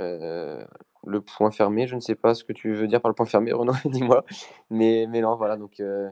Euh, 0.00 0.64
le 1.06 1.20
point 1.20 1.50
fermé, 1.50 1.86
je 1.86 1.94
ne 1.94 2.00
sais 2.00 2.14
pas 2.14 2.34
ce 2.34 2.44
que 2.44 2.52
tu 2.52 2.74
veux 2.74 2.86
dire 2.86 3.00
par 3.00 3.08
le 3.08 3.14
point 3.14 3.26
fermé, 3.26 3.52
Renaud, 3.52 3.72
dis-moi. 3.84 4.24
Mais, 4.70 5.06
mais 5.08 5.20
non, 5.20 5.36
voilà. 5.36 5.56
Donc, 5.56 5.80
euh, 5.80 6.10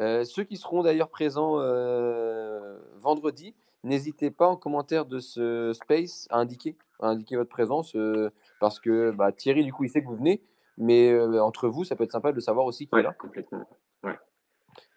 euh, 0.00 0.24
ceux 0.24 0.44
qui 0.44 0.56
seront 0.56 0.82
d'ailleurs 0.82 1.08
présents 1.08 1.56
vendredi, 2.96 3.54
n'hésitez 3.84 4.30
pas 4.30 4.48
en 4.48 4.56
commentaire 4.56 5.06
de 5.06 5.18
ce 5.18 5.72
space 5.72 6.26
à 6.30 6.38
indiquer, 6.38 6.76
à 7.00 7.08
indiquer 7.08 7.36
votre 7.36 7.50
présence, 7.50 7.96
parce 8.60 8.80
que 8.80 9.10
bah, 9.12 9.32
Thierry, 9.32 9.64
du 9.64 9.72
coup, 9.72 9.84
il 9.84 9.90
sait 9.90 10.02
que 10.02 10.08
vous 10.08 10.16
venez. 10.16 10.42
Mais 10.78 11.10
euh, 11.10 11.42
entre 11.42 11.68
vous, 11.68 11.84
ça 11.84 11.96
peut 11.96 12.04
être 12.04 12.12
sympa 12.12 12.32
de 12.32 12.40
savoir 12.40 12.66
aussi 12.66 12.86
qui 12.86 12.96
est 12.96 13.02
là. 13.02 13.12
Complètement. 13.14 13.66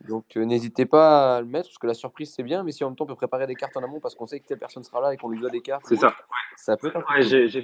Donc 0.07 0.35
euh, 0.35 0.43
n'hésitez 0.43 0.85
pas 0.85 1.37
à 1.37 1.41
le 1.41 1.47
mettre, 1.47 1.69
parce 1.69 1.77
que 1.77 1.87
la 1.87 1.93
surprise 1.93 2.33
c'est 2.33 2.43
bien, 2.43 2.63
mais 2.63 2.71
si 2.71 2.83
en 2.83 2.89
même 2.89 2.97
temps 2.97 3.05
on 3.05 3.07
peut 3.07 3.15
préparer 3.15 3.47
des 3.47 3.55
cartes 3.55 3.75
en 3.77 3.83
amont 3.83 3.99
parce 4.01 4.15
qu'on 4.15 4.27
sait 4.27 4.39
que 4.39 4.45
telle 4.45 4.59
personne 4.59 4.83
sera 4.83 4.99
là 5.01 5.13
et 5.13 5.17
qu'on 5.17 5.29
lui 5.29 5.39
doit 5.39 5.49
des 5.49 5.61
cartes, 5.61 5.85
c'est 5.85 5.95
ça. 5.95 6.13
Ça 6.57 6.75
peut 6.75 6.87
être 6.87 7.01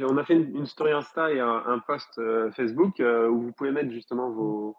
on 0.10 0.18
a 0.18 0.24
fait 0.24 0.36
une, 0.36 0.66
story 0.66 0.92
Insta 0.94 1.32
et 1.32 1.40
un, 1.40 1.80
post 1.80 2.18
euh, 2.18 2.52
Facebook 2.52 3.00
où 3.00 3.42
vous 3.42 3.52
pouvez 3.52 3.72
mettre 3.72 3.92
justement 3.92 4.30
vos, 4.30 4.78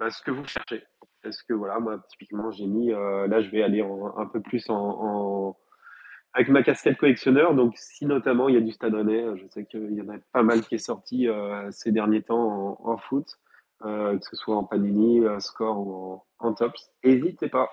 bah, 0.00 0.10
ce 0.10 0.22
que 0.22 0.32
vous 0.32 0.44
cherchez. 0.44 0.84
Est-ce 1.24 1.44
que 1.44 1.52
voilà, 1.52 1.78
moi 1.78 2.00
typiquement 2.08 2.50
j'ai 2.50 2.66
mis, 2.66 2.90
là 2.90 3.40
je 3.40 3.50
vais 3.50 3.62
aller 3.62 3.82
un 4.16 4.26
peu 4.26 4.40
plus 4.40 4.68
en 4.68 5.56
avec 6.38 6.48
ma 6.50 6.62
casquette 6.62 6.96
collectionneur. 6.96 7.52
Donc, 7.52 7.76
si 7.76 8.06
notamment 8.06 8.48
il 8.48 8.54
y 8.54 8.58
a 8.58 8.60
du 8.60 8.70
Stade 8.70 8.94
Rennais, 8.94 9.24
je 9.36 9.46
sais 9.48 9.64
qu'il 9.64 9.92
y 9.92 10.00
en 10.00 10.08
a 10.08 10.18
pas 10.32 10.44
mal 10.44 10.60
qui 10.60 10.76
est 10.76 10.78
sorti 10.78 11.26
euh, 11.28 11.68
ces 11.72 11.90
derniers 11.90 12.22
temps 12.22 12.78
en, 12.80 12.96
foot, 12.96 13.26
euh, 13.84 14.16
que 14.16 14.24
ce 14.24 14.36
soit 14.36 14.54
en 14.56 14.62
Panini, 14.62 15.18
euh, 15.24 15.40
Score 15.40 15.78
ou 15.80 16.22
en, 16.38 16.54
Tops, 16.54 16.92
n'hésitez 17.02 17.48
pas. 17.48 17.68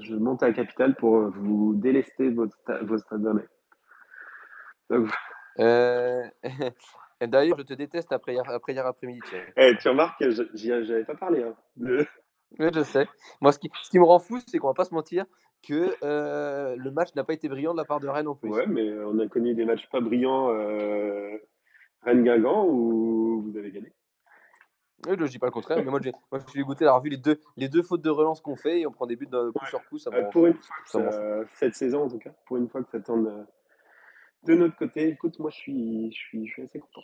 Je 0.00 0.16
monte 0.16 0.42
à 0.42 0.48
la 0.48 0.54
capitale 0.54 0.96
pour 0.96 1.30
vous 1.30 1.76
délester 1.76 2.30
vos, 2.30 2.48
vos 2.82 2.98
Stade 2.98 3.24
Rennais. 3.24 3.48
D'ailleurs, 7.20 7.58
je 7.58 7.62
te 7.62 7.74
déteste 7.74 8.12
après 8.12 8.32
hier, 8.32 8.42
après 8.48 8.72
hier 8.72 8.86
après-midi. 8.86 9.20
Eh, 9.56 9.76
tu 9.80 9.88
remarques 9.88 10.18
que 10.18 10.30
j'avais 10.30 11.04
pas 11.04 11.14
parlé. 11.14 11.44
Hein, 11.44 11.54
Oui, 12.58 12.68
je 12.74 12.82
sais. 12.82 13.06
Moi, 13.40 13.52
ce 13.52 13.58
qui, 13.58 13.70
ce 13.82 13.90
qui 13.90 13.98
me 13.98 14.04
rend 14.04 14.18
fou, 14.18 14.38
c'est 14.46 14.58
qu'on 14.58 14.68
va 14.68 14.74
pas 14.74 14.84
se 14.84 14.94
mentir 14.94 15.26
que 15.66 15.94
euh, 16.02 16.76
le 16.76 16.90
match 16.90 17.14
n'a 17.14 17.24
pas 17.24 17.32
été 17.32 17.48
brillant 17.48 17.72
de 17.72 17.78
la 17.78 17.84
part 17.84 18.00
de 18.00 18.08
Rennes 18.08 18.28
en 18.28 18.34
plus. 18.34 18.50
Ouais, 18.50 18.66
mais 18.66 18.92
on 19.04 19.18
a 19.18 19.26
connu 19.28 19.54
des 19.54 19.64
matchs 19.64 19.88
pas 19.90 20.00
brillants 20.00 20.50
euh, 20.50 21.36
Rennes-Guingamp 22.02 22.66
où 22.66 23.42
vous 23.42 23.56
avez 23.56 23.70
gagné? 23.70 23.92
Oui, 25.06 25.14
je 25.16 25.22
ne 25.22 25.28
dis 25.28 25.38
pas 25.38 25.46
le 25.46 25.52
contraire, 25.52 25.78
mais 25.78 25.90
moi, 25.90 26.00
moi 26.32 26.40
je 26.40 26.50
suis 26.50 26.58
dégoûté 26.58 26.84
d'avoir 26.84 27.02
vu 27.02 27.10
les 27.10 27.16
deux, 27.16 27.40
les 27.56 27.68
deux 27.68 27.82
fautes 27.82 28.02
de 28.02 28.10
relance 28.10 28.40
qu'on 28.40 28.56
fait 28.56 28.80
et 28.80 28.86
on 28.86 28.90
prend 28.90 29.06
des 29.06 29.14
buts 29.14 29.28
de 29.30 29.50
coup 29.50 29.66
sur 29.66 29.84
coup. 29.88 29.98
Ça 29.98 30.10
euh, 30.12 30.24
pour 30.30 30.46
une 30.46 30.54
fois, 30.84 31.02
cette 31.54 31.74
saison 31.74 32.04
en 32.04 32.08
tout 32.08 32.18
cas, 32.18 32.32
pour 32.46 32.56
une 32.56 32.68
fois 32.68 32.82
que 32.82 32.90
ça 32.90 33.00
tourne 33.00 33.46
de 34.44 34.54
notre 34.54 34.76
côté, 34.76 35.08
écoute, 35.08 35.38
moi 35.38 35.50
je 35.50 35.56
suis, 35.56 36.12
je 36.12 36.16
suis, 36.16 36.46
je 36.46 36.52
suis 36.52 36.62
assez 36.62 36.80
content. 36.80 37.02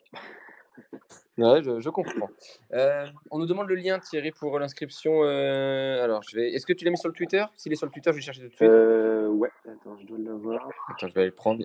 Ouais, 1.36 1.62
je, 1.62 1.88
comprends. 1.88 2.28
Euh, 2.72 3.06
on 3.30 3.38
nous 3.38 3.46
demande 3.46 3.68
le 3.68 3.74
lien, 3.74 3.98
Thierry, 3.98 4.30
pour 4.30 4.56
l'inscription. 4.58 5.24
Euh, 5.24 6.02
alors, 6.02 6.22
je 6.22 6.36
vais. 6.36 6.52
Est-ce 6.52 6.64
que 6.64 6.72
tu 6.72 6.84
l'as 6.84 6.92
mis 6.92 6.96
sur 6.96 7.08
le 7.08 7.14
Twitter? 7.14 7.44
S'il 7.56 7.72
est 7.72 7.76
sur 7.76 7.86
le 7.86 7.92
Twitter, 7.92 8.10
je 8.12 8.16
vais 8.16 8.22
chercher 8.22 8.42
tout 8.42 8.48
de 8.48 8.54
suite. 8.54 8.68
Euh, 8.68 9.26
ouais, 9.28 9.50
attends, 9.68 9.96
je 9.98 10.06
dois 10.06 10.18
l'avoir. 10.18 10.68
Attends, 10.90 11.08
je 11.08 11.14
vais 11.14 11.22
aller 11.22 11.30
le 11.30 11.34
prendre. 11.34 11.64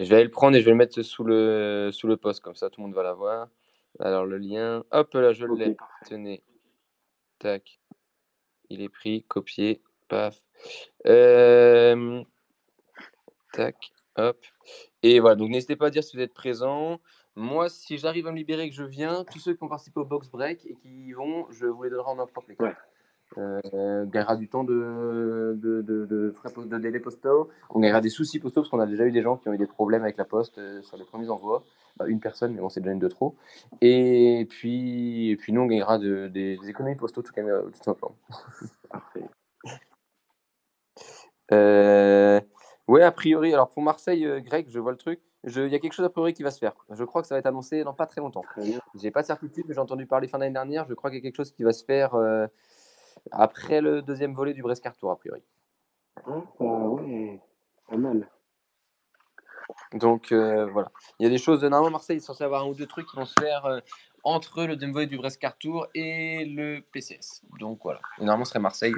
Je 0.00 0.04
vais 0.04 0.16
aller 0.16 0.24
le 0.24 0.30
prendre 0.30 0.56
et 0.56 0.60
je 0.60 0.64
vais 0.64 0.72
le 0.72 0.76
mettre 0.76 1.00
sous 1.02 1.22
le, 1.22 1.90
sous 1.92 2.08
le 2.08 2.16
post, 2.16 2.40
comme 2.40 2.56
ça 2.56 2.70
tout 2.70 2.80
le 2.80 2.86
monde 2.86 2.94
va 2.94 3.04
l'avoir. 3.04 3.48
Alors, 4.00 4.26
le 4.26 4.38
lien. 4.38 4.84
Hop, 4.90 5.14
là, 5.14 5.32
je 5.32 5.46
l'ai. 5.46 5.76
Tenez. 6.06 6.42
Tac. 7.38 7.78
Il 8.68 8.82
est 8.82 8.88
pris, 8.88 9.22
copié. 9.28 9.80
Paf. 10.08 10.36
Tac. 13.52 13.76
Hop. 14.16 14.44
Et 15.04 15.20
voilà, 15.20 15.36
donc 15.36 15.50
n'hésitez 15.50 15.76
pas 15.76 15.86
à 15.86 15.90
dire 15.90 16.02
si 16.02 16.16
vous 16.16 16.22
êtes 16.22 16.34
présent. 16.34 17.00
Moi, 17.38 17.68
si 17.68 17.98
j'arrive 17.98 18.26
à 18.26 18.32
me 18.32 18.36
libérer 18.36 18.64
et 18.64 18.68
que 18.68 18.74
je 18.74 18.82
viens, 18.82 19.22
tous 19.22 19.38
ceux 19.38 19.54
qui 19.54 19.62
ont 19.62 19.68
participé 19.68 20.00
au 20.00 20.04
box 20.04 20.28
break 20.28 20.66
et 20.66 20.74
qui 20.74 20.88
y 21.06 21.12
vont, 21.12 21.46
je 21.50 21.66
vous 21.66 21.84
les 21.84 21.90
donnerai 21.90 22.10
en 22.10 22.16
main 22.16 22.26
propre. 22.26 22.50
Ouais. 22.58 22.74
Euh, 23.36 24.06
gagnera 24.06 24.34
du 24.34 24.48
temps 24.48 24.64
de, 24.64 25.54
de, 25.56 25.82
de, 25.82 26.04
de, 26.06 26.34
de 26.64 26.78
délai 26.78 26.98
postaux. 26.98 27.48
On 27.70 27.78
gagnera 27.78 28.00
des 28.00 28.08
soucis 28.08 28.40
postaux 28.40 28.62
parce 28.62 28.70
qu'on 28.70 28.80
a 28.80 28.86
déjà 28.86 29.04
eu 29.04 29.12
des 29.12 29.22
gens 29.22 29.36
qui 29.36 29.48
ont 29.48 29.52
eu 29.52 29.58
des 29.58 29.68
problèmes 29.68 30.02
avec 30.02 30.16
la 30.16 30.24
poste 30.24 30.58
euh, 30.58 30.82
sur 30.82 30.96
les 30.96 31.04
premiers 31.04 31.30
envois. 31.30 31.62
Bah, 31.96 32.06
une 32.08 32.18
personne, 32.18 32.54
mais 32.54 32.60
bon, 32.60 32.70
c'est 32.70 32.80
déjà 32.80 32.92
une 32.92 32.98
de 32.98 33.06
trop. 33.06 33.36
Et 33.80 34.44
puis, 34.50 35.30
et 35.30 35.36
puis 35.36 35.52
nous, 35.52 35.60
on 35.60 35.66
gagnera 35.66 35.98
de, 35.98 36.26
des, 36.26 36.58
économies 36.66 36.96
postaux 36.96 37.22
tout, 37.22 37.32
tout 37.32 37.84
simplement. 37.84 38.16
Parfait. 38.90 39.24
Euh, 41.52 42.40
ouais, 42.88 43.02
a 43.02 43.12
priori, 43.12 43.54
alors 43.54 43.68
pour 43.68 43.84
Marseille, 43.84 44.26
euh, 44.26 44.40
Greg, 44.40 44.66
je 44.68 44.80
vois 44.80 44.90
le 44.90 44.98
truc 44.98 45.20
il 45.44 45.68
y 45.68 45.74
a 45.74 45.78
quelque 45.78 45.92
chose 45.92 46.04
a 46.04 46.10
priori 46.10 46.34
qui 46.34 46.42
va 46.42 46.50
se 46.50 46.58
faire. 46.58 46.74
Je 46.90 47.04
crois 47.04 47.22
que 47.22 47.28
ça 47.28 47.34
va 47.34 47.38
être 47.38 47.46
annoncé 47.46 47.84
dans 47.84 47.94
pas 47.94 48.06
très 48.06 48.20
longtemps. 48.20 48.42
J'ai 48.94 49.10
pas 49.10 49.22
de 49.22 49.26
certitude, 49.26 49.64
mais 49.68 49.74
j'ai 49.74 49.80
entendu 49.80 50.06
parler 50.06 50.28
fin 50.28 50.38
d'année 50.38 50.52
dernière. 50.52 50.86
Je 50.88 50.94
crois 50.94 51.10
qu'il 51.10 51.18
y 51.18 51.20
a 51.20 51.22
quelque 51.22 51.36
chose 51.36 51.52
qui 51.52 51.62
va 51.62 51.72
se 51.72 51.84
faire 51.84 52.14
euh, 52.14 52.46
après 53.30 53.80
le 53.80 54.02
deuxième 54.02 54.34
volet 54.34 54.52
du 54.52 54.62
Brescar 54.62 54.96
Tour, 54.96 55.10
a 55.12 55.16
priori. 55.16 55.42
Ah, 56.26 56.42
ouais, 56.58 57.40
pas 57.88 57.96
mal. 57.96 58.28
Donc 59.92 60.32
euh, 60.32 60.66
voilà. 60.66 60.90
Il 61.20 61.24
y 61.24 61.26
a 61.26 61.30
des 61.30 61.38
choses. 61.38 61.62
Normalement, 61.62 61.90
Marseille 61.90 62.16
est 62.16 62.20
censé 62.20 62.42
avoir 62.42 62.64
un 62.64 62.68
ou 62.68 62.74
deux 62.74 62.86
trucs 62.86 63.06
qui 63.06 63.16
vont 63.16 63.26
se 63.26 63.34
faire 63.38 63.64
euh, 63.66 63.78
entre 64.24 64.64
le 64.64 64.74
deuxième 64.74 64.92
volet 64.92 65.06
du 65.06 65.18
Brescar 65.18 65.56
Tour 65.56 65.86
et 65.94 66.44
le 66.46 66.80
PCS. 66.92 67.42
Donc 67.60 67.80
voilà. 67.84 68.00
Et 68.18 68.22
normalement, 68.22 68.44
ce 68.44 68.50
serait 68.50 68.60
Marseille 68.60 68.94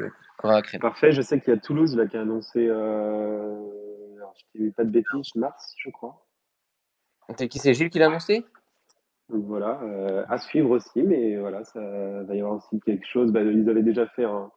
Parfait. 0.80 1.12
Je 1.12 1.20
sais 1.20 1.38
qu'il 1.38 1.52
y 1.52 1.56
a 1.56 1.60
Toulouse 1.60 1.94
là, 1.96 2.06
qui 2.06 2.16
a 2.16 2.22
annoncé. 2.22 2.66
Alors, 2.70 4.34
je 4.54 4.62
ne 4.62 4.70
pas 4.70 4.84
de 4.84 4.90
bêtises, 4.90 5.34
mars, 5.34 5.74
je 5.76 5.90
crois. 5.90 6.24
Qui 7.36 7.58
c'est 7.58 7.74
Gilles 7.74 7.90
qui 7.90 7.98
l'a 7.98 8.06
annoncé? 8.06 8.44
Donc 9.30 9.44
voilà, 9.44 9.80
euh, 9.82 10.24
à 10.28 10.38
suivre 10.38 10.70
aussi, 10.70 11.02
mais 11.02 11.36
voilà, 11.36 11.62
ça 11.64 11.80
va 11.80 12.34
y 12.34 12.40
avoir 12.40 12.56
aussi 12.56 12.80
quelque 12.80 13.06
chose. 13.06 13.30
Bah, 13.30 13.42
ils 13.42 13.68
avaient 13.68 13.82
déjà 13.82 14.06
fait 14.08 14.24
un, 14.24 14.50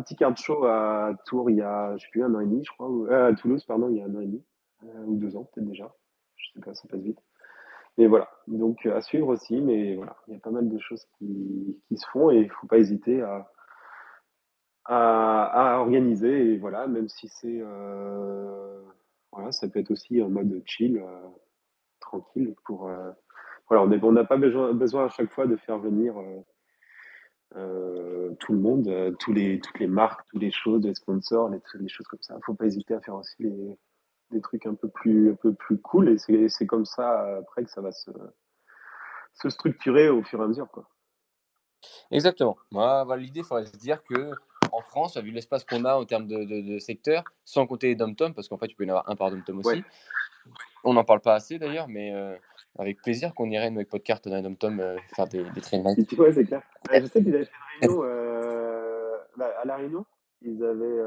petit 0.00 0.16
card 0.16 0.36
show 0.36 0.64
à 0.64 1.12
Tours 1.26 1.50
il 1.50 1.56
y 1.56 1.62
a, 1.62 1.96
je 1.96 2.02
sais 2.02 2.10
plus, 2.10 2.24
un 2.24 2.34
an 2.34 2.40
et 2.40 2.46
demi, 2.46 2.64
je 2.64 2.72
crois, 2.72 2.88
euh, 2.88 3.28
à 3.28 3.34
Toulouse, 3.34 3.64
pardon, 3.64 3.88
il 3.90 3.98
y 3.98 4.00
a 4.00 4.04
un 4.04 4.14
an 4.14 4.20
et 4.20 4.26
demi, 4.26 4.42
euh, 4.84 5.04
ou 5.04 5.16
deux 5.16 5.36
ans 5.36 5.48
peut-être 5.52 5.68
déjà. 5.68 5.94
Je 6.36 6.50
sais 6.52 6.60
pas, 6.60 6.74
ça 6.74 6.88
passe 6.88 7.00
vite. 7.00 7.20
Mais 7.98 8.06
voilà, 8.06 8.28
donc 8.48 8.84
à 8.86 9.00
suivre 9.00 9.28
aussi, 9.28 9.60
mais 9.60 9.94
voilà, 9.94 10.16
il 10.26 10.34
y 10.34 10.36
a 10.36 10.40
pas 10.40 10.50
mal 10.50 10.68
de 10.68 10.78
choses 10.78 11.04
qui, 11.18 11.78
qui 11.86 11.96
se 11.96 12.06
font 12.10 12.30
et 12.30 12.38
il 12.38 12.50
faut 12.50 12.66
pas 12.66 12.78
hésiter 12.78 13.22
à, 13.22 13.48
à, 14.86 15.78
organiser 15.78 16.54
et 16.54 16.58
voilà, 16.58 16.86
même 16.86 17.08
si 17.08 17.28
c'est 17.28 17.62
voilà, 19.30 19.52
ça 19.52 19.68
peut 19.68 19.78
être 19.78 19.90
aussi 19.90 20.20
en 20.22 20.30
mode 20.30 20.62
chill, 20.64 21.02
tranquille 22.18 22.54
pour 22.64 22.90
voilà, 23.68 23.84
on 24.02 24.12
n'a 24.12 24.24
pas 24.24 24.36
besoin, 24.36 25.06
à 25.06 25.08
chaque 25.08 25.32
fois 25.32 25.46
de 25.46 25.56
faire 25.56 25.78
venir 25.78 26.14
euh, 27.56 28.34
tout 28.40 28.52
le 28.52 28.58
monde, 28.58 28.88
euh, 28.88 29.12
toutes 29.18 29.36
les 29.36 29.86
marques, 29.86 30.20
toutes 30.30 30.42
les 30.42 30.50
choses, 30.50 30.84
les 30.84 30.94
sponsors, 30.94 31.48
les, 31.48 31.88
choses 31.88 32.06
comme 32.06 32.22
ça. 32.22 32.36
Faut 32.44 32.54
pas 32.54 32.66
hésiter 32.66 32.94
à 32.94 33.00
faire 33.00 33.14
aussi 33.14 33.34
les, 33.38 33.78
des 34.30 34.40
trucs 34.40 34.66
un 34.66 34.74
peu 34.74 34.88
plus, 34.88 35.32
un 35.32 35.36
peu 35.36 35.54
plus 35.54 35.78
cool 35.78 36.08
et 36.10 36.18
c'est 36.48 36.66
comme 36.66 36.84
ça 36.84 37.36
après 37.38 37.64
que 37.64 37.70
ça 37.70 37.80
va 37.80 37.92
se, 37.92 38.10
se 39.34 39.48
structurer 39.48 40.08
au 40.08 40.22
fur 40.22 40.40
et 40.40 40.44
à 40.44 40.48
mesure. 40.48 40.68
Quoi. 40.70 40.88
Exactement. 42.10 42.56
Moi, 42.70 43.06
l'idée, 43.16 43.40
il 43.40 43.46
faudrait 43.46 43.66
se 43.66 43.76
dire 43.76 44.02
que 44.04 44.32
en 44.72 44.82
France, 44.82 45.16
vu 45.18 45.30
l'espace 45.30 45.64
qu'on 45.64 45.84
a 45.84 45.94
en 45.94 46.04
termes 46.04 46.26
de, 46.26 46.44
de, 46.44 46.78
secteur, 46.78 47.24
sans 47.44 47.66
compter 47.66 47.88
les 47.88 47.94
dom 47.94 48.14
parce 48.16 48.48
qu'en 48.48 48.58
fait, 48.58 48.68
tu 48.68 48.76
peux 48.76 48.84
y 48.84 48.86
en 48.86 48.90
avoir 48.90 49.10
un 49.10 49.16
par 49.16 49.30
dom-tom 49.30 49.58
aussi. 49.58 49.84
On 50.84 50.94
n'en 50.94 51.04
parle 51.04 51.20
pas 51.20 51.34
assez 51.34 51.58
d'ailleurs, 51.58 51.86
mais 51.88 52.12
euh, 52.12 52.34
avec 52.78 53.00
plaisir 53.02 53.34
qu'on 53.34 53.50
irait, 53.50 53.70
nous, 53.70 53.78
avec 53.78 53.90
Podcart, 53.90 54.20
dans 54.24 54.32
un 54.32 54.42
dom-tom, 54.42 54.80
euh, 54.80 54.96
faire 55.14 55.28
des, 55.28 55.44
des 55.50 55.60
train 55.60 55.78
nights. 55.78 56.12
Ouais, 56.18 56.32
c'est 56.32 56.44
clair. 56.44 56.62
Euh, 56.90 57.00
je 57.00 57.06
sais 57.06 57.22
qu'ils 57.22 57.34
avaient 57.34 57.44
fait 57.44 57.52
une 57.82 57.88
réunion 57.88 58.02
euh, 58.04 59.16
bah, 59.36 59.52
à 59.60 59.64
La 59.64 59.76
Réunion. 59.76 60.04
Ils 60.40 60.64
avaient, 60.64 60.98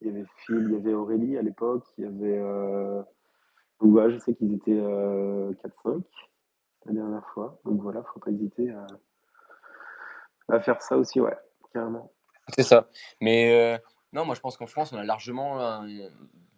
il 0.00 0.06
y 0.06 0.10
avait 0.10 0.24
Phil, 0.38 0.66
il 0.68 0.72
y 0.72 0.76
avait 0.76 0.94
Aurélie 0.94 1.36
à 1.36 1.42
l'époque, 1.42 1.84
il 1.98 2.04
y 2.04 2.06
avait. 2.06 2.40
Je 3.82 4.18
sais 4.18 4.34
qu'ils 4.34 4.54
étaient 4.54 4.72
4-5 4.72 6.02
la 6.86 6.92
dernière 6.92 7.26
fois. 7.34 7.60
Donc 7.64 7.82
voilà, 7.82 8.02
faut 8.04 8.20
pas 8.20 8.30
hésiter 8.30 8.70
à, 8.70 8.86
à 10.48 10.60
faire 10.60 10.80
ça 10.80 10.96
aussi, 10.96 11.20
ouais, 11.20 11.36
carrément. 11.74 12.10
C'est 12.54 12.62
ça. 12.62 12.88
Mais 13.20 13.80
non, 14.12 14.24
moi 14.24 14.34
je 14.34 14.40
pense 14.40 14.56
qu'en 14.56 14.66
France, 14.66 14.92
on 14.92 14.96
a 14.96 15.04
largement 15.04 15.84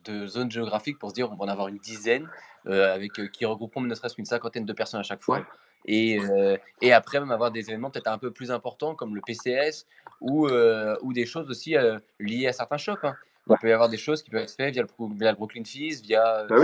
de 0.04 0.26
zones 0.26 0.50
géographiques 0.50 0.98
pour 0.98 1.10
se 1.10 1.14
dire 1.14 1.30
on 1.30 1.36
va 1.36 1.44
en 1.44 1.48
avoir 1.48 1.68
une 1.68 1.78
dizaine 1.78 2.28
euh, 2.66 2.94
avec 2.94 3.18
euh, 3.18 3.26
qui 3.26 3.44
regrouperont 3.44 3.80
ne 3.80 3.94
serait-ce 3.94 4.14
qu'une 4.14 4.24
cinquantaine 4.24 4.64
de 4.64 4.72
personnes 4.72 5.00
à 5.00 5.04
chaque 5.04 5.20
fois. 5.20 5.44
Et, 5.84 6.20
euh, 6.20 6.56
et, 6.80 6.92
après, 6.92 7.18
même 7.18 7.32
avoir 7.32 7.50
des 7.50 7.68
événements 7.68 7.90
peut-être 7.90 8.06
un 8.06 8.18
peu 8.18 8.30
plus 8.30 8.52
importants 8.52 8.94
comme 8.94 9.16
le 9.16 9.20
PCS 9.20 9.86
ou, 10.20 10.48
ou 10.48 11.12
des 11.12 11.26
choses 11.26 11.50
aussi 11.50 11.74
liées 12.20 12.46
à 12.46 12.52
certains 12.52 12.76
shops. 12.76 13.02
Hein. 13.02 13.16
Il 13.50 13.56
peut 13.60 13.68
y 13.68 13.72
avoir 13.72 13.88
des 13.88 13.96
choses 13.96 14.22
qui 14.22 14.30
peuvent 14.30 14.42
être 14.42 14.54
faites 14.54 14.74
via 14.74 14.82
le, 14.82 15.16
via 15.16 15.32
le 15.32 15.36
Brooklyn 15.36 15.64
Fizz, 15.64 16.02
via 16.02 16.46
bah 16.48 16.56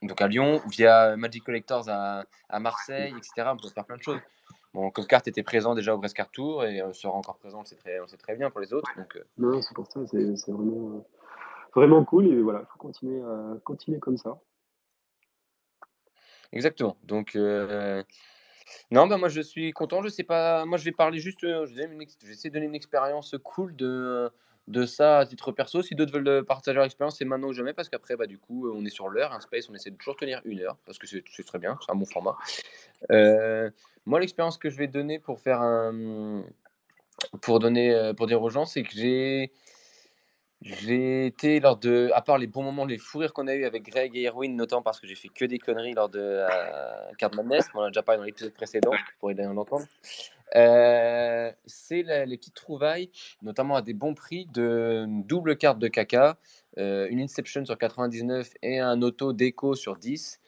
donc 0.00 0.22
à 0.22 0.26
Lyon, 0.26 0.62
via 0.70 1.14
Magic 1.18 1.44
Collectors 1.44 1.86
à, 1.90 2.24
à, 2.48 2.60
Marseille, 2.60 3.12
etc. 3.14 3.50
On 3.52 3.58
peut 3.58 3.68
faire 3.68 3.84
plein 3.84 3.98
de 3.98 4.02
choses. 4.02 4.20
Bon, 4.74 4.90
carte 4.90 5.28
était 5.28 5.44
présent 5.44 5.74
déjà 5.74 5.94
au 5.94 5.98
Brescar 5.98 6.28
Tour 6.30 6.64
et 6.64 6.82
sera 6.92 7.14
encore 7.14 7.38
présent, 7.38 7.60
on 7.60 7.64
sait 7.64 7.76
très, 7.76 8.00
on 8.00 8.08
sait 8.08 8.16
très 8.16 8.34
bien 8.34 8.50
pour 8.50 8.60
les 8.60 8.72
autres. 8.72 8.90
Donc, 8.96 9.18
Non, 9.38 9.62
c'est 9.62 9.74
pour 9.74 9.86
ça, 9.86 10.00
c'est 10.06 10.50
vraiment 10.50 11.06
vraiment 11.74 12.04
cool 12.04 12.26
et 12.26 12.40
voilà, 12.40 12.60
il 12.60 12.66
faut 12.72 12.78
continuer, 12.78 13.22
à 13.22 13.56
continuer 13.64 13.98
comme 13.98 14.16
ça. 14.16 14.38
Exactement. 16.52 16.96
Donc, 17.02 17.34
euh, 17.34 18.02
non, 18.90 19.06
bah 19.06 19.18
moi 19.18 19.28
je 19.28 19.40
suis 19.40 19.72
content. 19.72 20.02
Je 20.02 20.08
sais 20.08 20.22
pas, 20.22 20.64
moi 20.64 20.78
je 20.78 20.84
vais 20.84 20.92
parler 20.92 21.18
juste, 21.18 21.44
euh, 21.44 21.66
je 21.66 21.74
vais 21.74 21.88
essayer 22.30 22.50
de 22.50 22.54
donner 22.54 22.66
une 22.66 22.74
expérience 22.74 23.34
cool 23.42 23.74
de, 23.74 24.30
de 24.68 24.86
ça 24.86 25.18
à 25.18 25.26
titre 25.26 25.52
perso. 25.52 25.82
Si 25.82 25.94
d'autres 25.94 26.12
veulent 26.12 26.44
partager 26.44 26.74
leur 26.74 26.84
expérience, 26.84 27.16
c'est 27.18 27.24
maintenant 27.24 27.48
ou 27.48 27.52
jamais 27.52 27.72
parce 27.72 27.88
qu'après, 27.88 28.16
bah, 28.16 28.26
du 28.26 28.38
coup, 28.38 28.70
on 28.70 28.84
est 28.84 28.90
sur 28.90 29.08
l'heure. 29.08 29.32
Un 29.32 29.40
space, 29.40 29.68
on 29.68 29.74
essaie 29.74 29.90
de 29.90 29.96
toujours 29.96 30.16
tenir 30.16 30.40
une 30.44 30.60
heure 30.60 30.76
parce 30.86 30.98
que 30.98 31.06
c'est 31.06 31.22
très 31.44 31.58
bien, 31.58 31.78
c'est 31.84 31.92
un 31.92 31.96
bon 31.96 32.06
format. 32.06 32.36
Euh, 33.10 33.70
moi, 34.06 34.20
l'expérience 34.20 34.58
que 34.58 34.70
je 34.70 34.76
vais 34.76 34.88
donner 34.88 35.18
pour 35.18 35.40
faire 35.40 35.60
un. 35.60 36.44
Pour 37.42 37.60
donner, 37.60 38.12
pour 38.16 38.26
dire 38.26 38.42
aux 38.42 38.50
gens, 38.50 38.64
c'est 38.64 38.82
que 38.82 38.90
j'ai 38.92 39.52
j'ai 40.64 41.26
été 41.26 41.60
lors 41.60 41.76
de, 41.76 42.10
à 42.14 42.22
part 42.22 42.38
les 42.38 42.46
bons 42.46 42.62
moments, 42.62 42.86
les 42.86 42.96
fous 42.96 43.18
rires 43.18 43.34
qu'on 43.34 43.46
a 43.48 43.54
eu 43.54 43.66
avec 43.66 43.82
Greg 43.82 44.16
et 44.16 44.26
Erwin, 44.26 44.56
notamment 44.56 44.80
parce 44.80 44.98
que 44.98 45.06
j'ai 45.06 45.14
fait 45.14 45.28
que 45.28 45.44
des 45.44 45.58
conneries 45.58 45.92
lors 45.92 46.08
de 46.08 46.20
euh, 46.20 46.46
Card 47.18 47.34
Madness, 47.34 47.68
on 47.74 47.80
en 47.80 47.82
a 47.82 47.86
déjà 47.88 48.02
parlé 48.02 48.18
dans 48.18 48.24
l'épisode 48.24 48.54
précédent, 48.54 48.92
vous 48.92 49.12
pourrez 49.20 49.34
d'ailleurs 49.34 49.52
l'entendre. 49.52 49.84
Euh, 50.56 51.50
c'est 51.66 52.02
les 52.02 52.36
petites 52.36 52.54
trouvailles, 52.54 53.10
notamment 53.42 53.76
à 53.76 53.82
des 53.82 53.94
bons 53.94 54.14
prix, 54.14 54.46
de 54.46 55.04
double 55.08 55.56
carte 55.56 55.78
de 55.78 55.88
caca, 55.88 56.38
euh, 56.78 57.08
une 57.10 57.20
Inception 57.20 57.64
sur 57.64 57.78
99 57.78 58.52
et 58.62 58.78
un 58.78 59.02
auto 59.02 59.32
déco 59.32 59.74
sur 59.74 59.96
10. 59.96 60.40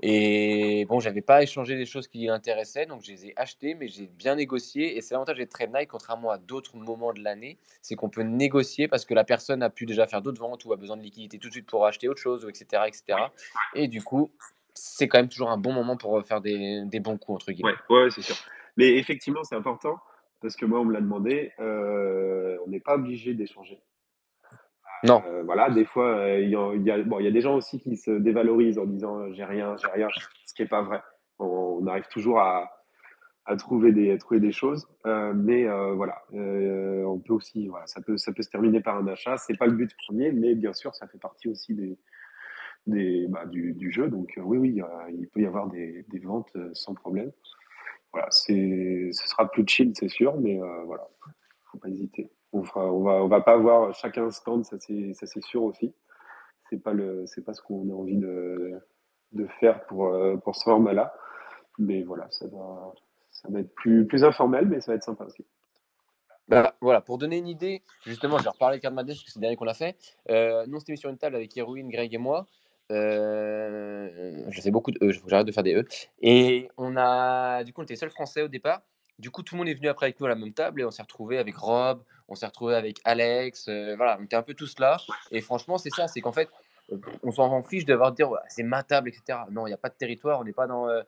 Et 0.00 0.86
bon, 0.88 1.00
j'avais 1.00 1.22
pas 1.22 1.42
échangé 1.42 1.76
des 1.76 1.84
choses 1.84 2.06
qui 2.06 2.26
l'intéressaient, 2.26 2.86
donc 2.86 3.02
je 3.02 3.10
les 3.10 3.26
ai 3.26 3.32
achetées, 3.36 3.74
mais 3.74 3.88
j'ai 3.88 4.06
bien 4.06 4.36
négocié. 4.36 4.96
Et 4.96 5.00
c'est 5.00 5.14
l'avantage 5.14 5.38
des 5.38 5.48
trade 5.48 5.72
night, 5.74 5.88
contrairement 5.88 6.30
à 6.30 6.38
d'autres 6.38 6.76
moments 6.76 7.12
de 7.12 7.20
l'année, 7.20 7.58
c'est 7.82 7.96
qu'on 7.96 8.08
peut 8.08 8.22
négocier 8.22 8.86
parce 8.86 9.04
que 9.04 9.14
la 9.14 9.24
personne 9.24 9.60
a 9.60 9.70
pu 9.70 9.86
déjà 9.86 10.06
faire 10.06 10.22
d'autres 10.22 10.40
ventes 10.40 10.64
ou 10.64 10.72
a 10.72 10.76
besoin 10.76 10.96
de 10.96 11.02
liquidité 11.02 11.38
tout 11.38 11.48
de 11.48 11.52
suite 11.52 11.66
pour 11.66 11.84
acheter 11.84 12.08
autre 12.08 12.20
chose, 12.20 12.46
etc. 12.48 12.82
etc. 12.86 13.18
Et 13.74 13.88
du 13.88 14.00
coup, 14.00 14.30
c'est 14.72 15.08
quand 15.08 15.18
même 15.18 15.28
toujours 15.28 15.50
un 15.50 15.58
bon 15.58 15.72
moment 15.72 15.96
pour 15.96 16.24
faire 16.24 16.40
des, 16.40 17.00
bons 17.00 17.18
coups, 17.18 17.36
entre 17.42 17.50
guillemets. 17.50 17.74
Ouais 17.90 18.08
c'est 18.10 18.22
sûr. 18.22 18.36
Mais 18.78 18.96
effectivement, 18.96 19.42
c'est 19.42 19.56
important 19.56 19.98
parce 20.40 20.54
que 20.54 20.64
moi, 20.64 20.78
on 20.80 20.84
me 20.84 20.92
l'a 20.92 21.00
demandé, 21.00 21.52
euh, 21.58 22.56
on 22.64 22.70
n'est 22.70 22.80
pas 22.80 22.94
obligé 22.94 23.34
d'échanger. 23.34 23.82
Non. 25.02 25.20
Euh, 25.26 25.42
voilà, 25.42 25.68
des 25.68 25.84
fois, 25.84 26.16
euh, 26.18 26.40
il 26.40 26.50
y, 26.50 26.90
a, 26.90 27.02
bon, 27.02 27.18
y 27.18 27.26
a 27.26 27.30
des 27.32 27.40
gens 27.40 27.56
aussi 27.56 27.80
qui 27.80 27.96
se 27.96 28.12
dévalorisent 28.12 28.78
en 28.78 28.86
disant 28.86 29.32
j'ai 29.32 29.44
rien, 29.44 29.76
j'ai 29.76 29.88
rien, 29.88 30.08
ce 30.46 30.54
qui 30.54 30.62
n'est 30.62 30.68
pas 30.68 30.82
vrai. 30.82 31.02
On, 31.40 31.86
arrive 31.88 32.06
toujours 32.08 32.38
à, 32.38 32.70
à, 33.46 33.56
trouver, 33.56 33.90
des, 33.92 34.12
à 34.12 34.18
trouver 34.18 34.38
des 34.38 34.52
choses, 34.52 34.86
mais 35.04 35.66
voilà, 35.94 36.22
on 36.32 37.18
peut 37.18 37.32
aussi, 37.32 37.68
voilà, 37.68 37.86
ça 37.86 38.00
peut, 38.00 38.16
ça 38.16 38.32
peut 38.32 38.42
se 38.42 38.50
terminer 38.50 38.80
par 38.80 38.96
un 38.96 39.06
achat. 39.08 39.36
C'est 39.38 39.56
pas 39.56 39.66
le 39.66 39.72
but 39.72 39.90
premier, 40.06 40.30
mais 40.30 40.54
bien 40.54 40.72
sûr, 40.72 40.94
ça 40.94 41.06
fait 41.08 41.18
partie 41.18 41.48
aussi 41.48 41.74
des, 41.74 41.98
des 42.86 43.26
bah, 43.28 43.46
du, 43.46 43.72
du, 43.74 43.90
jeu. 43.92 44.08
Donc 44.08 44.34
oui, 44.36 44.58
oui, 44.58 44.80
il 45.16 45.28
peut 45.28 45.40
y 45.40 45.46
avoir 45.46 45.68
des, 45.68 46.04
des 46.08 46.18
ventes 46.18 46.56
sans 46.74 46.94
problème. 46.94 47.30
Voilà, 48.18 48.30
ce 48.30 49.26
sera 49.28 49.50
plus 49.50 49.64
chill, 49.66 49.92
c'est 49.94 50.08
sûr, 50.08 50.36
mais 50.40 50.58
voilà, 50.86 51.06
faut 51.70 51.78
pas 51.78 51.88
hésiter 51.88 52.30
on 52.52 52.62
on 52.74 53.28
va, 53.28 53.40
pas 53.40 53.52
avoir 53.52 53.94
chacun 53.94 54.30
stand, 54.30 54.64
ça 54.64 54.76
c'est, 54.78 55.42
sûr 55.42 55.62
aussi. 55.62 55.94
C'est 56.70 56.82
pas 56.82 56.92
le, 56.92 57.26
c'est 57.26 57.44
pas 57.44 57.54
ce 57.54 57.62
qu'on 57.62 57.88
a 57.90 57.94
envie 57.94 58.16
de, 58.16 58.80
faire 59.60 59.84
pour, 59.86 60.06
euh, 60.06 60.36
pour 60.36 60.56
ce 60.56 60.64
format-là. 60.64 61.14
Mais 61.78 62.02
voilà, 62.02 62.26
ça 62.30 62.46
va, 62.46 62.92
ça 63.30 63.48
va 63.50 63.60
être 63.60 63.74
plus, 63.74 64.06
plus 64.06 64.24
informel, 64.24 64.66
mais 64.66 64.80
ça 64.80 64.92
va 64.92 64.96
être 64.96 65.04
sympa 65.04 65.24
aussi. 65.24 65.46
Bah, 66.48 66.74
voilà, 66.80 67.02
pour 67.02 67.18
donner 67.18 67.36
une 67.36 67.46
idée, 67.46 67.82
justement, 68.04 68.38
je 68.38 68.44
vais 68.44 68.50
reparler 68.50 68.78
de 68.78 68.82
parce 68.82 69.06
que 69.22 69.30
c'est 69.30 69.38
le 69.38 69.42
dernier 69.42 69.56
qu'on 69.56 69.66
a 69.66 69.74
fait. 69.74 69.96
Euh, 70.30 70.64
nous, 70.66 70.76
on 70.76 70.80
s'était 70.80 70.92
mis 70.92 70.98
sur 70.98 71.10
une 71.10 71.18
table 71.18 71.36
avec 71.36 71.54
Héroïne, 71.56 71.90
Greg 71.90 72.12
et 72.14 72.18
moi. 72.18 72.46
Euh, 72.90 74.44
je 74.48 74.60
fais 74.60 74.70
beaucoup 74.70 74.90
de 74.90 74.98
E, 75.02 75.12
j'arrête 75.26 75.46
de 75.46 75.52
faire 75.52 75.62
des 75.62 75.74
E. 75.74 75.86
Et 76.20 76.68
on 76.76 76.96
a, 76.96 77.64
du 77.64 77.72
coup, 77.72 77.80
on 77.80 77.84
était 77.84 77.96
seul 77.96 78.10
français 78.10 78.42
au 78.42 78.48
départ. 78.48 78.82
Du 79.18 79.30
coup, 79.30 79.42
tout 79.42 79.56
le 79.56 79.58
monde 79.58 79.68
est 79.68 79.74
venu 79.74 79.88
après 79.88 80.06
avec 80.06 80.20
nous 80.20 80.26
à 80.26 80.28
la 80.28 80.36
même 80.36 80.52
table 80.52 80.80
et 80.80 80.84
on 80.84 80.92
s'est 80.92 81.02
retrouvé 81.02 81.38
avec 81.38 81.56
Rob, 81.56 82.02
on 82.28 82.36
s'est 82.36 82.46
retrouvé 82.46 82.76
avec 82.76 83.00
Alex. 83.04 83.66
Euh, 83.68 83.96
voilà, 83.96 84.16
on 84.20 84.24
était 84.24 84.36
un 84.36 84.42
peu 84.42 84.54
tous 84.54 84.78
là. 84.78 84.98
Et 85.32 85.40
franchement, 85.40 85.76
c'est 85.76 85.90
ça, 85.90 86.06
c'est 86.06 86.20
qu'en 86.20 86.30
fait, 86.32 86.48
euh, 86.92 86.98
on 87.24 87.32
s'en 87.32 87.60
fiche 87.62 87.84
d'avoir 87.84 88.12
dire 88.12 88.30
c'est 88.48 88.62
ma 88.62 88.84
table, 88.84 89.08
etc. 89.08 89.40
Non, 89.50 89.66
il 89.66 89.70
n'y 89.70 89.74
a 89.74 89.78
pas 89.78 89.88
de 89.88 89.94
territoire, 89.94 90.38
on 90.38 90.44
n'est 90.44 90.52
pas 90.52 90.68
dans 90.68 90.88
euh, 90.88 91.02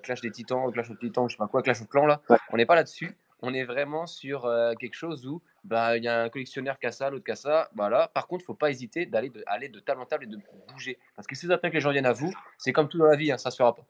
Clash 0.00 0.20
des 0.22 0.32
Titans, 0.32 0.72
Clash 0.72 0.90
of 0.90 0.98
Titans, 0.98 1.28
je 1.28 1.34
sais 1.34 1.38
pas 1.38 1.46
quoi, 1.46 1.62
Clash 1.62 1.80
of 1.80 1.88
Clans 1.88 2.06
là. 2.06 2.20
On 2.50 2.56
n'est 2.56 2.66
pas 2.66 2.74
là-dessus. 2.74 3.16
On 3.42 3.54
est 3.54 3.64
vraiment 3.64 4.06
sur 4.06 4.42
quelque 4.78 4.94
chose 4.94 5.26
où 5.26 5.40
bah, 5.64 5.96
il 5.96 6.04
y 6.04 6.08
a 6.08 6.22
un 6.22 6.28
collectionneur 6.28 6.78
qui 6.78 6.86
a 6.86 6.92
ça, 6.92 7.10
l'autre 7.10 7.24
qui 7.24 7.30
a 7.30 7.36
ça. 7.36 7.70
Voilà. 7.74 8.08
Par 8.08 8.26
contre, 8.26 8.42
il 8.42 8.44
ne 8.44 8.46
faut 8.46 8.54
pas 8.54 8.70
hésiter 8.70 9.06
d'aller 9.06 9.30
de, 9.30 9.42
aller 9.46 9.68
de 9.68 9.80
table 9.80 10.00
en 10.00 10.06
table 10.06 10.24
et 10.24 10.26
de 10.26 10.38
bouger. 10.68 10.98
Parce 11.14 11.26
que 11.26 11.34
si 11.34 11.46
vous 11.46 11.52
attendez 11.52 11.70
que 11.70 11.76
les 11.76 11.80
gens 11.80 11.92
viennent 11.92 12.06
à 12.06 12.12
vous, 12.12 12.32
c'est 12.58 12.72
comme 12.72 12.88
tout 12.88 12.98
dans 12.98 13.06
la 13.06 13.16
vie, 13.16 13.30
hein, 13.30 13.38
ça 13.38 13.48
ne 13.48 13.52
se 13.52 13.56
fera 13.56 13.74
pas. 13.74 13.82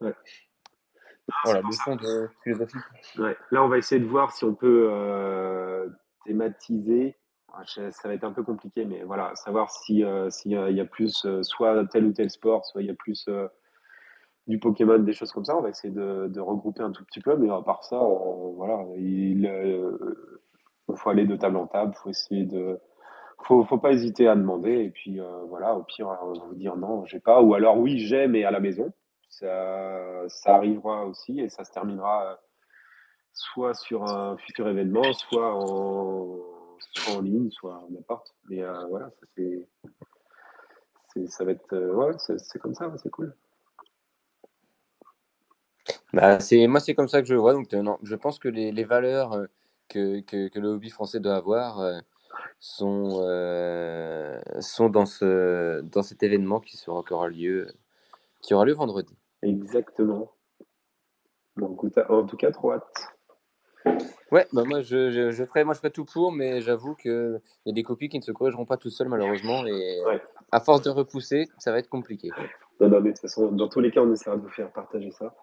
Voilà, 1.44 1.60
le 1.60 1.72
fond 1.72 1.96
de 1.96 2.28
philosophie. 2.42 2.78
Ouais. 3.16 3.36
Là, 3.52 3.64
on 3.64 3.68
va 3.68 3.78
essayer 3.78 4.00
de 4.00 4.06
voir 4.06 4.32
si 4.32 4.44
on 4.44 4.54
peut 4.54 4.88
euh, 4.90 5.88
thématiser. 6.26 7.16
Ah, 7.54 7.62
ça 7.66 8.08
va 8.08 8.14
être 8.14 8.24
un 8.24 8.32
peu 8.32 8.42
compliqué, 8.42 8.84
mais 8.84 9.02
voilà, 9.02 9.34
savoir 9.34 9.70
si 9.70 10.04
euh, 10.04 10.30
s'il 10.30 10.52
y, 10.52 10.80
a 10.80 10.84
plus 10.86 11.26
euh, 11.26 11.42
soit 11.42 11.84
tel 11.86 12.06
ou 12.06 12.12
tel 12.12 12.30
sport, 12.30 12.64
soit 12.64 12.80
il 12.80 12.86
y 12.86 12.90
a 12.90 12.94
plus 12.94 13.28
du 14.46 14.58
Pokémon, 14.58 14.98
des 14.98 15.12
choses 15.12 15.32
comme 15.32 15.44
ça. 15.44 15.56
On 15.56 15.60
va 15.60 15.68
essayer 15.68 15.92
de, 15.92 16.28
de 16.28 16.40
regrouper 16.40 16.82
un 16.82 16.92
tout 16.92 17.04
petit 17.04 17.20
peu, 17.20 17.36
mais 17.36 17.50
à 17.50 17.60
part 17.60 17.84
ça, 17.84 17.98
voilà, 17.98 18.84
il, 18.96 19.46
faut 20.97 21.11
aller 21.11 21.26
de 21.26 21.36
table 21.36 21.57
en 21.57 21.66
table, 21.66 21.95
faut 21.95 22.11
essayer 22.11 22.45
de, 22.45 22.78
faut, 23.43 23.64
faut 23.64 23.78
pas 23.78 23.93
hésiter 23.93 24.28
à 24.28 24.36
demander, 24.36 24.84
et 24.84 24.90
puis 24.90 25.20
voilà, 25.49 25.74
au 25.74 25.82
pire, 25.82 26.09
on 26.22 26.32
va 26.32 26.45
vous 26.47 26.55
dire 26.55 26.76
non, 26.76 27.05
j'ai 27.07 27.20
pas, 27.20 27.43
ou 27.43 27.55
alors 27.55 27.78
oui, 27.78 27.99
j'ai, 27.99 28.26
mais 28.26 28.45
à 28.45 28.51
la 28.51 28.61
maison 28.61 28.93
ça, 29.32 30.28
ça 30.28 30.57
arrivera 30.57 31.07
aussi 31.07 31.40
et 31.40 31.49
ça 31.49 31.64
se 31.64 31.72
terminera 31.72 32.32
euh, 32.32 32.36
soit 33.32 33.74
sur 33.74 34.05
un 34.05 34.36
futur 34.36 34.68
événement, 34.68 35.12
soit 35.14 35.55
en, 35.55 36.38
soit 36.95 37.14
en 37.14 37.20
ligne, 37.22 37.51
soit 37.51 37.82
n'importe. 37.90 38.34
Mais 38.49 38.62
euh, 38.62 38.86
voilà, 38.88 39.11
ça, 39.11 39.26
c'est, 41.14 41.26
ça 41.28 41.45
va 41.45 41.53
être. 41.53 41.72
Euh, 41.72 41.95
ouais, 41.95 42.12
c'est, 42.18 42.59
comme 42.59 42.74
ça, 42.74 42.93
c'est 43.03 43.11
cool. 43.11 43.34
Bah, 46.12 46.38
c'est, 46.38 46.66
moi, 46.66 46.80
c'est 46.80 46.95
comme 46.95 47.09
ça 47.09 47.22
que 47.22 47.28
je 47.28 47.34
vois. 47.34 47.55
Donc, 47.55 47.72
non, 47.72 47.99
je 48.03 48.14
pense 48.14 48.38
que 48.38 48.49
les 48.49 48.84
valeurs 48.84 49.47
que, 49.93 50.20
que, 50.20 50.49
que 50.49 50.59
le 50.59 50.68
hobby 50.68 50.90
français 50.90 51.20
doit 51.20 51.36
avoir 51.36 51.80
euh, 51.80 51.99
sont, 52.59 53.20
euh, 53.22 54.40
sont 54.61 54.88
dans, 54.88 55.07
ce, 55.07 55.80
dans 55.82 56.03
cet 56.03 56.22
événement 56.22 56.61
qui 56.61 56.76
sera 56.76 56.97
encore 56.97 57.28
lieu, 57.28 57.68
qui 58.40 58.55
aura 58.55 58.64
lieu 58.64 58.72
vendredi. 58.72 59.16
Exactement. 59.43 60.32
Bon, 61.57 61.76
en 62.09 62.26
tout 62.26 62.36
cas, 62.36 62.51
trop 62.51 62.72
hâte. 62.72 63.09
Ouais, 64.30 64.47
bah 64.53 64.62
moi 64.64 64.80
je, 64.80 65.11
je, 65.11 65.30
je, 65.30 65.45
ferai, 65.45 65.64
moi 65.64 65.74
je 65.74 65.80
ferai 65.80 65.90
tout 65.90 66.07
pour, 66.07 66.32
mais 66.32 66.62
j'avoue 66.62 66.95
qu'il 66.95 67.40
y 67.66 67.70
a 67.70 67.72
des 67.72 67.82
copies 67.82 68.09
qui 68.09 68.18
ne 68.18 68.22
se 68.22 68.32
corrigeront 68.32 68.64
pas 68.64 68.78
tout 68.78 68.88
seuls 68.88 69.09
malheureusement, 69.09 69.66
et 69.66 70.01
à 70.53 70.61
force 70.61 70.82
de 70.82 70.88
repousser, 70.88 71.49
ça 71.59 71.72
va 71.72 71.80
être 71.80 71.90
compliqué. 71.90 72.30
Non, 72.80 72.88
non, 72.88 73.01
mais 73.01 73.11
de 73.11 73.14
toute 73.14 73.20
façon, 73.20 73.53
dans 73.53 73.68
tous 73.68 73.80
les 73.80 73.90
cas, 73.90 74.01
on 74.01 74.11
essaiera 74.12 74.36
de 74.36 74.43
vous 74.43 74.49
faire 74.49 74.72
partager 74.72 75.11
ça. 75.11 75.34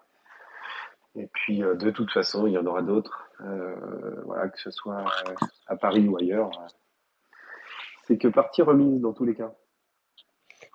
Et 1.16 1.26
puis, 1.26 1.62
euh, 1.62 1.74
de 1.74 1.90
toute 1.90 2.10
façon, 2.12 2.46
il 2.46 2.52
y 2.52 2.58
en 2.58 2.66
aura 2.66 2.82
d'autres, 2.82 3.30
euh, 3.40 4.22
voilà, 4.24 4.48
que 4.48 4.60
ce 4.60 4.70
soit 4.70 5.00
euh, 5.00 5.34
à 5.66 5.76
Paris 5.76 6.06
ou 6.06 6.16
ailleurs. 6.16 6.50
C'est 8.04 8.16
que 8.16 8.28
partie 8.28 8.62
remise 8.62 9.00
dans 9.00 9.12
tous 9.12 9.24
les 9.24 9.34
cas. 9.34 9.52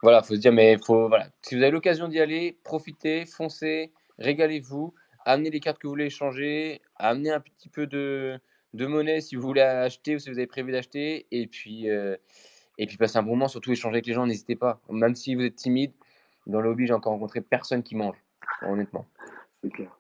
Voilà, 0.02 0.22
faut 0.22 0.36
se 0.36 0.40
dire, 0.40 0.52
mais 0.52 0.78
faut, 0.86 1.08
voilà, 1.08 1.28
si 1.42 1.56
vous 1.56 1.62
avez 1.62 1.72
l'occasion 1.72 2.08
d'y 2.08 2.20
aller, 2.20 2.60
profitez, 2.64 3.26
foncez, 3.26 3.94
régalez-vous, 4.20 4.94
amenez 5.26 5.50
les 5.50 5.60
cartes 5.60 5.80
que 5.80 5.88
vous 5.88 5.94
voulez 5.94 6.06
échanger, 6.06 6.82
amenez 6.98 7.32
un 7.32 7.40
petit 7.40 7.70
peu 7.70 7.88
de, 7.88 8.38
de 8.74 8.86
monnaie 8.86 9.22
si 9.22 9.36
vous 9.36 9.42
voulez 9.42 9.62
acheter 9.62 10.16
ou 10.16 10.20
si 10.20 10.30
vous 10.30 10.38
avez 10.38 10.48
prévu 10.48 10.72
d'acheter, 10.74 11.28
et 11.32 11.48
puis, 11.48 11.88
et 11.88 12.88
puis 12.88 12.98
passez 12.98 13.18
un 13.18 13.24
bon 13.24 13.32
moment, 13.32 13.48
surtout 13.48 13.72
échanger 13.72 13.96
avec 13.96 14.06
les 14.06 14.14
gens, 14.14 14.28
n'hésitez 14.28 14.56
pas. 14.56 14.82
Même 14.90 15.16
si 15.16 15.34
vous 15.34 15.44
êtes 15.44 15.56
timide, 15.56 15.94
dans 16.46 16.62
le 16.62 16.70
hobby, 16.70 16.86
j'ai 16.86 16.94
encore 16.94 17.14
rencontré 17.14 17.42
personne 17.42 17.82
qui 17.82 17.96
mange, 17.96 18.18
honnêtement. 18.62 19.06
C'est 19.64 19.72
clair. 19.72 19.98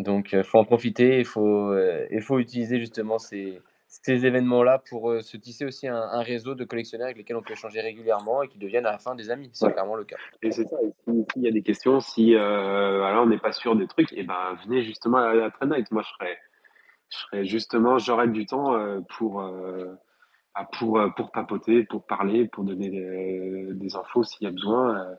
Donc, 0.00 0.32
il 0.32 0.38
euh, 0.38 0.42
faut 0.42 0.58
en 0.58 0.64
profiter, 0.64 1.18
il 1.18 1.24
faut, 1.24 1.70
euh, 1.72 2.06
il 2.10 2.22
faut 2.22 2.38
utiliser 2.38 2.78
justement 2.78 3.18
ces, 3.18 3.60
ces 3.86 4.24
événements-là 4.26 4.82
pour 4.88 5.10
euh, 5.10 5.20
se 5.20 5.36
tisser 5.36 5.64
aussi 5.64 5.88
un, 5.88 6.22
réseau 6.22 6.54
de 6.54 6.64
collectionneurs 6.64 7.06
avec 7.06 7.18
lesquels 7.18 7.36
on 7.36 7.42
peut 7.42 7.52
échanger 7.52 7.80
régulièrement 7.80 8.42
et 8.42 8.48
qui 8.48 8.58
deviennent 8.58 8.86
à 8.86 8.92
la 8.92 8.98
fin 8.98 9.14
des 9.14 9.30
amis. 9.30 9.50
C'est 9.52 9.72
clairement 9.72 9.96
le 9.96 10.04
cas. 10.04 10.16
Et 10.42 10.50
c'est 10.50 10.66
ça. 10.66 10.76
S'il 11.06 11.42
y 11.42 11.48
a 11.48 11.52
des 11.52 11.62
questions, 11.62 12.00
si 12.00 12.34
on 12.36 13.26
n'est 13.26 13.38
pas 13.38 13.52
sûr 13.52 13.76
des 13.76 13.86
trucs, 13.86 14.12
et 14.12 14.20
eh 14.20 14.24
ben 14.24 14.56
venez 14.64 14.82
justement 14.82 15.18
à 15.18 15.34
la 15.34 15.50
Trend 15.50 15.66
Night. 15.66 15.90
Moi, 15.90 16.02
je 16.02 16.08
serais, 16.08 16.38
je 17.10 17.18
serais 17.18 17.44
justement, 17.44 17.98
j'aurais 17.98 18.28
du 18.28 18.46
temps 18.46 19.02
pour, 19.16 19.44
pour, 20.72 21.00
pour 21.16 21.32
papoter, 21.32 21.84
pour 21.84 22.06
parler, 22.06 22.48
pour 22.48 22.64
donner 22.64 22.88
des, 22.88 23.74
des 23.74 23.96
infos 23.96 24.22
s'il 24.22 24.44
y 24.44 24.48
a 24.48 24.52
besoin. 24.52 25.16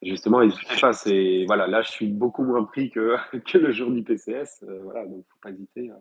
Justement, 0.00 0.42
il 0.42 0.52
pas, 0.80 0.92
c'est 0.92 1.44
voilà, 1.46 1.66
là 1.66 1.82
je 1.82 1.90
suis 1.90 2.06
beaucoup 2.06 2.44
moins 2.44 2.64
pris 2.64 2.90
que, 2.90 3.16
que 3.38 3.58
le 3.58 3.72
jour 3.72 3.90
du 3.90 4.04
PCS, 4.04 4.62
euh, 4.62 4.80
voilà, 4.82 5.04
donc 5.04 5.24
faut 5.28 5.38
pas 5.42 5.50
hésiter. 5.50 5.90
Hein. 5.90 6.00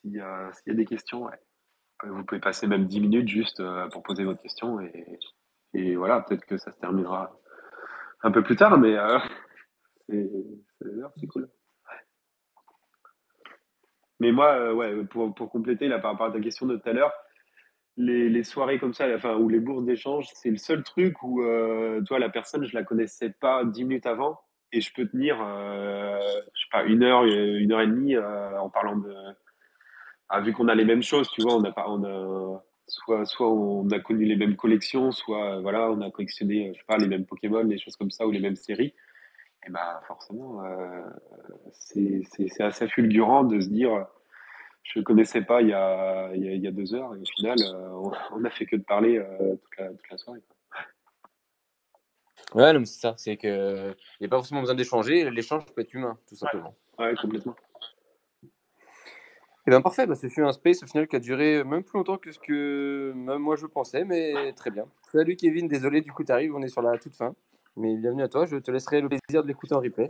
S'il 0.00 0.12
y, 0.12 0.20
a, 0.20 0.52
des 0.66 0.84
questions. 0.84 1.28
Euh, 1.28 2.10
vous 2.10 2.24
pouvez 2.24 2.40
passer 2.40 2.66
même 2.66 2.86
10 2.86 3.00
minutes 3.00 3.28
juste 3.28 3.60
euh, 3.60 3.88
pour 3.88 4.02
poser 4.02 4.22
votre 4.24 4.40
question 4.40 4.80
et, 4.80 5.18
et 5.74 5.96
voilà, 5.96 6.20
peut-être 6.20 6.44
que 6.44 6.58
ça 6.58 6.70
se 6.70 6.78
terminera 6.78 7.36
un 8.22 8.30
peu 8.30 8.42
plus 8.42 8.56
tard, 8.56 8.78
mais 8.78 8.96
c'est 10.08 11.26
cool. 11.26 11.48
Mais 14.20 14.32
moi, 14.32 14.74
ouais, 14.74 15.04
pour, 15.04 15.34
pour 15.34 15.50
compléter 15.50 15.88
là, 15.88 15.98
par 15.98 16.12
rapport 16.12 16.26
à 16.26 16.32
ta 16.32 16.40
question 16.40 16.66
de 16.66 16.76
tout 16.76 16.88
à 16.88 16.92
l'heure, 16.92 17.12
les, 17.98 18.44
soirées 18.44 18.78
comme 18.78 18.94
ça, 18.94 19.12
enfin, 19.14 19.36
ou 19.36 19.48
les 19.48 19.58
bourses 19.58 19.84
d'échange, 19.84 20.28
c'est 20.34 20.50
le 20.50 20.56
seul 20.56 20.82
truc 20.82 21.22
où, 21.22 21.42
euh, 21.42 22.00
toi, 22.02 22.18
la 22.18 22.28
personne, 22.28 22.64
je 22.64 22.74
la 22.74 22.84
connaissais 22.84 23.30
pas 23.30 23.64
dix 23.64 23.84
minutes 23.84 24.06
avant 24.06 24.40
et 24.72 24.80
je 24.80 24.92
peux 24.92 25.08
tenir, 25.08 25.38
euh, 25.42 26.18
je 26.54 26.60
sais 26.60 26.68
pas, 26.70 26.84
une 26.84 27.02
heure, 27.02 27.24
une 27.24 27.72
heure 27.72 27.80
et 27.80 27.86
demie 27.86 28.14
euh, 28.14 28.58
en 28.58 28.70
parlant 28.70 28.96
de. 28.96 29.12
Ah, 30.28 30.40
vu 30.40 30.52
qu'on 30.52 30.68
a 30.68 30.74
les 30.74 30.84
mêmes 30.84 31.02
choses, 31.02 31.28
tu 31.30 31.42
vois, 31.42 31.54
on 31.54 31.64
a 31.64 31.72
on 31.88 32.60
soit, 32.86 33.24
soit 33.24 33.50
on 33.50 33.88
a 33.90 33.98
connu 33.98 34.24
les 34.26 34.36
mêmes 34.36 34.56
collections, 34.56 35.10
soit 35.10 35.60
voilà, 35.60 35.90
on 35.90 36.00
a 36.02 36.10
collectionné, 36.10 36.72
je 36.74 36.78
sais 36.78 36.84
pas, 36.86 36.98
les 36.98 37.08
mêmes 37.08 37.24
Pokémon, 37.26 37.64
des 37.64 37.78
choses 37.78 37.96
comme 37.96 38.10
ça, 38.10 38.26
ou 38.26 38.30
les 38.30 38.40
mêmes 38.40 38.56
séries. 38.56 38.94
Et 39.66 39.70
bah 39.70 40.00
forcément, 40.06 40.62
c'est 41.72 42.22
assez 42.60 42.88
fulgurant 42.88 43.44
de 43.44 43.60
se 43.60 43.68
dire 43.68 44.06
je 44.88 44.98
ne 44.98 45.04
connaissais 45.04 45.42
pas 45.42 45.60
il 45.60 45.68
y, 45.68 45.72
a, 45.74 46.30
il, 46.34 46.62
y 46.62 46.66
a, 46.66 46.70
deux 46.70 46.94
heures 46.94 47.14
et 47.14 47.18
au 47.18 47.24
final, 47.36 47.58
euh, 47.62 48.10
on 48.32 48.40
n'a 48.40 48.50
fait 48.50 48.64
que 48.64 48.76
de 48.76 48.82
parler 48.82 49.18
euh, 49.18 49.56
toute, 49.56 49.78
la, 49.78 49.88
toute, 49.88 50.10
la, 50.10 50.16
soirée. 50.16 50.40
Ouais, 52.54 52.72
c'est 52.86 53.00
ça. 53.00 53.14
C'est 53.18 53.36
qu'il 53.36 53.94
n'y 54.20 54.26
a 54.26 54.30
pas 54.30 54.36
forcément 54.36 54.60
besoin 54.60 54.74
d'échanger. 54.74 55.30
L'échange 55.30 55.66
peut 55.66 55.82
être 55.82 55.92
humain, 55.92 56.16
tout 56.26 56.36
simplement. 56.36 56.74
Ouais, 56.98 57.14
complètement. 57.20 57.54
Et 58.42 59.70
eh 59.70 59.70
bien 59.70 59.82
parfait, 59.82 60.06
bah, 60.06 60.14
ce 60.14 60.28
fut 60.28 60.42
un 60.42 60.52
space 60.52 60.82
au 60.82 60.86
final 60.86 61.06
qui 61.06 61.16
a 61.16 61.18
duré 61.18 61.62
même 61.62 61.84
plus 61.84 61.98
longtemps 61.98 62.16
que 62.16 62.32
ce 62.32 62.38
que 62.38 63.12
même 63.14 63.42
moi 63.42 63.54
je 63.56 63.66
pensais, 63.66 64.02
mais 64.02 64.54
très 64.54 64.70
bien. 64.70 64.86
Salut 65.12 65.36
Kevin, 65.36 65.68
désolé 65.68 66.00
du 66.00 66.10
coup 66.10 66.24
tu 66.24 66.32
arrives, 66.32 66.54
on 66.56 66.62
est 66.62 66.68
sur 66.68 66.80
la 66.80 66.96
toute 66.96 67.14
fin. 67.14 67.34
Mais 67.76 67.94
bienvenue 67.96 68.22
à 68.22 68.28
toi, 68.28 68.46
je 68.46 68.56
te 68.56 68.70
laisserai 68.70 69.02
le 69.02 69.08
plaisir 69.10 69.42
de 69.42 69.48
l'écouter 69.48 69.74
en 69.74 69.80
replay. 69.80 70.08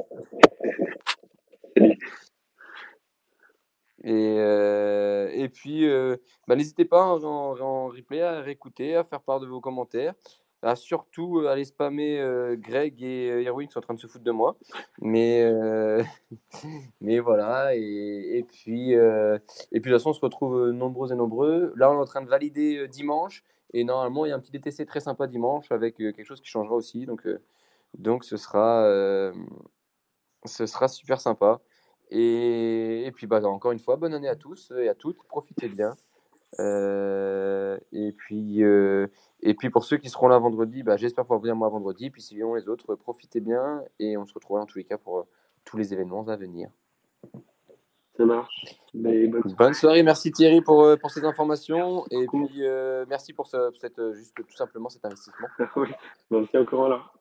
Et, 4.05 4.37
euh, 4.39 5.29
et 5.33 5.49
puis, 5.49 5.87
euh, 5.89 6.17
bah, 6.47 6.57
n'hésitez 6.57 6.85
pas 6.85 7.05
en, 7.05 7.89
replay 7.89 8.23
à 8.23 8.41
réécouter, 8.41 8.95
à 8.95 9.05
faire 9.05 9.21
part 9.21 9.41
de 9.41 9.47
vos 9.47 9.61
commentaires, 9.61 10.15
à 10.63 10.77
surtout 10.77 11.41
euh, 11.41 11.49
aller 11.49 11.65
spammer 11.65 12.23
Greg 12.59 13.03
et 13.03 13.45
Erwin 13.45 13.67
qui 13.67 13.73
sont 13.73 13.81
en 13.81 13.83
train 13.83 13.95
de 13.95 14.01
se 14.01 14.07
foutre 14.07 14.25
de 14.25 14.31
moi. 14.31 14.57
Mais, 15.01 15.51
mais 17.01 17.19
voilà, 17.19 17.75
et, 17.75 18.39
et 18.39 18.43
puis, 18.45 18.93
et 18.93 19.01
puis 19.71 19.73
de 19.73 19.79
toute 19.81 19.93
façon, 19.93 20.11
on 20.11 20.15
se 20.15 20.21
retrouve 20.21 20.71
nombreux 20.71 21.13
et 21.13 21.17
nombreux. 21.17 21.73
Là, 21.77 21.91
on 21.91 21.95
est 21.95 22.03
en 22.03 22.05
train 22.05 22.23
de 22.23 22.29
valider 22.29 22.87
dimanche, 22.89 23.45
et 23.73 23.85
normalement, 23.85 24.27
il 24.27 24.31
y 24.31 24.33
a 24.33 24.37
un 24.37 24.41
petit 24.41 24.53
DTC 24.53 24.87
très 24.87 25.01
sympa 25.01 25.27
dimanche 25.27 25.71
avec 25.73 25.97
quelque 25.97 26.25
chose 26.25 26.41
qui 26.41 26.49
changera 26.49 26.75
aussi. 26.77 27.07
Donc, 27.07 27.27
donc 27.95 28.25
ce, 28.25 28.37
sera, 28.37 29.33
ce 30.45 30.67
sera 30.67 30.89
super 30.89 31.21
sympa. 31.21 31.61
Et, 32.11 33.11
puis, 33.15 33.27
bah, 33.27 33.43
encore 33.45 33.73
une 33.73 33.79
fois, 33.79 33.97
bonne 33.97 34.15
année 34.15 34.29
à 34.29 34.37
tous 34.37 34.73
et 34.77 34.89
à 34.89 34.95
toutes. 34.95 35.23
Profitez 35.25 35.69
bien. 35.69 35.95
Euh, 36.61 37.79
et, 37.93 38.13
puis, 38.13 38.63
euh, 38.65 39.09
et 39.43 39.55
puis, 39.55 39.71
pour 39.71 39.85
ceux 39.85 39.99
qui 39.99 40.09
seront 40.09 40.29
là 40.29 40.39
vendredi, 40.39 40.83
bah, 40.83 40.97
j'espère 40.97 41.25
pouvoir 41.25 41.41
venir 41.41 41.57
moi 41.57 41.69
vendredi. 41.69 42.11
Puis, 42.11 42.23
sinon, 42.23 42.55
les 42.55 42.69
autres, 42.69 42.95
profitez 42.95 43.41
bien. 43.41 43.83
Et 43.99 44.17
on 44.17 44.27
se 44.27 44.35
retrouvera 44.35 44.63
en 44.63 44.67
tous 44.67 44.79
les 44.79 44.85
cas 44.85 44.99
pour 44.99 45.19
euh, 45.19 45.23
tous 45.65 45.77
les 45.77 45.93
événements 45.93 46.27
à 46.29 46.37
venir. 46.37 46.71
Ça 48.17 48.25
marche. 48.25 48.65
bonne... 48.95 49.75
soirée. 49.75 50.03
Merci 50.03 50.33
Thierry 50.33 50.61
pour, 50.61 50.85
pour 51.01 51.11
ces 51.11 51.25
informations. 51.25 52.05
Et 52.11 52.27
puis, 52.27 52.63
merci 53.09 53.33
pour, 53.33 53.47
cette, 53.47 54.13
juste 54.15 54.35
tout 54.35 54.57
simplement 54.57 54.89
cet 54.89 55.05
investissement. 55.05 55.47
oui, 55.77 55.89
merci 56.31 56.59
encore 56.59 56.89
là. 56.89 57.13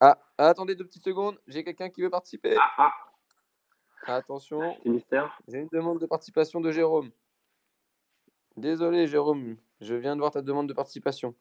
Ah, 0.00 0.18
attendez 0.36 0.74
deux 0.74 0.84
petites 0.84 1.04
secondes. 1.04 1.38
J'ai 1.46 1.64
quelqu'un 1.64 1.88
qui 1.88 2.02
veut 2.02 2.10
participer. 2.10 2.56
Ah, 2.58 2.72
ah. 2.76 2.90
Attention. 4.06 4.76
Ministère. 4.84 5.40
J'ai 5.48 5.58
une 5.58 5.68
demande 5.72 6.00
de 6.00 6.06
participation 6.06 6.60
de 6.60 6.70
Jérôme. 6.70 7.10
Désolé, 8.56 9.06
Jérôme. 9.06 9.56
Je 9.80 9.94
viens 9.94 10.14
de 10.14 10.20
voir 10.20 10.32
ta 10.32 10.42
demande 10.42 10.68
de 10.68 10.74
participation. 10.74 11.34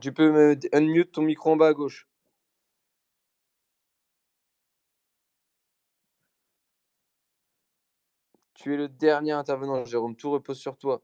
Tu 0.00 0.12
peux 0.12 0.30
me 0.30 0.58
unmute 0.72 1.12
ton 1.12 1.22
micro 1.22 1.52
en 1.52 1.56
bas 1.56 1.68
à 1.68 1.72
gauche. 1.72 2.08
Tu 8.54 8.74
es 8.74 8.76
le 8.76 8.88
dernier 8.88 9.32
intervenant, 9.32 9.84
Jérôme. 9.84 10.16
Tout 10.16 10.30
repose 10.30 10.58
sur 10.58 10.76
toi. 10.76 11.02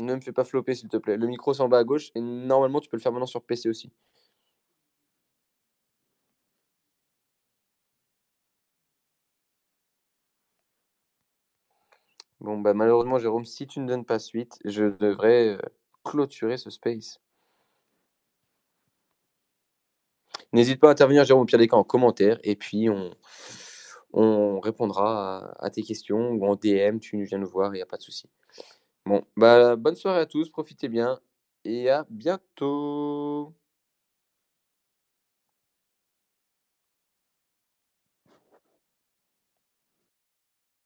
Ne 0.00 0.14
me 0.16 0.20
fais 0.20 0.32
pas 0.32 0.44
flopper, 0.44 0.74
s'il 0.74 0.88
te 0.88 0.96
plaît. 0.96 1.16
Le 1.16 1.26
micro, 1.26 1.52
c'est 1.52 1.62
en 1.62 1.68
bas 1.68 1.78
à 1.78 1.84
gauche. 1.84 2.10
Et 2.14 2.20
normalement, 2.20 2.80
tu 2.80 2.88
peux 2.88 2.96
le 2.96 3.02
faire 3.02 3.12
maintenant 3.12 3.26
sur 3.26 3.42
PC 3.42 3.68
aussi. 3.68 3.92
Bon, 12.40 12.58
bah, 12.58 12.72
malheureusement, 12.74 13.18
Jérôme, 13.18 13.44
si 13.44 13.66
tu 13.66 13.80
ne 13.80 13.86
donnes 13.86 14.04
pas 14.04 14.18
suite, 14.18 14.58
je 14.64 14.84
devrais 14.84 15.56
euh, 15.56 15.58
clôturer 16.04 16.56
ce 16.56 16.70
space. 16.70 17.20
N'hésite 20.52 20.80
pas 20.80 20.88
à 20.88 20.92
intervenir, 20.92 21.24
Jérôme, 21.24 21.42
au 21.42 21.46
pire 21.46 21.58
cas, 21.58 21.76
en 21.76 21.84
commentaire. 21.84 22.38
Et 22.42 22.56
puis, 22.56 22.88
on, 22.88 23.14
on 24.12 24.60
répondra 24.60 25.54
à, 25.58 25.70
tes 25.70 25.82
questions 25.82 26.30
ou 26.30 26.46
en 26.46 26.56
DM. 26.56 26.98
Tu 26.98 27.22
viens 27.24 27.38
nous 27.38 27.48
voir, 27.48 27.74
il 27.74 27.78
n'y 27.78 27.82
a 27.82 27.86
pas 27.86 27.96
de 27.96 28.02
souci. 28.02 28.28
Bon, 29.06 29.22
bah, 29.36 29.76
bonne 29.76 29.96
soirée 29.96 30.20
à 30.20 30.26
tous, 30.26 30.50
profitez 30.50 30.88
bien 30.88 31.18
et 31.64 31.90
à 31.90 32.06
bientôt. 32.10 33.54